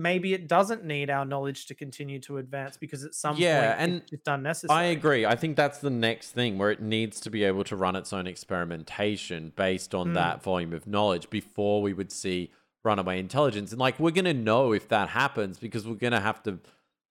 maybe 0.00 0.34
it 0.34 0.48
doesn't 0.48 0.84
need 0.84 1.10
our 1.10 1.24
knowledge 1.24 1.66
to 1.66 1.74
continue 1.74 2.18
to 2.20 2.38
advance 2.38 2.76
because 2.76 3.04
at 3.04 3.14
some 3.14 3.36
Yeah, 3.36 3.74
point 3.76 3.80
and 3.80 3.92
it's 4.02 4.10
just 4.10 4.28
unnecessary. 4.28 4.78
I 4.78 4.84
agree. 4.84 5.26
I 5.26 5.36
think 5.36 5.56
that's 5.56 5.78
the 5.78 5.90
next 5.90 6.30
thing 6.32 6.58
where 6.58 6.70
it 6.70 6.80
needs 6.82 7.20
to 7.20 7.30
be 7.30 7.44
able 7.44 7.64
to 7.64 7.76
run 7.76 7.96
its 7.96 8.12
own 8.12 8.26
experimentation 8.26 9.52
based 9.56 9.94
on 9.94 10.08
Mm. 10.08 10.14
that 10.14 10.42
volume 10.42 10.72
of 10.72 10.86
knowledge 10.86 11.28
before 11.30 11.82
we 11.82 11.92
would 11.92 12.10
see 12.12 12.50
runaway 12.84 13.18
intelligence. 13.20 13.72
And 13.72 13.80
like 13.80 14.00
we're 14.00 14.10
gonna 14.10 14.32
know 14.34 14.72
if 14.72 14.88
that 14.88 15.10
happens 15.10 15.58
because 15.58 15.86
we're 15.86 15.94
gonna 15.96 16.20
have 16.20 16.42
to 16.44 16.58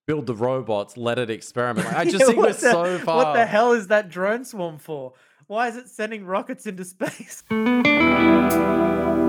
build 0.07 0.25
the 0.25 0.33
robots, 0.35 0.97
let 0.97 1.19
it 1.19 1.29
experiment. 1.29 1.85
Like, 1.87 1.95
I 1.97 2.03
just 2.05 2.19
Yeah, 2.21 2.25
think 2.27 2.37
we're 2.39 2.53
the- 2.53 2.59
so 2.71 2.97
far. 2.99 3.17
What 3.25 3.33
the 3.35 3.45
hell 3.45 3.73
is 3.73 3.87
that 3.87 4.09
drone 4.09 4.43
swarm 4.45 4.79
for? 4.79 5.13
Why 5.45 5.67
is 5.67 5.75
it 5.77 5.87
sending 5.89 6.25
rockets 6.25 6.65
into 6.65 6.83
space? 6.85 7.43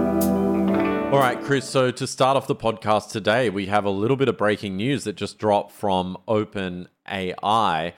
All 1.10 1.18
right, 1.18 1.42
Chris. 1.42 1.68
So 1.68 1.90
to 1.90 2.06
start 2.06 2.36
off 2.36 2.46
the 2.46 2.54
podcast 2.54 3.10
today, 3.10 3.50
we 3.50 3.66
have 3.66 3.84
a 3.84 3.90
little 3.90 4.16
bit 4.16 4.28
of 4.28 4.38
breaking 4.38 4.76
news 4.76 5.02
that 5.02 5.16
just 5.16 5.38
dropped 5.38 5.72
from 5.72 6.16
OpenAI. 6.28 7.94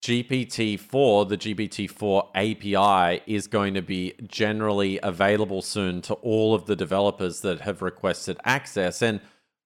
GPT-4, 0.00 1.28
the 1.28 1.36
GPT-4 1.36 2.28
API, 2.36 3.22
is 3.26 3.48
going 3.48 3.74
to 3.74 3.82
be 3.82 4.14
generally 4.28 5.00
available 5.02 5.60
soon 5.60 6.02
to 6.02 6.14
all 6.14 6.54
of 6.54 6.66
the 6.66 6.76
developers 6.76 7.40
that 7.40 7.62
have 7.62 7.82
requested 7.82 8.38
access. 8.44 9.02
And 9.02 9.20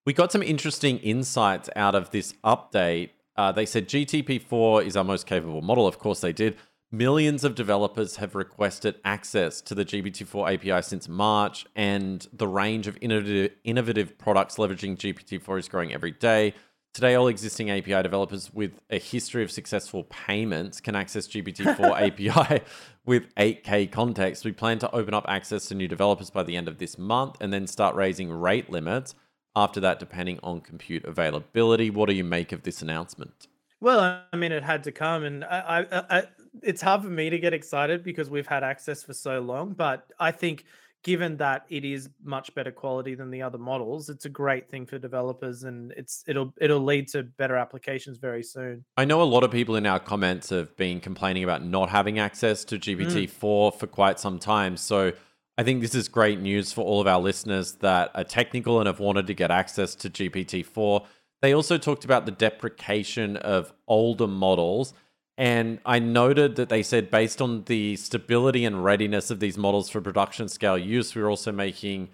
we 0.07 0.13
got 0.13 0.31
some 0.31 0.41
interesting 0.41 0.97
insights 0.97 1.69
out 1.75 1.93
of 1.93 2.09
this 2.09 2.33
update. 2.43 3.11
Uh, 3.35 3.51
they 3.51 3.67
said 3.67 3.87
GTP4 3.87 4.83
is 4.83 4.97
our 4.97 5.03
most 5.03 5.27
capable 5.27 5.61
model. 5.61 5.85
Of 5.85 5.99
course, 5.99 6.21
they 6.21 6.33
did. 6.33 6.57
Millions 6.91 7.43
of 7.43 7.53
developers 7.53 8.15
have 8.15 8.33
requested 8.33 8.95
access 9.03 9.59
to 9.59 9.75
the 9.75 9.83
GPT-4 9.83 10.53
API 10.53 10.81
since 10.81 11.09
March, 11.09 11.65
and 11.75 12.25
the 12.31 12.47
range 12.47 12.87
of 12.87 12.97
innovative, 13.01 13.51
innovative 13.65 14.17
products 14.17 14.55
leveraging 14.55 14.95
GPT-4 14.95 15.59
is 15.59 15.67
growing 15.67 15.93
every 15.93 16.11
day. 16.11 16.53
Today, 16.93 17.15
all 17.15 17.27
existing 17.27 17.69
API 17.69 18.01
developers 18.01 18.53
with 18.53 18.79
a 18.89 18.99
history 18.99 19.43
of 19.43 19.51
successful 19.51 20.05
payments 20.05 20.79
can 20.79 20.95
access 20.95 21.27
GPT-4 21.27 22.31
API 22.31 22.63
with 23.05 23.35
8K 23.35 23.91
context. 23.91 24.45
We 24.45 24.53
plan 24.53 24.79
to 24.79 24.95
open 24.95 25.13
up 25.13 25.25
access 25.27 25.65
to 25.67 25.75
new 25.75 25.89
developers 25.89 26.29
by 26.29 26.43
the 26.43 26.55
end 26.55 26.69
of 26.69 26.77
this 26.77 26.97
month 26.97 27.35
and 27.41 27.51
then 27.51 27.67
start 27.67 27.95
raising 27.95 28.31
rate 28.31 28.69
limits 28.69 29.13
after 29.57 29.81
that, 29.81 29.99
depending 29.99 30.39
on 30.41 30.61
compute 30.61 31.03
availability. 31.03 31.89
What 31.89 32.07
do 32.07 32.15
you 32.15 32.23
make 32.23 32.53
of 32.53 32.63
this 32.63 32.81
announcement? 32.81 33.47
Well, 33.79 34.23
I 34.31 34.35
mean, 34.35 34.51
it 34.51 34.63
had 34.63 34.83
to 34.85 34.91
come, 34.91 35.23
and 35.23 35.43
I, 35.43 35.85
I, 35.91 36.17
I, 36.17 36.23
it's 36.63 36.81
hard 36.81 37.01
for 37.01 37.09
me 37.09 37.29
to 37.29 37.39
get 37.39 37.53
excited 37.53 38.03
because 38.03 38.29
we've 38.29 38.47
had 38.47 38.63
access 38.63 39.03
for 39.03 39.13
so 39.13 39.39
long. 39.39 39.73
But 39.73 40.11
I 40.19 40.31
think, 40.31 40.65
given 41.03 41.37
that 41.37 41.65
it 41.69 41.85
is 41.85 42.09
much 42.23 42.53
better 42.55 42.71
quality 42.71 43.15
than 43.15 43.31
the 43.31 43.41
other 43.41 43.57
models, 43.57 44.09
it's 44.09 44.25
a 44.25 44.29
great 44.29 44.69
thing 44.69 44.85
for 44.85 44.97
developers, 44.97 45.63
and 45.63 45.91
it's 45.93 46.23
it'll 46.27 46.53
it'll 46.59 46.83
lead 46.83 47.07
to 47.09 47.23
better 47.23 47.55
applications 47.55 48.17
very 48.17 48.43
soon. 48.43 48.85
I 48.97 49.05
know 49.05 49.21
a 49.21 49.23
lot 49.23 49.43
of 49.43 49.51
people 49.51 49.75
in 49.75 49.85
our 49.85 49.99
comments 49.99 50.49
have 50.49 50.75
been 50.75 50.99
complaining 50.99 51.43
about 51.43 51.63
not 51.63 51.89
having 51.89 52.19
access 52.19 52.63
to 52.65 52.77
mm. 52.77 52.99
GPT-4 52.99 53.29
for 53.75 53.87
quite 53.87 54.19
some 54.19 54.39
time. 54.39 54.77
So 54.77 55.13
I 55.57 55.63
think 55.63 55.81
this 55.81 55.95
is 55.95 56.07
great 56.07 56.39
news 56.39 56.71
for 56.71 56.81
all 56.85 57.01
of 57.01 57.07
our 57.07 57.19
listeners 57.19 57.73
that 57.75 58.11
are 58.13 58.23
technical 58.23 58.79
and 58.79 58.85
have 58.85 58.99
wanted 58.99 59.25
to 59.27 59.33
get 59.33 59.49
access 59.49 59.95
to 59.95 60.09
GPT-4. 60.09 61.05
They 61.41 61.53
also 61.53 61.77
talked 61.77 62.05
about 62.05 62.25
the 62.25 62.31
deprecation 62.31 63.37
of 63.37 63.73
older 63.87 64.27
models. 64.27 64.93
And 65.37 65.79
I 65.85 65.99
noted 65.99 66.55
that 66.55 66.69
they 66.69 66.81
said, 66.81 67.11
based 67.11 67.41
on 67.41 67.63
the 67.65 67.95
stability 67.95 68.65
and 68.65 68.83
readiness 68.83 69.29
of 69.29 69.39
these 69.39 69.57
models 69.57 69.89
for 69.89 70.01
production 70.01 70.47
scale 70.47 70.77
use, 70.77 71.15
we're 71.15 71.29
also 71.29 71.51
making 71.51 72.09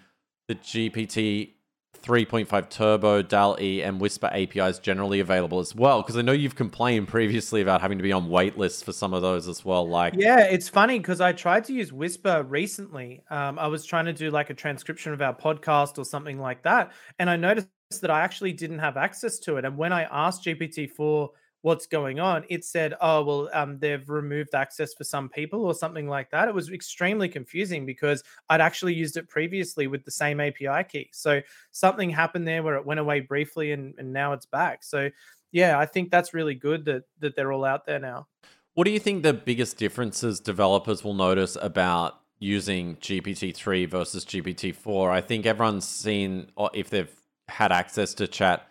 the 0.46 0.54
GPT 0.56 1.54
3.5 2.02 2.68
Turbo, 2.68 3.22
DAL 3.22 3.56
E, 3.60 3.82
and 3.82 3.98
Whisper 3.98 4.28
APIs 4.30 4.78
generally 4.78 5.20
available 5.20 5.58
as 5.58 5.74
well. 5.74 6.02
Because 6.02 6.18
I 6.18 6.22
know 6.22 6.32
you've 6.32 6.54
complained 6.54 7.08
previously 7.08 7.62
about 7.62 7.80
having 7.80 7.96
to 7.96 8.02
be 8.02 8.12
on 8.12 8.28
wait 8.28 8.58
lists 8.58 8.82
for 8.82 8.92
some 8.92 9.14
of 9.14 9.22
those 9.22 9.48
as 9.48 9.64
well. 9.64 9.88
Like, 9.88 10.12
Yeah, 10.14 10.40
it's 10.40 10.68
funny 10.68 10.98
because 10.98 11.22
I 11.22 11.32
tried 11.32 11.64
to 11.64 11.72
use 11.72 11.94
Whisper 11.94 12.42
recently. 12.42 13.22
Um, 13.30 13.58
I 13.58 13.68
was 13.68 13.86
trying 13.86 14.04
to 14.04 14.12
do 14.12 14.30
like 14.30 14.50
a 14.50 14.54
transcription 14.54 15.14
of 15.14 15.22
our 15.22 15.34
podcast 15.34 15.96
or 15.96 16.04
something 16.04 16.38
like 16.38 16.62
that, 16.64 16.92
and 17.18 17.30
I 17.30 17.36
noticed 17.36 17.68
that 18.02 18.10
I 18.10 18.20
actually 18.20 18.52
didn't 18.52 18.80
have 18.80 18.98
access 18.98 19.38
to 19.40 19.56
it. 19.56 19.64
And 19.64 19.78
when 19.78 19.92
I 19.92 20.02
asked 20.02 20.44
GPT-4 20.44 21.28
what's 21.64 21.86
going 21.86 22.20
on, 22.20 22.44
it 22.50 22.62
said, 22.62 22.92
"Oh, 23.00 23.24
well, 23.24 23.50
um, 23.54 23.78
they've 23.78 24.06
removed 24.10 24.54
access 24.54 24.92
for 24.92 25.04
some 25.04 25.30
people 25.30 25.64
or 25.64 25.72
something 25.74 26.06
like 26.06 26.30
that." 26.30 26.46
It 26.46 26.54
was 26.54 26.70
extremely 26.70 27.26
confusing 27.26 27.86
because 27.86 28.22
I'd 28.50 28.60
actually 28.60 28.92
used 28.92 29.16
it 29.16 29.30
previously 29.30 29.86
with 29.86 30.04
the 30.04 30.10
same 30.10 30.40
API 30.40 30.84
key. 30.84 31.08
So 31.12 31.40
something 31.70 32.10
happened 32.10 32.46
there 32.46 32.62
where 32.62 32.74
it 32.76 32.84
went 32.84 33.00
away 33.00 33.20
briefly, 33.20 33.72
and, 33.72 33.94
and 33.96 34.12
now 34.12 34.34
it's 34.34 34.44
back. 34.44 34.84
So 34.84 35.08
yeah, 35.52 35.78
I 35.78 35.86
think 35.86 36.10
that's 36.10 36.34
really 36.34 36.54
good 36.54 36.84
that 36.84 37.04
that 37.20 37.34
they're 37.34 37.50
all 37.50 37.64
out 37.64 37.86
there 37.86 37.98
now. 37.98 38.26
what 38.74 38.84
do 38.84 38.90
you 38.90 38.98
think 39.00 39.22
the 39.22 39.32
biggest 39.32 39.78
differences 39.78 40.40
developers 40.40 41.02
will 41.02 41.14
notice 41.14 41.56
about 41.60 42.20
using 42.40 42.96
GPT-3 42.96 43.88
versus 43.88 44.24
GPT-4? 44.24 45.10
I 45.10 45.20
think 45.22 45.46
everyone's 45.46 45.88
seen, 45.88 46.50
or 46.56 46.70
if 46.74 46.90
they've 46.90 47.10
had 47.48 47.72
access 47.72 48.14
to 48.14 48.26
chat 48.26 48.68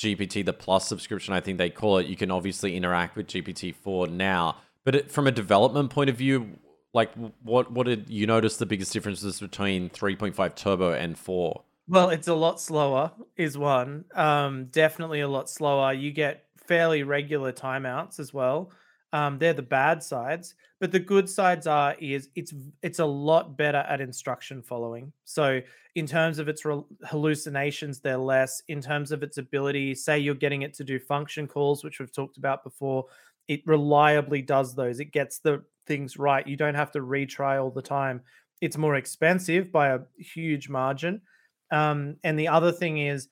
GPT, 0.00 0.44
the 0.44 0.54
plus 0.54 0.88
subscription, 0.88 1.34
I 1.34 1.40
think 1.40 1.58
they 1.58 1.70
call 1.70 1.98
it, 1.98 2.06
you 2.06 2.16
can 2.16 2.30
obviously 2.30 2.74
interact 2.74 3.16
with 3.16 3.26
GPT-4 3.26 4.10
now. 4.10 4.56
But 4.82 4.94
it, 4.94 5.10
from 5.10 5.26
a 5.26 5.30
development 5.30 5.90
point 5.90 6.08
of 6.08 6.16
view, 6.16 6.58
like 6.94 7.12
what 7.42 7.70
what 7.70 7.86
did 7.86 8.08
you 8.08 8.26
notice 8.26 8.56
the 8.56 8.66
biggest 8.66 8.92
differences 8.92 9.38
between 9.38 9.90
3.5 9.90 10.56
Turbo 10.56 10.92
and 10.92 11.18
4? 11.18 11.62
Well, 11.86 12.08
it's 12.08 12.28
a 12.28 12.34
lot 12.34 12.60
slower, 12.60 13.12
is 13.36 13.58
one. 13.58 14.06
Um, 14.14 14.66
definitely 14.66 15.20
a 15.20 15.28
lot 15.28 15.50
slower. 15.50 15.92
You 15.92 16.12
get 16.12 16.46
fairly 16.56 17.02
regular 17.02 17.52
timeouts 17.52 18.18
as 18.18 18.32
well. 18.32 18.72
Um, 19.12 19.38
they're 19.38 19.52
the 19.52 19.62
bad 19.62 20.02
sides, 20.02 20.54
but 20.78 20.92
the 20.92 21.00
good 21.00 21.28
sides 21.28 21.66
are 21.66 21.96
is 22.00 22.28
it's 22.36 22.54
it's 22.82 23.00
a 23.00 23.04
lot 23.04 23.56
better 23.56 23.78
at 23.78 24.00
instruction 24.00 24.62
following. 24.62 25.12
So 25.24 25.60
in 25.96 26.06
terms 26.06 26.38
of 26.38 26.48
its 26.48 26.64
rel- 26.64 26.86
hallucinations, 27.04 28.00
they're 28.00 28.16
less. 28.16 28.62
In 28.68 28.80
terms 28.80 29.10
of 29.10 29.22
its 29.22 29.38
ability, 29.38 29.94
say 29.96 30.18
you're 30.18 30.34
getting 30.34 30.62
it 30.62 30.74
to 30.74 30.84
do 30.84 30.98
function 31.00 31.48
calls, 31.48 31.82
which 31.82 31.98
we've 31.98 32.12
talked 32.12 32.36
about 32.36 32.62
before, 32.62 33.06
it 33.48 33.66
reliably 33.66 34.42
does 34.42 34.74
those. 34.74 35.00
It 35.00 35.12
gets 35.12 35.40
the 35.40 35.64
things 35.86 36.16
right. 36.16 36.46
You 36.46 36.56
don't 36.56 36.76
have 36.76 36.92
to 36.92 37.00
retry 37.00 37.60
all 37.60 37.70
the 37.70 37.82
time. 37.82 38.20
It's 38.60 38.76
more 38.76 38.94
expensive 38.94 39.72
by 39.72 39.88
a 39.88 40.00
huge 40.18 40.68
margin. 40.68 41.22
Um, 41.72 42.16
and 42.22 42.38
the 42.38 42.48
other 42.48 42.70
thing 42.70 42.98
is, 42.98 43.28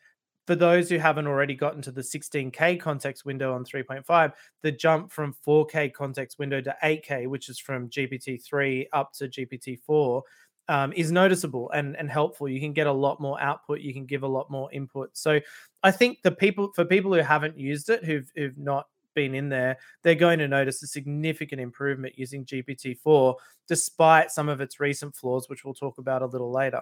for 0.48 0.54
those 0.54 0.88
who 0.88 0.96
haven't 0.96 1.26
already 1.26 1.54
gotten 1.54 1.82
to 1.82 1.92
the 1.92 2.00
16K 2.00 2.80
context 2.80 3.26
window 3.26 3.52
on 3.52 3.66
3.5, 3.66 4.32
the 4.62 4.72
jump 4.72 5.12
from 5.12 5.34
4K 5.46 5.92
context 5.92 6.38
window 6.38 6.62
to 6.62 6.74
8K, 6.82 7.26
which 7.26 7.50
is 7.50 7.58
from 7.58 7.90
GPT-3 7.90 8.86
up 8.94 9.12
to 9.12 9.28
GPT-4, 9.28 10.22
um, 10.70 10.94
is 10.94 11.12
noticeable 11.12 11.70
and, 11.72 11.98
and 11.98 12.10
helpful. 12.10 12.48
You 12.48 12.60
can 12.60 12.72
get 12.72 12.86
a 12.86 12.92
lot 12.92 13.20
more 13.20 13.38
output. 13.42 13.80
You 13.80 13.92
can 13.92 14.06
give 14.06 14.22
a 14.22 14.26
lot 14.26 14.50
more 14.50 14.72
input. 14.72 15.10
So 15.18 15.38
I 15.82 15.90
think 15.90 16.22
the 16.22 16.32
people 16.32 16.72
for 16.74 16.86
people 16.86 17.12
who 17.12 17.20
haven't 17.20 17.58
used 17.58 17.90
it, 17.90 18.02
who've 18.02 18.32
who've 18.34 18.56
not 18.56 18.86
been 19.14 19.34
in 19.34 19.50
there, 19.50 19.76
they're 20.02 20.14
going 20.14 20.38
to 20.38 20.48
notice 20.48 20.82
a 20.82 20.86
significant 20.86 21.60
improvement 21.60 22.18
using 22.18 22.46
GPT-4, 22.46 23.34
despite 23.66 24.30
some 24.30 24.48
of 24.48 24.62
its 24.62 24.80
recent 24.80 25.14
flaws, 25.14 25.50
which 25.50 25.66
we'll 25.66 25.74
talk 25.74 25.98
about 25.98 26.22
a 26.22 26.26
little 26.26 26.50
later. 26.50 26.80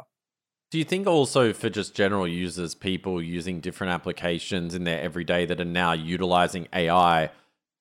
Do 0.70 0.78
you 0.78 0.84
think 0.84 1.06
also 1.06 1.52
for 1.52 1.70
just 1.70 1.94
general 1.94 2.26
users, 2.26 2.74
people 2.74 3.22
using 3.22 3.60
different 3.60 3.92
applications 3.92 4.74
in 4.74 4.84
their 4.84 5.00
everyday 5.00 5.46
that 5.46 5.60
are 5.60 5.64
now 5.64 5.92
utilizing 5.92 6.66
AI 6.72 7.30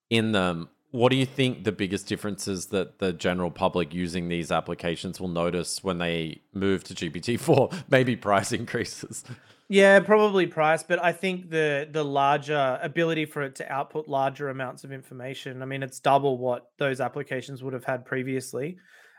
in 0.10 0.34
them, 0.34 0.70
what 0.92 1.10
do 1.10 1.18
you 1.18 1.26
think 1.26 1.64
the 1.64 1.72
biggest 1.72 2.08
differences 2.08 2.68
that 2.68 3.00
the 3.00 3.12
general 3.12 3.52
public 3.52 3.94
using 3.94 4.30
these 4.30 4.52
applications 4.52 5.20
will 5.20 5.28
notice 5.28 5.84
when 5.84 5.98
they 5.98 6.42
move 6.54 6.84
to 6.86 6.94
GPT-4? 6.94 7.84
Maybe 7.90 8.16
price 8.16 8.52
increases. 8.52 9.26
Yeah, 9.68 10.00
probably 10.00 10.46
price, 10.46 10.84
but 10.84 11.04
I 11.04 11.12
think 11.12 11.50
the 11.50 11.90
the 11.92 12.06
larger 12.06 12.80
ability 12.84 13.26
for 13.26 13.42
it 13.42 13.56
to 13.56 13.70
output 13.70 14.08
larger 14.08 14.50
amounts 14.50 14.84
of 14.84 14.92
information. 14.92 15.64
I 15.64 15.66
mean, 15.66 15.82
it's 15.82 16.00
double 16.00 16.38
what 16.38 16.70
those 16.78 17.02
applications 17.02 17.64
would 17.64 17.74
have 17.74 17.84
had 17.84 18.06
previously. 18.06 18.78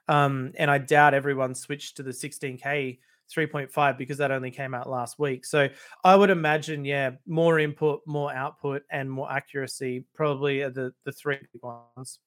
Um, 0.09 0.53
and 0.57 0.71
I 0.71 0.79
doubt 0.79 1.15
everyone 1.15 1.57
switched 1.57 1.97
to 1.97 2.05
the 2.05 2.13
16K 2.13 2.99
3.5 3.35 3.99
because 3.99 4.19
that 4.19 4.31
only 4.31 4.51
came 4.51 4.75
out 4.75 4.89
last 4.89 5.19
week. 5.19 5.45
So 5.45 5.69
I 6.05 6.17
would 6.17 6.31
imagine, 6.31 6.85
yeah, 6.85 7.13
more 7.27 7.59
input, 7.59 8.03
more 8.07 8.33
output, 8.33 8.83
and 8.91 9.11
more 9.11 9.31
accuracy 9.31 10.05
probably 10.15 10.63
are 10.63 10.71
the 10.71 10.93
the 11.05 11.13
three 11.13 11.39
big 11.53 11.63
ones. 11.63 12.19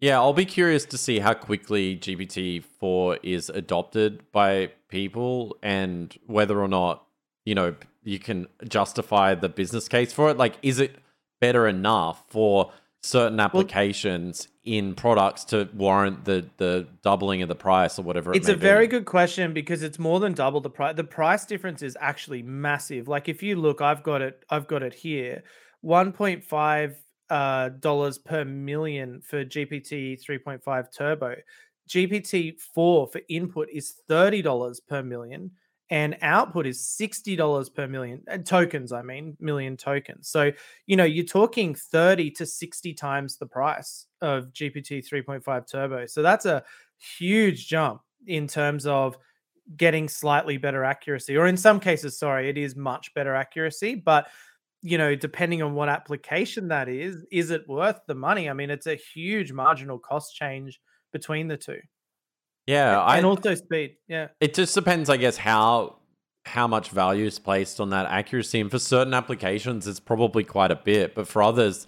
Yeah, 0.00 0.18
I'll 0.18 0.34
be 0.34 0.44
curious 0.44 0.84
to 0.86 0.98
see 0.98 1.20
how 1.20 1.32
quickly 1.32 1.96
GPT-4 1.96 3.18
is 3.22 3.48
adopted 3.48 4.30
by 4.30 4.72
people 4.88 5.56
and 5.62 6.14
whether 6.26 6.60
or 6.60 6.68
not, 6.68 7.06
you 7.46 7.54
know, 7.54 7.74
you 8.02 8.18
can 8.18 8.46
justify 8.68 9.34
the 9.34 9.48
business 9.48 9.88
case 9.88 10.12
for 10.12 10.28
it. 10.28 10.36
Like, 10.36 10.56
is 10.62 10.80
it 10.80 10.96
better 11.40 11.66
enough 11.66 12.24
for 12.28 12.72
certain 13.06 13.38
applications 13.38 14.48
in 14.64 14.94
products 14.94 15.44
to 15.44 15.68
warrant 15.74 16.24
the 16.24 16.44
the 16.56 16.86
doubling 17.02 17.40
of 17.40 17.48
the 17.48 17.54
price 17.54 17.98
or 17.98 18.02
whatever 18.02 18.32
it 18.32 18.36
It's 18.36 18.48
a 18.48 18.56
very 18.56 18.88
good 18.88 19.04
question 19.04 19.52
because 19.52 19.82
it's 19.82 19.98
more 19.98 20.18
than 20.18 20.32
double 20.32 20.60
the 20.60 20.70
price. 20.70 20.96
The 20.96 21.04
price 21.04 21.46
difference 21.46 21.82
is 21.82 21.96
actually 22.00 22.42
massive. 22.42 23.06
Like 23.06 23.28
if 23.28 23.42
you 23.42 23.56
look, 23.56 23.80
I've 23.80 24.02
got 24.02 24.22
it, 24.22 24.44
I've 24.50 24.66
got 24.66 24.82
it 24.82 24.94
here. 24.94 25.44
1.5 25.84 26.96
uh, 27.30 27.68
dollars 27.68 28.18
per 28.18 28.44
million 28.44 29.20
for 29.20 29.44
GPT 29.44 30.20
3.5 30.20 30.92
Turbo. 30.92 31.36
GPT 31.88 32.60
4 32.60 33.06
for 33.06 33.20
input 33.28 33.68
is 33.72 33.94
$30 34.10 34.80
per 34.88 35.04
million 35.04 35.52
and 35.90 36.16
output 36.20 36.66
is 36.66 36.80
$60 37.00 37.74
per 37.74 37.86
million 37.86 38.22
uh, 38.30 38.38
tokens, 38.38 38.92
I 38.92 39.02
mean, 39.02 39.36
million 39.38 39.76
tokens. 39.76 40.28
So, 40.28 40.50
you 40.86 40.96
know, 40.96 41.04
you're 41.04 41.24
talking 41.24 41.74
30 41.74 42.32
to 42.32 42.46
60 42.46 42.94
times 42.94 43.36
the 43.36 43.46
price 43.46 44.06
of 44.20 44.52
GPT 44.52 45.06
3.5 45.06 45.70
Turbo. 45.70 46.06
So 46.06 46.22
that's 46.22 46.46
a 46.46 46.64
huge 46.98 47.68
jump 47.68 48.00
in 48.26 48.48
terms 48.48 48.86
of 48.86 49.16
getting 49.76 50.08
slightly 50.08 50.56
better 50.56 50.84
accuracy, 50.84 51.36
or 51.36 51.46
in 51.46 51.56
some 51.56 51.80
cases, 51.80 52.18
sorry, 52.18 52.48
it 52.48 52.58
is 52.58 52.76
much 52.76 53.12
better 53.14 53.34
accuracy. 53.34 53.94
But 53.94 54.28
you 54.82 54.98
know, 54.98 55.16
depending 55.16 55.62
on 55.62 55.74
what 55.74 55.88
application 55.88 56.68
that 56.68 56.88
is, 56.88 57.24
is 57.32 57.50
it 57.50 57.68
worth 57.68 57.98
the 58.06 58.14
money? 58.14 58.48
I 58.48 58.52
mean, 58.52 58.70
it's 58.70 58.86
a 58.86 58.94
huge 58.94 59.50
marginal 59.50 59.98
cost 59.98 60.34
change 60.34 60.80
between 61.12 61.48
the 61.48 61.56
two, 61.56 61.80
Yeah, 62.66 63.00
I 63.00 63.18
and 63.18 63.26
also 63.26 63.54
speed. 63.54 63.96
Yeah, 64.08 64.28
It 64.40 64.54
just 64.54 64.74
depends, 64.74 65.08
I 65.08 65.16
guess, 65.16 65.36
how 65.36 65.96
how 66.44 66.66
much 66.66 66.90
value 66.90 67.26
is 67.26 67.38
placed 67.38 67.80
on 67.80 67.90
that 67.90 68.06
accuracy. 68.06 68.60
And 68.60 68.70
for 68.70 68.78
certain 68.78 69.14
applications, 69.14 69.86
it's 69.86 70.00
probably 70.00 70.44
quite 70.44 70.70
a 70.70 70.76
bit, 70.76 71.14
but 71.14 71.26
for 71.26 71.42
others, 71.42 71.86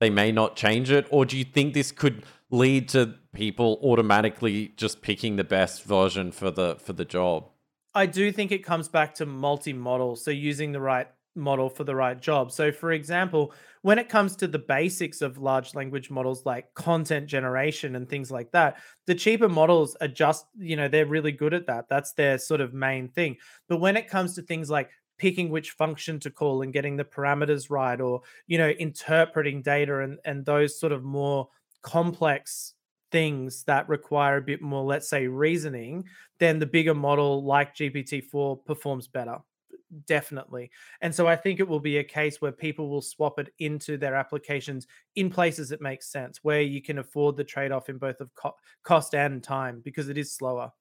they 0.00 0.08
may 0.08 0.32
not 0.32 0.56
change 0.56 0.90
it. 0.90 1.06
Or 1.10 1.26
do 1.26 1.36
you 1.36 1.44
think 1.44 1.74
this 1.74 1.92
could 1.92 2.24
lead 2.50 2.88
to 2.90 3.14
people 3.34 3.78
automatically 3.82 4.72
just 4.76 5.02
picking 5.02 5.36
the 5.36 5.44
best 5.44 5.84
version 5.84 6.32
for 6.32 6.50
the 6.50 6.76
for 6.76 6.92
the 6.92 7.04
job? 7.04 7.48
I 7.94 8.06
do 8.06 8.30
think 8.32 8.52
it 8.52 8.64
comes 8.64 8.88
back 8.88 9.14
to 9.16 9.26
multi-model, 9.26 10.16
so 10.16 10.30
using 10.30 10.72
the 10.72 10.80
right 10.80 11.08
model 11.38 11.70
for 11.70 11.84
the 11.84 11.94
right 11.94 12.20
job. 12.20 12.52
So, 12.52 12.70
for 12.70 12.92
example, 12.92 13.54
when 13.82 13.98
it 13.98 14.08
comes 14.08 14.36
to 14.36 14.46
the 14.46 14.58
basics 14.58 15.22
of 15.22 15.38
large 15.38 15.74
language 15.74 16.10
models 16.10 16.44
like 16.44 16.72
content 16.74 17.26
generation 17.26 17.96
and 17.96 18.08
things 18.08 18.30
like 18.30 18.50
that, 18.52 18.78
the 19.06 19.14
cheaper 19.14 19.48
models 19.48 19.96
are 20.00 20.08
just, 20.08 20.46
you 20.58 20.76
know, 20.76 20.88
they're 20.88 21.06
really 21.06 21.32
good 21.32 21.54
at 21.54 21.66
that. 21.66 21.88
That's 21.88 22.12
their 22.12 22.38
sort 22.38 22.60
of 22.60 22.74
main 22.74 23.08
thing. 23.08 23.36
But 23.68 23.78
when 23.78 23.96
it 23.96 24.08
comes 24.08 24.34
to 24.34 24.42
things 24.42 24.68
like 24.68 24.90
picking 25.18 25.50
which 25.50 25.70
function 25.72 26.20
to 26.20 26.30
call 26.30 26.62
and 26.62 26.72
getting 26.72 26.96
the 26.96 27.04
parameters 27.04 27.70
right, 27.70 28.00
or, 28.00 28.22
you 28.46 28.58
know, 28.58 28.68
interpreting 28.68 29.62
data 29.62 30.00
and, 30.00 30.18
and 30.24 30.44
those 30.44 30.78
sort 30.78 30.92
of 30.92 31.02
more 31.02 31.48
complex 31.82 32.74
things 33.10 33.64
that 33.64 33.88
require 33.88 34.36
a 34.36 34.42
bit 34.42 34.60
more, 34.60 34.84
let's 34.84 35.08
say, 35.08 35.26
reasoning, 35.26 36.04
then 36.38 36.58
the 36.58 36.66
bigger 36.66 36.94
model 36.94 37.44
like 37.44 37.74
GPT-4 37.74 38.64
performs 38.64 39.08
better 39.08 39.38
definitely. 40.06 40.70
And 41.00 41.14
so 41.14 41.26
I 41.26 41.36
think 41.36 41.60
it 41.60 41.68
will 41.68 41.80
be 41.80 41.98
a 41.98 42.04
case 42.04 42.40
where 42.40 42.52
people 42.52 42.88
will 42.88 43.02
swap 43.02 43.38
it 43.38 43.52
into 43.58 43.96
their 43.96 44.14
applications 44.14 44.86
in 45.16 45.30
places 45.30 45.68
that 45.70 45.80
make 45.80 46.02
sense, 46.02 46.40
where 46.42 46.62
you 46.62 46.82
can 46.82 46.98
afford 46.98 47.36
the 47.36 47.44
trade 47.44 47.72
off 47.72 47.88
in 47.88 47.98
both 47.98 48.20
of 48.20 48.34
co- 48.34 48.54
cost 48.82 49.14
and 49.14 49.42
time 49.42 49.80
because 49.84 50.08
it 50.08 50.18
is 50.18 50.32
slower. 50.32 50.72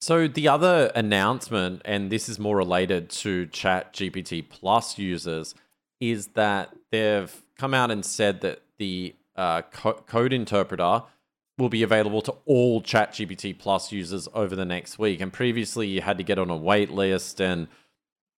So 0.00 0.28
the 0.28 0.48
other 0.48 0.92
announcement, 0.94 1.80
and 1.84 2.10
this 2.10 2.28
is 2.28 2.38
more 2.38 2.56
related 2.56 3.08
to 3.10 3.46
Chat 3.46 3.94
GPT 3.94 4.46
Plus 4.46 4.98
users, 4.98 5.54
is 6.00 6.28
that 6.28 6.74
they've 6.90 7.34
come 7.56 7.72
out 7.72 7.90
and 7.90 8.04
said 8.04 8.42
that 8.42 8.60
the 8.78 9.14
uh, 9.36 9.62
co- 9.62 10.02
code 10.06 10.32
interpreter 10.32 11.02
will 11.56 11.68
be 11.68 11.82
available 11.82 12.20
to 12.20 12.34
all 12.44 12.82
Chat 12.82 13.12
GPT 13.12 13.58
Plus 13.58 13.92
users 13.92 14.28
over 14.34 14.56
the 14.56 14.64
next 14.64 14.98
week. 14.98 15.20
And 15.20 15.32
previously, 15.32 15.86
you 15.86 16.00
had 16.00 16.18
to 16.18 16.24
get 16.24 16.38
on 16.38 16.50
a 16.50 16.56
wait 16.56 16.90
list, 16.90 17.40
and 17.40 17.68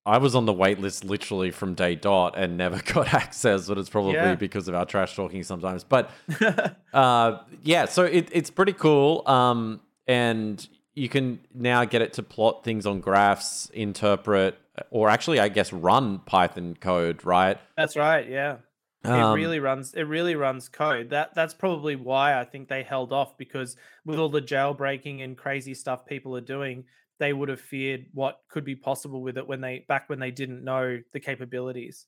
I 0.06 0.18
was 0.18 0.34
on 0.36 0.46
the 0.46 0.52
wait 0.52 0.78
list 0.80 1.04
literally 1.04 1.50
from 1.50 1.74
day 1.74 1.96
dot 1.96 2.38
and 2.38 2.56
never 2.56 2.80
got 2.94 3.12
access, 3.12 3.66
but 3.68 3.76
it's 3.78 3.90
probably 3.90 4.14
Yeah. 4.14 4.34
because 4.36 4.68
of 4.68 4.74
our 4.74 4.86
trash 4.86 5.16
talking 5.16 5.42
sometimes. 5.42 5.82
But 5.84 6.10
uh, 6.94 7.38
yeah, 7.62 7.86
so 7.86 8.04
it, 8.04 8.28
it's 8.32 8.50
pretty 8.50 8.72
cool. 8.72 9.22
Um, 9.26 9.80
and 10.06 10.66
you 10.94 11.08
can 11.08 11.40
now 11.54 11.84
get 11.84 12.00
it 12.02 12.12
to 12.14 12.22
plot 12.22 12.64
things 12.64 12.86
on 12.86 13.00
graphs, 13.00 13.68
interpret, 13.74 14.56
or 14.90 15.08
actually, 15.10 15.40
I 15.40 15.48
guess, 15.48 15.72
run 15.72 16.20
Python 16.20 16.76
code, 16.80 17.24
right? 17.24 17.58
That's 17.76 17.96
right. 17.96 18.28
Yeah. 18.28 18.58
it 19.04 19.10
Um, 19.10 19.34
really 19.34 19.58
runs 19.58 19.92
it 19.94 20.02
really 20.04 20.36
runs 20.36 20.68
code. 20.68 21.10
That 21.10 21.34
that's 21.34 21.54
probably 21.54 21.96
why 21.96 22.38
I 22.38 22.44
think 22.44 22.68
they 22.68 22.82
held 22.82 23.12
off 23.12 23.36
because 23.36 23.76
with 24.04 24.18
all 24.18 24.28
the 24.28 24.40
jailbreaking 24.42 25.22
and 25.22 25.36
crazy 25.36 25.74
stuff 25.74 26.06
people 26.06 26.36
are 26.36 26.40
doing, 26.40 26.84
they 27.18 27.32
would 27.32 27.48
have 27.48 27.60
feared 27.60 28.06
what 28.12 28.40
could 28.48 28.64
be 28.64 28.74
possible 28.74 29.22
with 29.22 29.38
it 29.38 29.46
when 29.46 29.60
they 29.60 29.84
back 29.88 30.08
when 30.08 30.18
they 30.18 30.30
didn't 30.30 30.64
know 30.64 31.00
the 31.12 31.20
capabilities. 31.20 32.06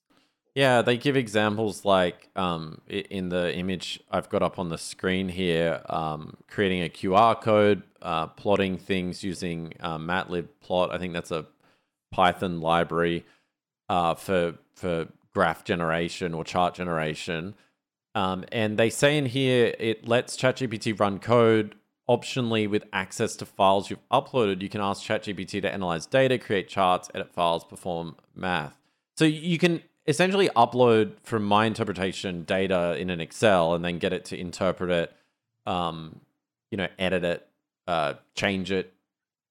Yeah, 0.55 0.83
they 0.83 0.97
give 0.97 1.17
examples 1.17 1.85
like 1.85 2.31
um, 2.35 2.81
in 2.89 3.29
the 3.29 3.55
image 3.55 4.01
I've 4.11 4.29
got 4.29 4.43
up 4.43 4.59
on 4.59 4.71
the 4.71 4.79
screen 4.79 5.29
here, 5.29 5.83
um, 5.89 6.37
creating 6.49 6.83
a 6.83 6.89
QR 6.89 7.41
code, 7.41 7.83
uh, 8.03 8.27
plotting 8.27 8.77
things 8.77 9.23
using 9.23 9.75
uh, 9.79 9.99
Matplotlib. 9.99 10.91
I 10.91 10.99
think 10.99 11.13
that's 11.13 11.31
a 11.31 11.47
Python 12.11 12.61
library 12.61 13.25
uh, 13.89 14.15
for 14.15 14.55
for 14.75 15.09
graph 15.33 15.65
generation 15.65 16.35
or 16.35 16.45
chart 16.45 16.75
generation. 16.75 17.55
Um, 18.15 18.45
and 18.51 18.77
they 18.77 18.91
say 18.91 19.17
in 19.17 19.27
here 19.27 19.75
it 19.79 20.09
lets 20.09 20.37
ChatGPT 20.37 20.99
run 20.99 21.21
code. 21.21 21.77
Optionally, 22.09 22.69
with 22.69 22.85
access 22.93 23.37
to 23.37 23.45
files 23.47 23.91
you've 23.91 24.09
uploaded, 24.11 24.63
you 24.63 24.69
can 24.69 24.81
ask 24.81 25.03
ChatGPT 25.03 25.61
to 25.63 25.71
analyze 25.71 26.07
data, 26.07 26.39
create 26.39 26.69
charts, 26.69 27.11
edit 27.15 27.31
files, 27.33 27.65
perform 27.65 28.17
math. 28.35 28.79
So 29.17 29.25
you 29.25 29.59
can 29.59 29.83
essentially 30.07 30.49
upload, 30.57 31.13
from 31.23 31.45
my 31.45 31.67
interpretation, 31.67 32.45
data 32.45 32.97
in 32.99 33.11
an 33.11 33.21
Excel 33.21 33.75
and 33.75 33.85
then 33.85 33.99
get 33.99 34.13
it 34.15 34.25
to 34.27 34.39
interpret 34.39 34.91
it, 34.91 35.13
um, 35.67 36.21
you 36.71 36.79
know, 36.79 36.89
edit 36.99 37.25
it, 37.25 37.47
uh, 37.87 38.15
change 38.35 38.71
it, 38.71 38.95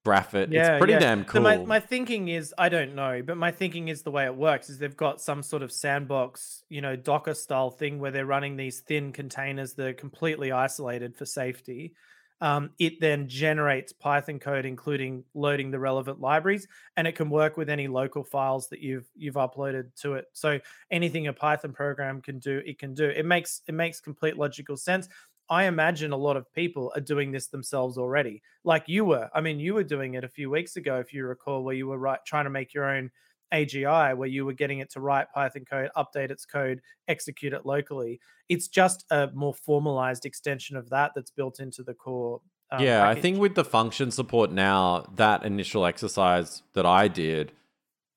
graph 0.04 0.34
it. 0.34 0.52
it's 0.52 0.78
pretty 0.78 0.94
damn 0.94 1.24
So 1.24 1.32
cool. 1.34 1.42
my, 1.42 1.58
my 1.58 1.80
thinking 1.80 2.28
is, 2.28 2.54
I 2.58 2.70
don't 2.70 2.94
know, 2.94 3.22
but 3.24 3.36
my 3.36 3.52
thinking 3.52 3.88
is 3.88 4.02
the 4.02 4.10
way 4.10 4.24
it 4.24 4.34
works 4.34 4.68
is 4.68 4.78
they've 4.78 4.96
got 4.96 5.20
some 5.20 5.42
sort 5.42 5.62
of 5.62 5.70
sandbox, 5.70 6.64
you 6.68 6.80
know, 6.80 6.96
Docker 6.96 7.34
style 7.34 7.70
thing 7.70 8.00
where 8.00 8.10
they're 8.10 8.26
running 8.26 8.56
these 8.56 8.80
thin 8.80 9.12
containers 9.12 9.74
that 9.74 9.86
are 9.86 9.92
completely 9.92 10.50
isolated 10.50 11.14
for 11.14 11.24
safety. 11.24 11.94
Um, 12.40 12.70
it 12.78 13.00
then 13.00 13.28
generates 13.28 13.92
Python 13.92 14.38
code, 14.38 14.64
including 14.64 15.24
loading 15.34 15.70
the 15.70 15.78
relevant 15.80 16.20
libraries, 16.20 16.68
and 16.96 17.06
it 17.08 17.16
can 17.16 17.30
work 17.30 17.56
with 17.56 17.68
any 17.68 17.88
local 17.88 18.22
files 18.22 18.68
that 18.68 18.80
you've 18.80 19.08
you've 19.16 19.34
uploaded 19.34 19.94
to 20.02 20.14
it. 20.14 20.26
So 20.32 20.60
anything 20.90 21.26
a 21.26 21.32
Python 21.32 21.72
program 21.72 22.20
can 22.22 22.38
do, 22.38 22.62
it 22.64 22.78
can 22.78 22.94
do. 22.94 23.08
It 23.08 23.26
makes 23.26 23.62
it 23.66 23.74
makes 23.74 24.00
complete 24.00 24.36
logical 24.36 24.76
sense. 24.76 25.08
I 25.50 25.64
imagine 25.64 26.12
a 26.12 26.16
lot 26.16 26.36
of 26.36 26.52
people 26.52 26.92
are 26.94 27.00
doing 27.00 27.32
this 27.32 27.48
themselves 27.48 27.96
already, 27.96 28.42
like 28.64 28.84
you 28.86 29.04
were. 29.04 29.30
I 29.34 29.40
mean, 29.40 29.58
you 29.58 29.74
were 29.74 29.84
doing 29.84 30.14
it 30.14 30.22
a 30.24 30.28
few 30.28 30.50
weeks 30.50 30.76
ago, 30.76 30.98
if 30.98 31.12
you 31.14 31.24
recall, 31.26 31.64
where 31.64 31.74
you 31.74 31.88
were 31.88 31.98
right, 31.98 32.20
trying 32.26 32.44
to 32.44 32.50
make 32.50 32.74
your 32.74 32.84
own 32.84 33.10
AGI, 33.52 34.16
where 34.16 34.28
you 34.28 34.44
were 34.44 34.52
getting 34.52 34.78
it 34.80 34.90
to 34.90 35.00
write 35.00 35.26
Python 35.34 35.64
code, 35.68 35.90
update 35.96 36.30
its 36.30 36.44
code, 36.44 36.80
execute 37.06 37.52
it 37.52 37.64
locally. 37.64 38.20
It's 38.48 38.68
just 38.68 39.04
a 39.10 39.28
more 39.34 39.54
formalized 39.54 40.26
extension 40.26 40.76
of 40.76 40.90
that 40.90 41.12
that's 41.14 41.30
built 41.30 41.60
into 41.60 41.82
the 41.82 41.94
core. 41.94 42.40
um, 42.70 42.82
yeah, 42.82 43.08
I 43.08 43.14
think 43.14 43.38
with 43.38 43.54
the 43.54 43.64
function 43.64 44.10
support 44.10 44.52
now, 44.52 45.06
that 45.16 45.44
initial 45.44 45.86
exercise 45.86 46.62
that 46.74 46.86
I 46.86 47.08
did, 47.08 47.52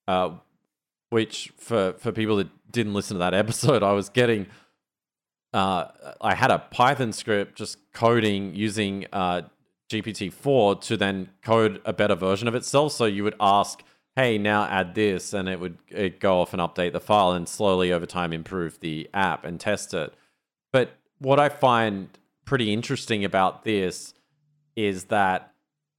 uh, 0.08 0.32
which 1.10 1.54
for 1.58 1.94
for 1.94 2.12
people 2.12 2.38
that 2.38 2.50
didn't 2.72 2.94
listen 2.94 3.16
to 3.16 3.20
that 3.20 3.34
episode, 3.44 3.84
I 3.84 3.94
was 3.94 4.10
getting. 4.10 4.48
Uh, 5.54 5.88
I 6.22 6.34
had 6.34 6.50
a 6.50 6.60
Python 6.60 7.12
script 7.12 7.58
just 7.58 7.78
coding 7.92 8.56
using 8.56 9.06
uh, 9.12 9.42
GPT-4 9.92 10.82
to 10.82 10.98
then 10.98 11.30
code 11.44 11.82
a 11.86 11.92
better 11.92 12.16
version 12.16 12.48
of 12.48 12.56
itself. 12.56 12.94
So 12.94 13.06
you 13.06 13.24
would 13.26 13.36
ask, 13.40 13.84
"Hey, 14.16 14.38
now 14.38 14.66
add 14.66 14.96
this," 14.96 15.34
and 15.34 15.48
it 15.48 15.60
would 15.60 15.78
it 15.90 16.20
go 16.20 16.42
off 16.42 16.54
and 16.54 16.62
update 16.62 16.94
the 16.94 17.00
file, 17.00 17.32
and 17.32 17.48
slowly 17.48 17.92
over 17.92 18.06
time 18.06 18.34
improve 18.34 18.80
the 18.80 19.10
app 19.14 19.46
and 19.46 19.60
test 19.60 19.94
it. 19.94 20.14
But 20.72 20.92
what 21.20 21.40
I 21.40 21.50
find 21.50 22.10
pretty 22.46 22.74
interesting 22.74 23.24
about 23.24 23.64
this 23.64 24.14
is 24.76 25.06
that 25.06 25.54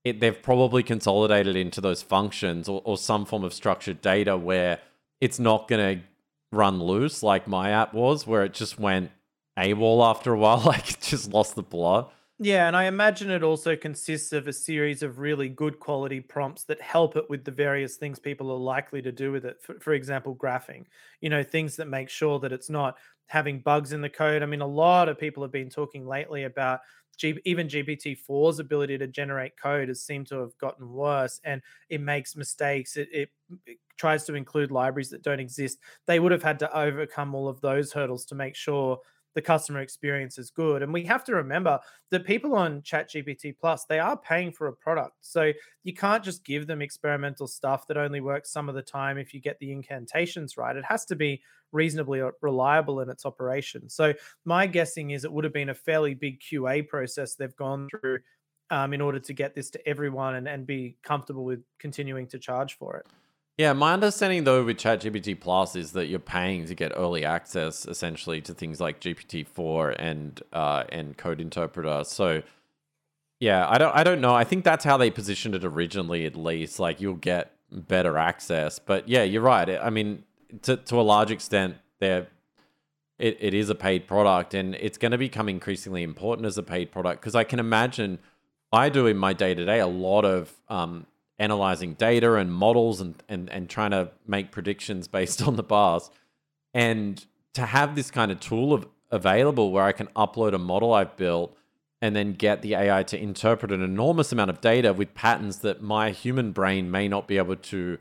it, 0.04 0.20
they've 0.20 0.42
probably 0.42 0.82
consolidated 0.82 1.56
into 1.56 1.80
those 1.80 2.02
functions 2.02 2.68
or, 2.68 2.82
or 2.84 2.96
some 2.96 3.24
form 3.24 3.44
of 3.44 3.54
structured 3.54 4.00
data 4.00 4.36
where 4.36 4.80
it's 5.20 5.38
not 5.38 5.68
going 5.68 5.98
to 5.98 6.04
run 6.50 6.82
loose 6.82 7.22
like 7.22 7.46
my 7.46 7.70
app 7.70 7.94
was, 7.94 8.26
where 8.26 8.44
it 8.44 8.52
just 8.52 8.78
went 8.78 9.10
AWOL 9.56 10.04
after 10.08 10.32
a 10.32 10.38
while, 10.38 10.60
like 10.66 10.90
it 10.90 11.00
just 11.00 11.32
lost 11.32 11.54
the 11.54 11.62
plot. 11.62 12.12
Yeah, 12.44 12.66
and 12.66 12.74
I 12.76 12.84
imagine 12.84 13.30
it 13.30 13.42
also 13.42 13.76
consists 13.76 14.32
of 14.32 14.48
a 14.48 14.52
series 14.52 15.02
of 15.02 15.18
really 15.18 15.48
good 15.48 15.78
quality 15.78 16.18
prompts 16.20 16.64
that 16.64 16.80
help 16.80 17.14
it 17.14 17.28
with 17.30 17.44
the 17.44 17.50
various 17.50 17.96
things 17.96 18.18
people 18.18 18.50
are 18.50 18.58
likely 18.58 19.00
to 19.02 19.12
do 19.12 19.30
with 19.30 19.44
it. 19.44 19.62
For, 19.62 19.78
for 19.80 19.92
example, 19.92 20.34
graphing, 20.34 20.86
you 21.20 21.28
know, 21.30 21.44
things 21.44 21.76
that 21.76 21.88
make 21.88 22.08
sure 22.08 22.40
that 22.40 22.52
it's 22.52 22.70
not 22.70 22.96
having 23.26 23.60
bugs 23.60 23.92
in 23.92 24.00
the 24.00 24.08
code. 24.08 24.42
I 24.42 24.46
mean, 24.46 24.60
a 24.62 24.66
lot 24.66 25.08
of 25.08 25.18
people 25.18 25.42
have 25.42 25.52
been 25.52 25.70
talking 25.70 26.06
lately 26.06 26.44
about 26.44 26.80
G- 27.18 27.38
even 27.44 27.68
GPT-4's 27.68 28.58
ability 28.58 28.98
to 28.98 29.06
generate 29.06 29.56
code 29.56 29.88
has 29.88 30.02
seemed 30.02 30.26
to 30.28 30.40
have 30.40 30.56
gotten 30.58 30.88
worse 30.90 31.38
and 31.44 31.62
it 31.90 32.00
makes 32.00 32.34
mistakes. 32.34 32.96
It, 32.96 33.08
it, 33.12 33.28
it 33.66 33.78
tries 33.98 34.24
to 34.24 34.34
include 34.34 34.70
libraries 34.70 35.10
that 35.10 35.22
don't 35.22 35.38
exist. 35.40 35.78
They 36.06 36.18
would 36.18 36.32
have 36.32 36.42
had 36.42 36.58
to 36.60 36.76
overcome 36.76 37.34
all 37.34 37.48
of 37.48 37.60
those 37.60 37.92
hurdles 37.92 38.24
to 38.26 38.34
make 38.34 38.56
sure 38.56 38.98
the 39.34 39.42
customer 39.42 39.80
experience 39.80 40.38
is 40.38 40.50
good. 40.50 40.82
And 40.82 40.92
we 40.92 41.04
have 41.04 41.24
to 41.24 41.34
remember 41.34 41.78
that 42.10 42.26
people 42.26 42.54
on 42.54 42.82
ChatGPT 42.82 43.56
Plus, 43.58 43.84
they 43.84 43.98
are 43.98 44.16
paying 44.16 44.52
for 44.52 44.68
a 44.68 44.72
product. 44.72 45.16
So 45.22 45.52
you 45.84 45.94
can't 45.94 46.22
just 46.22 46.44
give 46.44 46.66
them 46.66 46.82
experimental 46.82 47.46
stuff 47.46 47.86
that 47.86 47.96
only 47.96 48.20
works 48.20 48.50
some 48.50 48.68
of 48.68 48.74
the 48.74 48.82
time 48.82 49.18
if 49.18 49.32
you 49.32 49.40
get 49.40 49.58
the 49.58 49.72
incantations 49.72 50.56
right. 50.56 50.76
It 50.76 50.84
has 50.84 51.04
to 51.06 51.16
be 51.16 51.42
reasonably 51.72 52.20
uh, 52.20 52.30
reliable 52.42 53.00
in 53.00 53.08
its 53.08 53.24
operation. 53.24 53.88
So 53.88 54.12
my 54.44 54.66
guessing 54.66 55.10
is 55.10 55.24
it 55.24 55.32
would 55.32 55.44
have 55.44 55.54
been 55.54 55.70
a 55.70 55.74
fairly 55.74 56.14
big 56.14 56.40
QA 56.40 56.86
process 56.86 57.34
they've 57.34 57.56
gone 57.56 57.88
through 57.88 58.18
um, 58.70 58.92
in 58.92 59.00
order 59.00 59.18
to 59.18 59.32
get 59.32 59.54
this 59.54 59.70
to 59.70 59.88
everyone 59.88 60.36
and, 60.36 60.48
and 60.48 60.66
be 60.66 60.96
comfortable 61.02 61.44
with 61.44 61.62
continuing 61.78 62.26
to 62.28 62.38
charge 62.38 62.76
for 62.76 62.96
it. 62.96 63.06
Yeah, 63.58 63.74
my 63.74 63.92
understanding 63.92 64.44
though 64.44 64.64
with 64.64 64.78
ChatGPT 64.78 65.38
Plus 65.38 65.76
is 65.76 65.92
that 65.92 66.06
you're 66.06 66.18
paying 66.18 66.66
to 66.66 66.74
get 66.74 66.92
early 66.96 67.24
access 67.24 67.86
essentially 67.86 68.40
to 68.40 68.54
things 68.54 68.80
like 68.80 69.00
GPT-4 69.00 69.96
and 69.98 70.42
uh, 70.52 70.84
and 70.88 71.16
Code 71.16 71.40
Interpreter. 71.40 72.02
So 72.04 72.42
yeah, 73.40 73.66
I 73.68 73.76
don't 73.76 73.94
I 73.94 74.04
don't 74.04 74.20
know. 74.20 74.34
I 74.34 74.44
think 74.44 74.64
that's 74.64 74.84
how 74.84 74.96
they 74.96 75.10
positioned 75.10 75.54
it 75.54 75.64
originally 75.64 76.24
at 76.24 76.34
least. 76.34 76.80
Like 76.80 77.00
you'll 77.00 77.14
get 77.14 77.52
better 77.70 78.16
access. 78.16 78.78
But 78.78 79.08
yeah, 79.08 79.22
you're 79.22 79.42
right. 79.42 79.68
I 79.68 79.90
mean, 79.90 80.24
to 80.62 80.76
to 80.76 80.98
a 80.98 81.02
large 81.02 81.30
extent, 81.30 81.76
there 82.00 82.28
it, 83.18 83.36
it 83.38 83.54
is 83.54 83.68
a 83.70 83.74
paid 83.74 84.06
product 84.06 84.54
and 84.54 84.74
it's 84.76 84.98
going 84.98 85.12
to 85.12 85.18
become 85.18 85.48
increasingly 85.48 86.02
important 86.02 86.46
as 86.46 86.58
a 86.58 86.62
paid 86.62 86.90
product 86.90 87.20
because 87.20 87.34
I 87.34 87.44
can 87.44 87.60
imagine 87.60 88.18
I 88.72 88.88
do 88.88 89.06
in 89.06 89.16
my 89.16 89.32
day 89.32 89.54
to 89.54 89.64
day 89.64 89.78
a 89.78 89.86
lot 89.86 90.24
of 90.24 90.52
um, 90.68 91.06
analyzing 91.38 91.94
data 91.94 92.34
and 92.34 92.52
models 92.52 93.00
and, 93.00 93.22
and, 93.28 93.50
and 93.50 93.68
trying 93.68 93.90
to 93.90 94.10
make 94.26 94.50
predictions 94.50 95.08
based 95.08 95.42
on 95.46 95.56
the 95.56 95.62
bars. 95.62 96.10
And 96.74 97.24
to 97.54 97.66
have 97.66 97.94
this 97.94 98.10
kind 98.10 98.32
of 98.32 98.40
tool 98.40 98.72
of, 98.72 98.86
available 99.10 99.70
where 99.70 99.84
I 99.84 99.92
can 99.92 100.06
upload 100.16 100.54
a 100.54 100.58
model 100.58 100.94
I've 100.94 101.16
built 101.16 101.54
and 102.00 102.16
then 102.16 102.32
get 102.32 102.62
the 102.62 102.74
AI 102.74 103.02
to 103.04 103.20
interpret 103.20 103.70
an 103.70 103.82
enormous 103.82 104.32
amount 104.32 104.50
of 104.50 104.60
data 104.60 104.92
with 104.92 105.14
patterns 105.14 105.58
that 105.58 105.82
my 105.82 106.10
human 106.10 106.50
brain 106.50 106.90
may 106.90 107.06
not 107.08 107.28
be 107.28 107.36
able 107.36 107.56
to 107.56 107.98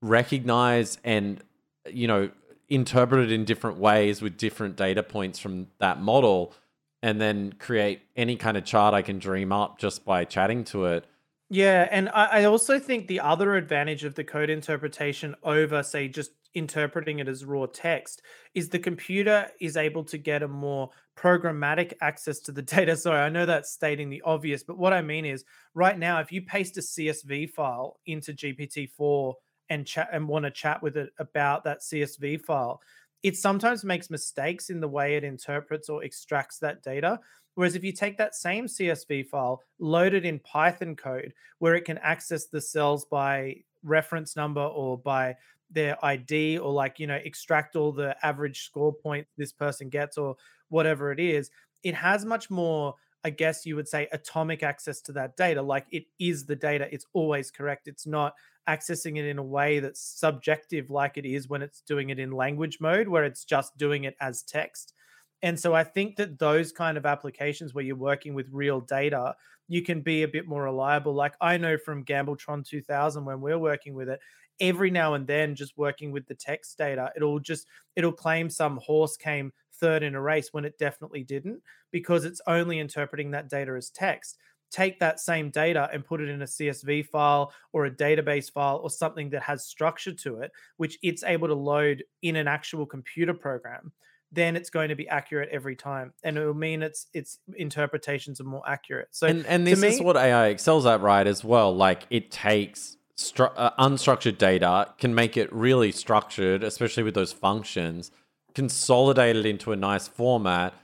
recognize 0.00 0.98
and, 1.04 1.42
you 1.90 2.06
know, 2.06 2.30
interpret 2.68 3.24
it 3.24 3.32
in 3.32 3.44
different 3.44 3.76
ways 3.76 4.22
with 4.22 4.38
different 4.38 4.76
data 4.76 5.02
points 5.02 5.38
from 5.38 5.66
that 5.78 6.00
model 6.00 6.54
and 7.02 7.20
then 7.20 7.52
create 7.58 8.00
any 8.16 8.36
kind 8.36 8.56
of 8.56 8.64
chart 8.64 8.94
I 8.94 9.02
can 9.02 9.18
dream 9.18 9.52
up 9.52 9.78
just 9.78 10.04
by 10.04 10.24
chatting 10.24 10.64
to 10.64 10.86
it 10.86 11.04
yeah, 11.52 11.86
and 11.90 12.08
I, 12.08 12.24
I 12.24 12.44
also 12.44 12.78
think 12.78 13.08
the 13.08 13.20
other 13.20 13.56
advantage 13.56 14.04
of 14.04 14.14
the 14.14 14.24
code 14.24 14.48
interpretation 14.48 15.36
over, 15.42 15.82
say, 15.82 16.08
just 16.08 16.30
interpreting 16.54 17.18
it 17.18 17.28
as 17.28 17.44
raw 17.44 17.66
text 17.66 18.22
is 18.54 18.70
the 18.70 18.78
computer 18.78 19.48
is 19.60 19.76
able 19.76 20.02
to 20.04 20.16
get 20.16 20.42
a 20.42 20.48
more 20.48 20.88
programmatic 21.14 21.92
access 22.00 22.38
to 22.38 22.52
the 22.52 22.62
data. 22.74 22.96
Sorry, 22.96 23.20
I 23.20 23.28
know 23.28 23.44
that's 23.44 23.70
stating 23.70 24.08
the 24.08 24.22
obvious, 24.24 24.62
but 24.62 24.78
what 24.78 24.94
I 24.94 25.02
mean 25.02 25.26
is 25.26 25.44
right 25.74 25.98
now, 25.98 26.20
if 26.20 26.32
you 26.32 26.40
paste 26.40 26.78
a 26.78 26.80
CSV 26.80 27.50
file 27.50 28.00
into 28.06 28.32
GPT-4 28.32 29.34
and 29.68 29.86
chat 29.86 30.08
and 30.10 30.26
want 30.26 30.46
to 30.46 30.50
chat 30.50 30.82
with 30.82 30.96
it 30.96 31.10
about 31.18 31.64
that 31.64 31.80
CSV 31.80 32.46
file, 32.46 32.80
it 33.22 33.36
sometimes 33.36 33.84
makes 33.84 34.08
mistakes 34.08 34.70
in 34.70 34.80
the 34.80 34.88
way 34.88 35.16
it 35.16 35.22
interprets 35.22 35.90
or 35.90 36.02
extracts 36.02 36.58
that 36.60 36.82
data. 36.82 37.20
Whereas 37.54 37.74
if 37.74 37.84
you 37.84 37.92
take 37.92 38.16
that 38.18 38.34
same 38.34 38.66
CSV 38.66 39.26
file, 39.26 39.62
load 39.78 40.14
it 40.14 40.24
in 40.24 40.38
Python 40.38 40.96
code, 40.96 41.34
where 41.58 41.74
it 41.74 41.84
can 41.84 41.98
access 41.98 42.46
the 42.46 42.60
cells 42.60 43.04
by 43.04 43.56
reference 43.82 44.36
number 44.36 44.62
or 44.62 44.96
by 44.98 45.36
their 45.70 46.02
ID 46.04 46.58
or 46.58 46.72
like, 46.72 46.98
you 46.98 47.06
know, 47.06 47.18
extract 47.24 47.76
all 47.76 47.92
the 47.92 48.16
average 48.24 48.64
score 48.64 48.92
points 48.92 49.30
this 49.36 49.52
person 49.52 49.88
gets 49.88 50.16
or 50.16 50.36
whatever 50.68 51.12
it 51.12 51.20
is, 51.20 51.50
it 51.82 51.94
has 51.94 52.24
much 52.24 52.50
more, 52.50 52.94
I 53.24 53.30
guess 53.30 53.66
you 53.66 53.76
would 53.76 53.88
say, 53.88 54.08
atomic 54.12 54.62
access 54.62 55.00
to 55.02 55.12
that 55.12 55.36
data. 55.36 55.60
Like 55.62 55.86
it 55.90 56.04
is 56.18 56.46
the 56.46 56.56
data, 56.56 56.88
it's 56.92 57.06
always 57.12 57.50
correct. 57.50 57.88
It's 57.88 58.06
not 58.06 58.34
accessing 58.68 59.18
it 59.18 59.26
in 59.26 59.38
a 59.38 59.42
way 59.42 59.80
that's 59.80 60.00
subjective 60.00 60.90
like 60.90 61.16
it 61.16 61.26
is 61.26 61.48
when 61.48 61.62
it's 61.62 61.80
doing 61.82 62.10
it 62.10 62.18
in 62.18 62.30
language 62.30 62.78
mode, 62.80 63.08
where 63.08 63.24
it's 63.24 63.44
just 63.44 63.76
doing 63.76 64.04
it 64.04 64.16
as 64.20 64.42
text. 64.42 64.94
And 65.42 65.58
so 65.58 65.74
I 65.74 65.84
think 65.84 66.16
that 66.16 66.38
those 66.38 66.72
kind 66.72 66.96
of 66.96 67.04
applications 67.04 67.74
where 67.74 67.84
you're 67.84 67.96
working 67.96 68.34
with 68.34 68.48
real 68.52 68.80
data, 68.80 69.34
you 69.68 69.82
can 69.82 70.00
be 70.00 70.22
a 70.22 70.28
bit 70.28 70.46
more 70.46 70.64
reliable. 70.64 71.14
Like 71.14 71.34
I 71.40 71.56
know 71.56 71.76
from 71.76 72.04
Gambletron 72.04 72.64
2000 72.66 73.24
when 73.24 73.40
we're 73.40 73.58
working 73.58 73.94
with 73.94 74.08
it, 74.08 74.20
every 74.60 74.90
now 74.90 75.14
and 75.14 75.26
then 75.26 75.54
just 75.54 75.76
working 75.76 76.12
with 76.12 76.26
the 76.26 76.34
text 76.34 76.78
data, 76.78 77.10
it'll 77.16 77.40
just 77.40 77.66
it'll 77.96 78.12
claim 78.12 78.48
some 78.48 78.78
horse 78.78 79.16
came 79.16 79.52
third 79.74 80.02
in 80.02 80.14
a 80.14 80.20
race 80.20 80.50
when 80.52 80.64
it 80.64 80.78
definitely 80.78 81.24
didn't 81.24 81.60
because 81.90 82.24
it's 82.24 82.40
only 82.46 82.78
interpreting 82.78 83.32
that 83.32 83.48
data 83.48 83.72
as 83.76 83.90
text 83.90 84.38
take 84.72 84.98
that 84.98 85.20
same 85.20 85.50
data 85.50 85.88
and 85.92 86.04
put 86.04 86.20
it 86.20 86.28
in 86.28 86.42
a 86.42 86.46
CSV 86.46 87.06
file 87.06 87.52
or 87.72 87.84
a 87.84 87.90
database 87.90 88.50
file 88.50 88.80
or 88.82 88.90
something 88.90 89.28
that 89.30 89.42
has 89.42 89.66
structure 89.66 90.14
to 90.14 90.40
it, 90.40 90.50
which 90.78 90.98
it's 91.02 91.22
able 91.22 91.46
to 91.46 91.54
load 91.54 92.02
in 92.22 92.36
an 92.36 92.48
actual 92.48 92.86
computer 92.86 93.34
program 93.34 93.92
then 94.32 94.56
it's 94.56 94.70
going 94.70 94.88
to 94.88 94.94
be 94.94 95.06
accurate 95.08 95.50
every 95.52 95.76
time, 95.76 96.14
and 96.24 96.36
it 96.38 96.44
will 96.44 96.54
mean 96.54 96.82
its 96.82 97.06
its 97.12 97.38
interpretations 97.54 98.40
are 98.40 98.44
more 98.44 98.62
accurate. 98.66 99.08
So, 99.10 99.26
and, 99.26 99.46
and 99.46 99.66
this 99.66 99.80
me, 99.80 99.88
is 99.88 100.00
what 100.00 100.16
AI 100.16 100.46
excels 100.46 100.86
at, 100.86 101.00
right? 101.00 101.26
As 101.26 101.44
well, 101.44 101.74
like 101.74 102.06
it 102.10 102.30
takes 102.30 102.96
stru- 103.16 103.52
uh, 103.56 103.70
unstructured 103.78 104.38
data, 104.38 104.88
can 104.98 105.14
make 105.14 105.36
it 105.36 105.52
really 105.52 105.92
structured, 105.92 106.64
especially 106.64 107.02
with 107.02 107.14
those 107.14 107.32
functions, 107.32 108.10
consolidate 108.54 109.36
it 109.36 109.44
into 109.44 109.70
a 109.72 109.76
nice 109.76 110.08
format, 110.08 110.74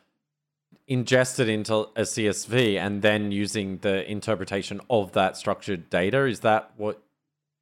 ingest 0.88 1.40
it 1.40 1.48
into 1.48 1.74
a 1.96 2.02
CSV, 2.02 2.78
and 2.78 3.00
then 3.00 3.32
using 3.32 3.78
the 3.78 4.08
interpretation 4.10 4.80
of 4.90 5.12
that 5.12 5.36
structured 5.36 5.88
data. 5.88 6.26
Is 6.26 6.40
that 6.40 6.72
what 6.76 7.02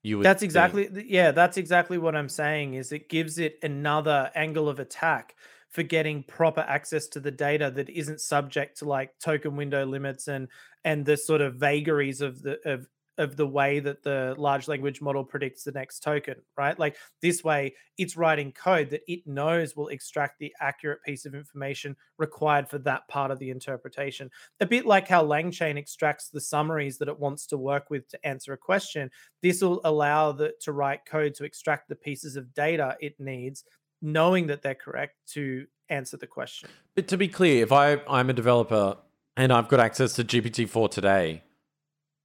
you 0.02 0.22
that's 0.22 0.42
exactly 0.42 0.86
think? 0.86 1.06
yeah 1.08 1.32
that's 1.32 1.56
exactly 1.56 1.98
what 1.98 2.14
i'm 2.14 2.28
saying 2.28 2.74
is 2.74 2.92
it 2.92 3.08
gives 3.08 3.38
it 3.38 3.58
another 3.62 4.30
angle 4.36 4.68
of 4.68 4.78
attack 4.78 5.34
for 5.76 5.82
getting 5.82 6.22
proper 6.22 6.62
access 6.62 7.06
to 7.06 7.20
the 7.20 7.30
data 7.30 7.70
that 7.70 7.90
isn't 7.90 8.18
subject 8.22 8.78
to 8.78 8.86
like 8.86 9.10
token 9.18 9.56
window 9.56 9.84
limits 9.84 10.26
and 10.26 10.48
and 10.84 11.04
the 11.04 11.18
sort 11.18 11.42
of 11.42 11.56
vagaries 11.56 12.22
of 12.22 12.40
the 12.40 12.58
of 12.64 12.88
of 13.18 13.36
the 13.36 13.46
way 13.46 13.78
that 13.80 14.02
the 14.02 14.34
large 14.38 14.68
language 14.68 15.02
model 15.02 15.24
predicts 15.24 15.64
the 15.64 15.72
next 15.72 16.00
token, 16.00 16.34
right? 16.56 16.78
Like 16.78 16.96
this 17.20 17.44
way, 17.44 17.74
it's 17.98 18.16
writing 18.16 18.52
code 18.52 18.90
that 18.90 19.02
it 19.06 19.26
knows 19.26 19.76
will 19.76 19.88
extract 19.88 20.38
the 20.38 20.52
accurate 20.60 21.02
piece 21.02 21.26
of 21.26 21.34
information 21.34 21.96
required 22.18 22.68
for 22.68 22.78
that 22.80 23.06
part 23.08 23.30
of 23.30 23.38
the 23.38 23.50
interpretation. 23.50 24.30
A 24.60 24.66
bit 24.66 24.86
like 24.86 25.08
how 25.08 25.24
LangChain 25.24 25.76
extracts 25.76 26.28
the 26.28 26.40
summaries 26.40 26.98
that 26.98 27.08
it 27.08 27.18
wants 27.18 27.46
to 27.48 27.58
work 27.58 27.90
with 27.90 28.08
to 28.08 28.26
answer 28.26 28.54
a 28.54 28.58
question. 28.58 29.10
This 29.42 29.60
will 29.60 29.80
allow 29.84 30.32
the 30.32 30.52
to 30.62 30.72
write 30.72 31.04
code 31.06 31.34
to 31.34 31.44
extract 31.44 31.88
the 31.88 31.96
pieces 31.96 32.36
of 32.36 32.54
data 32.54 32.96
it 33.00 33.18
needs 33.18 33.64
knowing 34.02 34.46
that 34.48 34.62
they're 34.62 34.74
correct 34.74 35.14
to 35.32 35.66
answer 35.88 36.16
the 36.16 36.26
question. 36.26 36.68
But 36.94 37.08
to 37.08 37.16
be 37.16 37.28
clear, 37.28 37.62
if 37.62 37.72
I, 37.72 38.00
I'm 38.08 38.30
a 38.30 38.32
developer 38.32 38.96
and 39.36 39.52
I've 39.52 39.68
got 39.68 39.80
access 39.80 40.14
to 40.14 40.24
GPT-4 40.24 40.90
today, 40.90 41.42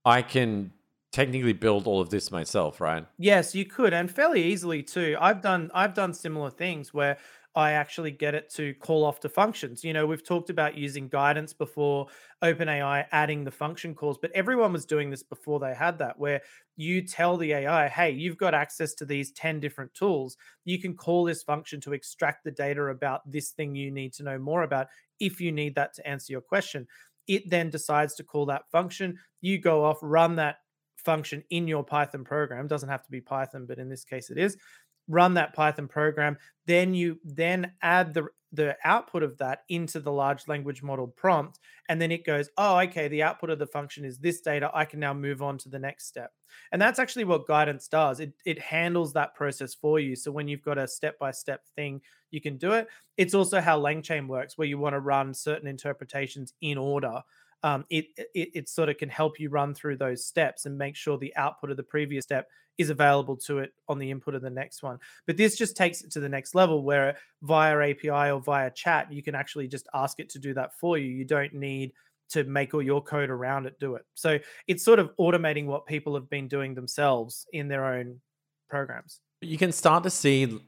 I 0.06 0.22
can 0.22 0.72
technically 1.12 1.54
build 1.54 1.88
all 1.88 2.02
of 2.02 2.10
this 2.10 2.32
myself, 2.32 2.80
right? 2.80 3.06
Yes, 3.18 3.54
you 3.54 3.66
could, 3.66 3.94
and 3.94 4.10
fairly 4.10 4.44
easily 4.44 4.82
too. 4.82 5.18
I've 5.20 5.42
done 5.42 5.70
I've 5.74 5.94
done 5.94 6.14
similar 6.14 6.50
things 6.50 6.94
where 6.94 7.18
I 7.54 7.74
actually 7.74 8.12
get 8.12 8.34
it 8.34 8.50
to 8.52 8.74
call 8.76 9.04
off 9.04 9.20
to 9.22 9.30
functions. 9.30 9.84
You 9.84 9.92
know, 9.92 10.06
we've 10.06 10.26
talked 10.26 10.50
about 10.50 10.78
using 10.78 11.10
guidance 11.10 11.52
before, 11.52 12.08
OpenAI 12.42 13.06
adding 13.12 13.44
the 13.44 13.52
function 13.52 13.94
calls, 13.94 14.18
but 14.18 14.32
everyone 14.32 14.72
was 14.72 14.86
doing 14.86 15.10
this 15.10 15.24
before 15.24 15.60
they 15.60 15.74
had 15.74 15.98
that, 15.98 16.18
where 16.18 16.42
you 16.78 17.06
tell 17.06 17.36
the 17.36 17.52
AI, 17.52 17.90
hey, 17.90 18.12
you've 18.12 18.38
got 18.38 18.54
access 18.54 18.94
to 18.96 19.06
these 19.06 19.32
10 19.34 19.60
different 19.60 19.94
tools. 19.94 20.38
You 20.64 20.80
can 20.80 20.96
call 20.96 21.26
this 21.26 21.44
function 21.44 21.82
to 21.82 21.94
extract 21.94 22.46
the 22.46 22.52
data 22.52 22.84
about 22.84 23.30
this 23.30 23.52
thing 23.52 23.76
you 23.76 23.92
need 23.92 24.14
to 24.14 24.24
know 24.24 24.40
more 24.40 24.64
about 24.64 24.88
if 25.20 25.42
you 25.42 25.52
need 25.52 25.76
that 25.76 25.94
to 25.96 26.08
answer 26.08 26.32
your 26.32 26.42
question. 26.42 26.88
It 27.28 27.50
then 27.50 27.70
decides 27.70 28.16
to 28.16 28.24
call 28.24 28.46
that 28.46 28.64
function. 28.72 29.20
You 29.42 29.60
go 29.60 29.84
off, 29.84 29.98
run 30.02 30.38
that 30.38 30.58
function 30.96 31.44
in 31.50 31.68
your 31.68 31.84
Python 31.84 32.24
program. 32.24 32.68
Doesn't 32.68 32.90
have 32.90 33.04
to 33.04 33.12
be 33.12 33.22
Python, 33.22 33.66
but 33.68 33.80
in 33.80 33.90
this 33.90 34.06
case 34.06 34.30
it 34.30 34.38
is 34.38 34.58
run 35.08 35.34
that 35.36 35.54
Python 35.54 35.88
program. 35.88 36.38
Then 36.68 36.94
you 36.94 37.20
then 37.24 37.74
add 37.82 38.14
the 38.14 38.28
the 38.54 38.76
output 38.84 39.24
of 39.24 39.38
that 39.38 39.62
into 39.70 40.00
the 40.02 40.12
large 40.12 40.46
language 40.50 40.84
model 40.84 41.08
prompt 41.08 41.58
and 41.88 42.02
then 42.02 42.12
it 42.12 42.26
goes 42.26 42.50
oh 42.58 42.78
okay 42.80 43.08
the 43.08 43.24
output 43.24 43.50
of 43.50 43.60
the 43.60 43.66
function 43.66 44.04
is 44.04 44.18
this 44.18 44.42
data 44.42 44.70
i 44.74 44.84
can 44.84 45.00
now 45.00 45.14
move 45.14 45.42
on 45.42 45.58
to 45.58 45.70
the 45.70 45.80
next 45.80 46.06
step. 46.06 46.32
And 46.74 46.82
that's 46.82 47.00
actually 47.00 47.24
what 47.24 47.48
guidance 47.48 47.88
does. 47.88 48.20
It, 48.20 48.34
it 48.46 48.60
handles 48.60 49.14
that 49.14 49.36
process 49.36 49.74
for 49.74 50.02
you. 50.02 50.18
So 50.18 50.34
when 50.34 50.50
you've 50.50 50.62
got 50.62 50.78
a 50.78 50.86
step-by-step 50.86 51.62
thing 51.78 52.02
you 52.32 52.42
can 52.42 52.58
do 52.58 52.72
it. 52.72 52.88
It's 53.18 53.34
also 53.34 53.62
how 53.62 53.80
langchain 53.80 54.28
works 54.28 54.58
where 54.58 54.68
you 54.68 54.78
want 54.78 54.94
to 54.94 55.00
run 55.00 55.34
certain 55.34 55.68
interpretations 55.68 56.54
in 56.62 56.78
order 56.78 57.22
um, 57.64 57.86
it, 57.90 58.06
it 58.18 58.50
it 58.54 58.70
sort 58.70 58.90
of 58.90 58.98
can 58.98 59.10
help 59.10 59.40
you 59.40 59.50
run 59.50 59.74
through 59.74 59.98
those 59.98 60.26
steps 60.26 60.66
and 60.66 60.78
make 60.78 60.96
sure 60.96 61.18
the 61.18 61.36
output 61.36 61.72
of 61.72 61.78
the 61.78 61.84
previous 61.84 62.24
step 62.24 62.48
is 62.78 62.90
available 62.90 63.38
to 63.38 63.60
it 63.60 63.74
on 63.88 64.00
the 64.00 64.10
input 64.10 64.34
of 64.34 64.42
the 64.42 64.50
next 64.50 64.82
one. 64.82 64.98
But 65.28 65.38
this 65.38 65.58
just 65.58 65.78
takes 65.78 66.02
it 66.02 66.12
to 66.12 66.20
the 66.20 66.30
next 66.30 66.56
level 66.56 66.84
where 66.84 67.18
via 67.42 67.92
API 67.92 68.32
or 68.32 68.42
via 68.42 68.72
chat, 68.72 69.12
you 69.12 69.22
can 69.22 69.36
actually 69.36 69.68
just 69.68 69.88
ask 69.94 70.20
it 70.20 70.30
to 70.30 70.40
do 70.40 70.54
that 70.56 70.74
for 70.80 70.98
you. 70.98 71.08
You 71.08 71.26
don't 71.26 71.54
need 71.54 71.94
to 72.30 72.44
make 72.46 72.74
all 72.74 72.82
your 72.82 73.02
code 73.02 73.30
around 73.30 73.66
it 73.66 73.80
do 73.80 73.96
it. 73.96 74.06
So 74.14 74.40
it's 74.68 74.84
sort 74.84 75.00
of 75.00 75.12
automating 75.18 75.66
what 75.66 75.86
people 75.86 76.16
have 76.16 76.30
been 76.30 76.48
doing 76.48 76.74
themselves 76.74 77.46
in 77.52 77.68
their 77.68 77.86
own 77.86 78.22
programs. 78.70 79.20
You 79.42 79.58
can 79.58 79.72
start 79.72 80.04
to 80.04 80.10
see 80.10 80.60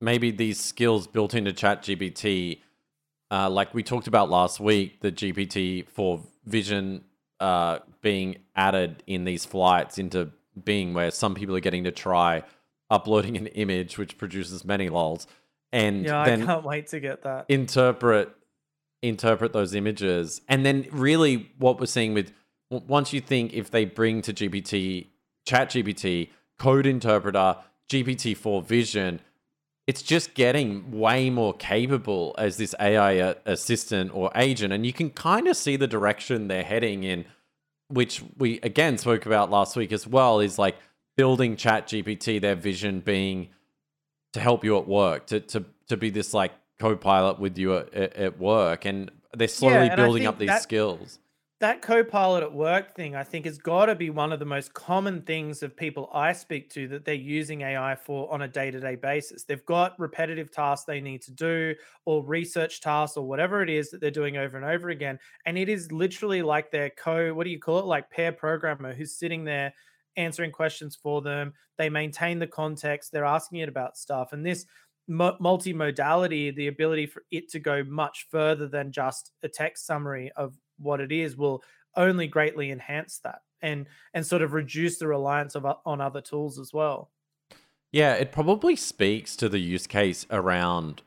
maybe 0.00 0.30
these 0.30 0.60
skills 0.60 1.06
built 1.06 1.34
into 1.34 1.52
ChatGPT, 1.52 2.60
uh, 3.32 3.48
like 3.50 3.72
we 3.74 3.82
talked 3.82 4.06
about 4.06 4.30
last 4.30 4.60
week, 4.60 5.00
the 5.00 5.10
GPT-4 5.10 6.20
vision 6.44 7.04
uh, 7.40 7.78
being 8.02 8.36
added 8.54 9.02
in 9.06 9.24
these 9.24 9.44
flights 9.44 9.98
into 9.98 10.30
Bing, 10.62 10.92
where 10.92 11.10
some 11.10 11.34
people 11.34 11.56
are 11.56 11.60
getting 11.60 11.84
to 11.84 11.90
try 11.90 12.42
uploading 12.90 13.36
an 13.38 13.46
image 13.48 13.96
which 13.96 14.18
produces 14.18 14.64
many 14.66 14.90
lols, 14.90 15.26
and 15.72 16.04
Yeah, 16.04 16.20
I 16.20 16.36
can't 16.36 16.62
wait 16.62 16.88
to 16.88 17.00
get 17.00 17.22
that. 17.22 17.46
interpret 17.48 18.30
interpret 19.00 19.52
those 19.52 19.74
images 19.74 20.40
and 20.48 20.64
then 20.64 20.86
really 20.92 21.50
what 21.58 21.80
we're 21.80 21.86
seeing 21.86 22.14
with 22.14 22.32
once 22.70 23.12
you 23.12 23.20
think 23.20 23.52
if 23.52 23.68
they 23.68 23.84
bring 23.84 24.22
to 24.22 24.32
gpt 24.32 25.06
chat 25.44 25.70
gpt 25.70 26.28
code 26.56 26.86
interpreter 26.86 27.56
gpt-4 27.90 28.64
vision 28.64 29.18
it's 29.86 30.02
just 30.02 30.34
getting 30.34 30.92
way 30.92 31.28
more 31.30 31.54
capable 31.54 32.34
as 32.38 32.56
this 32.56 32.74
ai 32.78 33.18
uh, 33.18 33.34
assistant 33.46 34.14
or 34.14 34.30
agent 34.34 34.72
and 34.72 34.86
you 34.86 34.92
can 34.92 35.10
kind 35.10 35.48
of 35.48 35.56
see 35.56 35.76
the 35.76 35.86
direction 35.86 36.48
they're 36.48 36.62
heading 36.62 37.04
in 37.04 37.24
which 37.88 38.22
we 38.38 38.60
again 38.60 38.96
spoke 38.96 39.26
about 39.26 39.50
last 39.50 39.76
week 39.76 39.92
as 39.92 40.06
well 40.06 40.40
is 40.40 40.58
like 40.58 40.76
building 41.16 41.56
chat 41.56 41.86
gpt 41.88 42.40
their 42.40 42.54
vision 42.54 43.00
being 43.00 43.48
to 44.32 44.40
help 44.40 44.64
you 44.64 44.76
at 44.78 44.86
work 44.86 45.26
to 45.26 45.40
to 45.40 45.64
to 45.88 45.96
be 45.96 46.10
this 46.10 46.32
like 46.32 46.52
co-pilot 46.78 47.38
with 47.38 47.58
you 47.58 47.76
at, 47.76 47.92
at, 47.94 48.38
work 48.38 48.84
and 48.84 49.10
they're 49.34 49.46
slowly 49.46 49.88
and 49.88 49.96
building 49.96 50.26
up 50.26 50.38
these 50.38 50.48
that- 50.48 50.62
skills 50.62 51.18
that 51.62 51.80
co-pilot 51.80 52.42
at 52.42 52.52
work 52.52 52.92
thing 52.96 53.14
i 53.14 53.22
think 53.22 53.44
has 53.44 53.56
got 53.56 53.86
to 53.86 53.94
be 53.94 54.10
one 54.10 54.32
of 54.32 54.40
the 54.40 54.44
most 54.44 54.74
common 54.74 55.22
things 55.22 55.62
of 55.62 55.76
people 55.76 56.10
i 56.12 56.32
speak 56.32 56.68
to 56.68 56.88
that 56.88 57.04
they're 57.04 57.14
using 57.14 57.60
ai 57.60 57.94
for 57.94 58.30
on 58.32 58.42
a 58.42 58.48
day-to-day 58.48 58.96
basis. 58.96 59.44
They've 59.44 59.64
got 59.64 59.98
repetitive 59.98 60.50
tasks 60.50 60.84
they 60.84 61.00
need 61.00 61.22
to 61.22 61.30
do 61.30 61.74
or 62.04 62.26
research 62.26 62.80
tasks 62.80 63.16
or 63.16 63.28
whatever 63.28 63.62
it 63.62 63.70
is 63.70 63.90
that 63.90 64.00
they're 64.00 64.10
doing 64.10 64.36
over 64.36 64.56
and 64.56 64.66
over 64.66 64.90
again 64.90 65.20
and 65.46 65.56
it 65.56 65.68
is 65.68 65.92
literally 65.92 66.42
like 66.42 66.72
their 66.72 66.90
co 66.90 67.32
what 67.32 67.44
do 67.44 67.50
you 67.50 67.60
call 67.60 67.78
it? 67.78 67.86
Like 67.86 68.10
pair 68.10 68.32
programmer 68.32 68.92
who's 68.92 69.16
sitting 69.16 69.44
there 69.44 69.72
answering 70.16 70.50
questions 70.50 70.96
for 71.00 71.22
them. 71.22 71.54
They 71.78 71.88
maintain 71.88 72.40
the 72.40 72.46
context. 72.48 73.12
They're 73.12 73.24
asking 73.24 73.60
it 73.60 73.68
about 73.68 73.96
stuff 73.96 74.32
and 74.32 74.44
this 74.44 74.66
mu- 75.06 75.38
multimodality 75.38 76.54
the 76.54 76.66
ability 76.68 77.06
for 77.06 77.22
it 77.30 77.48
to 77.50 77.60
go 77.60 77.84
much 77.84 78.26
further 78.30 78.66
than 78.66 78.92
just 78.92 79.32
a 79.42 79.48
text 79.48 79.86
summary 79.86 80.32
of 80.36 80.56
what 80.82 81.00
it 81.00 81.12
is 81.12 81.36
will 81.36 81.62
only 81.96 82.26
greatly 82.26 82.70
enhance 82.70 83.18
that 83.18 83.40
and 83.60 83.86
and 84.14 84.26
sort 84.26 84.42
of 84.42 84.52
reduce 84.52 84.98
the 84.98 85.06
reliance 85.06 85.54
of 85.54 85.66
on 85.84 86.00
other 86.00 86.20
tools 86.20 86.58
as 86.58 86.72
well. 86.72 87.10
Yeah 87.90 88.14
it 88.14 88.32
probably 88.32 88.76
speaks 88.76 89.36
to 89.36 89.48
the 89.48 89.58
use 89.58 89.86
case 89.86 90.26
around 90.30 91.02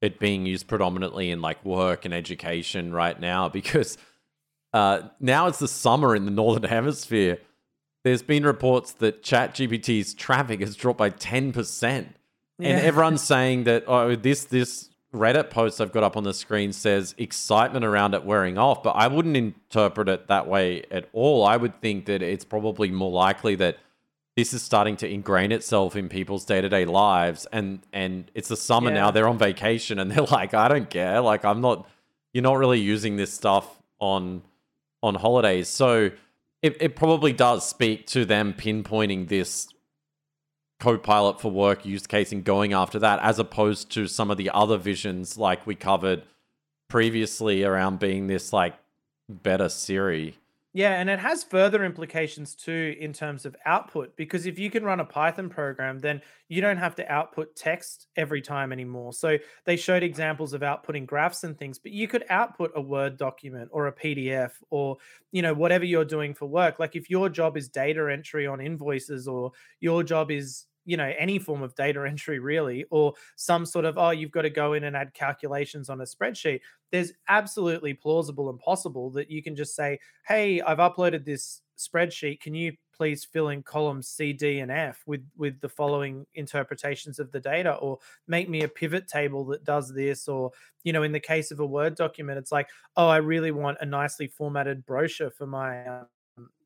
it 0.00 0.18
being 0.18 0.46
used 0.46 0.66
predominantly 0.66 1.30
in 1.30 1.40
like 1.40 1.64
work 1.64 2.04
and 2.04 2.12
education 2.12 2.92
right 2.92 3.18
now 3.18 3.48
because 3.48 3.96
uh, 4.72 5.08
now 5.20 5.46
it's 5.46 5.60
the 5.60 5.68
summer 5.68 6.16
in 6.16 6.24
the 6.24 6.30
northern 6.30 6.68
hemisphere. 6.68 7.38
There's 8.02 8.22
been 8.22 8.44
reports 8.44 8.92
that 8.94 9.22
ChatGPT's 9.22 10.12
traffic 10.14 10.60
has 10.60 10.76
dropped 10.76 10.98
by 10.98 11.10
10%. 11.10 12.08
And 12.58 12.80
everyone's 12.80 13.22
saying 13.22 13.64
that 13.64 13.84
oh 13.88 14.14
this 14.14 14.44
this 14.44 14.88
Reddit 15.14 15.48
post 15.50 15.80
I've 15.80 15.92
got 15.92 16.02
up 16.02 16.16
on 16.16 16.24
the 16.24 16.34
screen 16.34 16.72
says 16.72 17.14
excitement 17.16 17.84
around 17.84 18.14
it 18.14 18.24
wearing 18.24 18.58
off, 18.58 18.82
but 18.82 18.90
I 18.90 19.06
wouldn't 19.06 19.36
interpret 19.36 20.08
it 20.08 20.26
that 20.26 20.46
way 20.48 20.82
at 20.90 21.08
all. 21.12 21.44
I 21.46 21.56
would 21.56 21.80
think 21.80 22.06
that 22.06 22.20
it's 22.22 22.44
probably 22.44 22.90
more 22.90 23.10
likely 23.12 23.54
that 23.56 23.78
this 24.36 24.52
is 24.52 24.62
starting 24.62 24.96
to 24.96 25.08
ingrain 25.08 25.52
itself 25.52 25.94
in 25.94 26.08
people's 26.08 26.44
day-to-day 26.44 26.84
lives 26.86 27.46
and 27.52 27.80
and 27.92 28.30
it's 28.34 28.48
the 28.48 28.56
summer 28.56 28.90
Yeah. 28.90 28.96
now 28.96 29.10
they're 29.12 29.28
on 29.28 29.38
vacation 29.38 30.00
and 30.00 30.10
they're 30.12 30.24
like 30.24 30.52
I 30.54 30.66
don't 30.68 30.90
care 30.90 31.20
like 31.20 31.44
I'm 31.44 31.60
not 31.60 31.88
you're 32.32 32.42
not 32.42 32.58
really 32.58 32.80
using 32.80 33.14
this 33.16 33.32
stuff 33.32 33.80
on 34.00 34.42
on 35.02 35.14
holidays. 35.14 35.68
So 35.68 36.10
it, 36.62 36.76
it 36.80 36.96
probably 36.96 37.32
does 37.32 37.68
speak 37.68 38.06
to 38.08 38.24
them 38.24 38.54
pinpointing 38.54 39.28
this 39.28 39.68
co-pilot 40.84 41.40
for 41.40 41.50
work 41.50 41.86
use 41.86 42.06
case 42.06 42.30
and 42.30 42.44
going 42.44 42.74
after 42.74 42.98
that 42.98 43.18
as 43.20 43.38
opposed 43.38 43.90
to 43.90 44.06
some 44.06 44.30
of 44.30 44.36
the 44.36 44.50
other 44.50 44.76
visions 44.76 45.38
like 45.38 45.66
we 45.66 45.74
covered 45.74 46.22
previously 46.90 47.64
around 47.64 47.98
being 47.98 48.26
this 48.26 48.52
like 48.52 48.74
better 49.30 49.70
Siri. 49.70 50.36
Yeah, 50.74 51.00
and 51.00 51.08
it 51.08 51.20
has 51.20 51.42
further 51.42 51.84
implications 51.84 52.54
too 52.54 52.96
in 53.00 53.14
terms 53.14 53.46
of 53.46 53.56
output 53.64 54.14
because 54.14 54.44
if 54.44 54.58
you 54.58 54.70
can 54.70 54.84
run 54.84 55.00
a 55.00 55.06
Python 55.06 55.48
program, 55.48 56.00
then 56.00 56.20
you 56.48 56.60
don't 56.60 56.76
have 56.76 56.96
to 56.96 57.10
output 57.10 57.56
text 57.56 58.08
every 58.16 58.42
time 58.42 58.70
anymore. 58.70 59.14
So 59.14 59.38
they 59.64 59.76
showed 59.76 60.02
examples 60.02 60.52
of 60.52 60.60
outputting 60.60 61.06
graphs 61.06 61.44
and 61.44 61.56
things, 61.56 61.78
but 61.78 61.92
you 61.92 62.08
could 62.08 62.24
output 62.28 62.72
a 62.74 62.80
Word 62.82 63.16
document 63.16 63.70
or 63.72 63.86
a 63.86 63.92
PDF 63.92 64.50
or 64.68 64.98
you 65.32 65.40
know 65.40 65.54
whatever 65.54 65.86
you're 65.86 66.04
doing 66.04 66.34
for 66.34 66.44
work. 66.44 66.78
Like 66.78 66.94
if 66.94 67.08
your 67.08 67.30
job 67.30 67.56
is 67.56 67.70
data 67.70 68.12
entry 68.12 68.46
on 68.46 68.60
invoices 68.60 69.26
or 69.26 69.52
your 69.80 70.02
job 70.02 70.30
is 70.30 70.66
you 70.84 70.96
know 70.96 71.12
any 71.18 71.38
form 71.38 71.62
of 71.62 71.74
data 71.74 72.04
entry 72.06 72.38
really 72.38 72.84
or 72.90 73.12
some 73.36 73.64
sort 73.64 73.84
of 73.84 73.98
oh 73.98 74.10
you've 74.10 74.30
got 74.30 74.42
to 74.42 74.50
go 74.50 74.74
in 74.74 74.84
and 74.84 74.96
add 74.96 75.12
calculations 75.14 75.88
on 75.88 76.00
a 76.00 76.04
spreadsheet 76.04 76.60
there's 76.90 77.12
absolutely 77.28 77.94
plausible 77.94 78.50
and 78.50 78.58
possible 78.58 79.10
that 79.10 79.30
you 79.30 79.42
can 79.42 79.56
just 79.56 79.74
say 79.74 79.98
hey 80.26 80.60
i've 80.62 80.78
uploaded 80.78 81.24
this 81.24 81.62
spreadsheet. 81.76 82.40
Can 82.40 82.54
you 82.54 82.72
please 82.94 83.24
fill 83.24 83.48
in 83.48 83.62
columns 83.62 84.08
c 84.08 84.32
d 84.32 84.60
and 84.60 84.70
f 84.70 85.02
with 85.06 85.26
with 85.36 85.60
the 85.60 85.68
following 85.68 86.24
interpretations 86.34 87.18
of 87.18 87.30
the 87.32 87.40
data 87.40 87.74
or 87.74 87.98
make 88.28 88.48
me 88.48 88.62
a 88.62 88.68
pivot 88.68 89.08
table 89.08 89.44
that 89.46 89.64
does 89.64 89.92
this? 89.92 90.28
Or 90.28 90.52
you 90.84 90.92
know 90.92 91.02
in 91.02 91.12
the 91.12 91.20
case 91.20 91.50
of 91.50 91.60
a 91.60 91.66
word 91.66 91.94
document 91.96 92.38
it's 92.38 92.52
like 92.52 92.68
oh 92.96 93.08
i 93.08 93.16
really 93.16 93.50
want 93.50 93.78
a 93.80 93.86
nicely 93.86 94.26
formatted 94.26 94.84
brochure 94.86 95.30
for 95.30 95.46
my 95.46 95.84
um, 95.86 96.06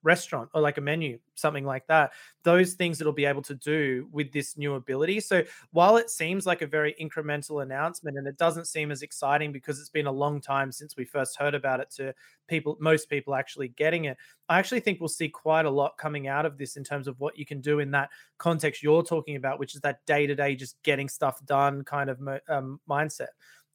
restaurant 0.03 0.49
or 0.55 0.61
like 0.61 0.79
a 0.79 0.81
menu 0.81 1.19
something 1.35 1.65
like 1.65 1.87
that 1.87 2.13
those 2.49 2.75
things 2.75 3.01
it'll 3.01 3.13
be 3.13 3.27
able 3.27 3.43
to 3.43 3.55
do 3.55 4.09
with 4.11 4.33
this 4.33 4.57
new 4.57 4.75
ability. 4.75 5.21
So 5.21 5.43
while 5.73 5.99
it 5.99 6.09
seems 6.09 6.47
like 6.47 6.63
a 6.63 6.67
very 6.67 6.95
incremental 6.99 7.63
announcement 7.63 8.17
and 8.17 8.27
it 8.27 8.39
doesn't 8.39 8.67
seem 8.67 8.91
as 8.91 9.03
exciting 9.03 9.53
because 9.53 9.79
it's 9.79 9.91
been 9.91 10.07
a 10.07 10.13
long 10.13 10.41
time 10.41 10.73
since 10.73 10.97
we 10.97 11.05
first 11.05 11.37
heard 11.37 11.55
about 11.55 11.81
it 11.81 11.91
to 11.97 12.15
people 12.47 12.79
most 12.81 13.11
people 13.11 13.35
actually 13.35 13.69
getting 13.69 14.07
it 14.07 14.17
i 14.49 14.59
actually 14.59 14.81
think 14.81 14.99
we'll 14.99 15.09
see 15.09 15.29
quite 15.29 15.67
a 15.67 15.71
lot 15.71 15.99
coming 15.99 16.27
out 16.27 16.47
of 16.47 16.57
this 16.57 16.77
in 16.77 16.85
terms 16.85 17.07
of 17.07 17.21
what 17.21 17.37
you 17.37 17.45
can 17.45 17.61
do 17.61 17.81
in 17.81 17.91
that 17.91 18.09
context 18.39 18.83
you're 18.83 19.03
talking 19.03 19.37
about 19.37 19.59
which 19.59 19.75
is 19.75 19.81
that 19.83 20.05
day-to-day 20.07 20.57
just 20.57 20.83
getting 20.83 21.09
stuff 21.09 21.45
done 21.45 21.85
kind 21.85 22.09
of 22.09 22.19
um, 22.49 22.81
mindset. 22.89 23.29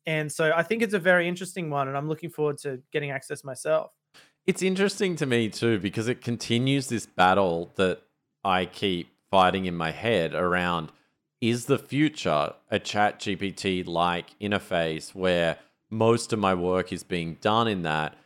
And 0.08 0.32
so 0.32 0.52
i 0.56 0.64
think 0.64 0.82
it's 0.82 0.96
a 0.96 1.00
very 1.00 1.28
interesting 1.28 1.70
one 1.70 1.88
and 1.88 1.96
i'm 1.96 2.10
looking 2.10 2.32
forward 2.32 2.58
to 2.60 2.82
getting 2.92 3.12
access 3.12 3.44
myself 3.44 3.92
It's 4.46 4.62
interesting 4.62 5.16
to 5.18 5.26
me 5.26 5.48
too 5.48 5.80
because 5.80 6.10
it 6.10 6.20
continues 6.20 6.90
this 6.90 7.06
battle 7.06 7.72
that 7.76 8.02
I 8.44 8.66
keep 8.66 9.10
fighting 9.32 9.64
in 9.64 9.76
my 9.76 9.92
head 9.92 10.34
around 10.34 10.92
is 11.40 11.68
the 11.68 11.80
future 11.80 12.52
a 12.70 12.78
chat 12.78 13.22
GPT 13.22 13.88
like 13.88 14.38
interface 14.42 15.16
where 15.16 15.60
most 15.90 16.34
of 16.34 16.40
my 16.40 16.54
work 16.54 16.92
is 16.92 17.04
being 17.04 17.38
done 17.40 17.70
in 17.70 17.84
that 17.84 18.18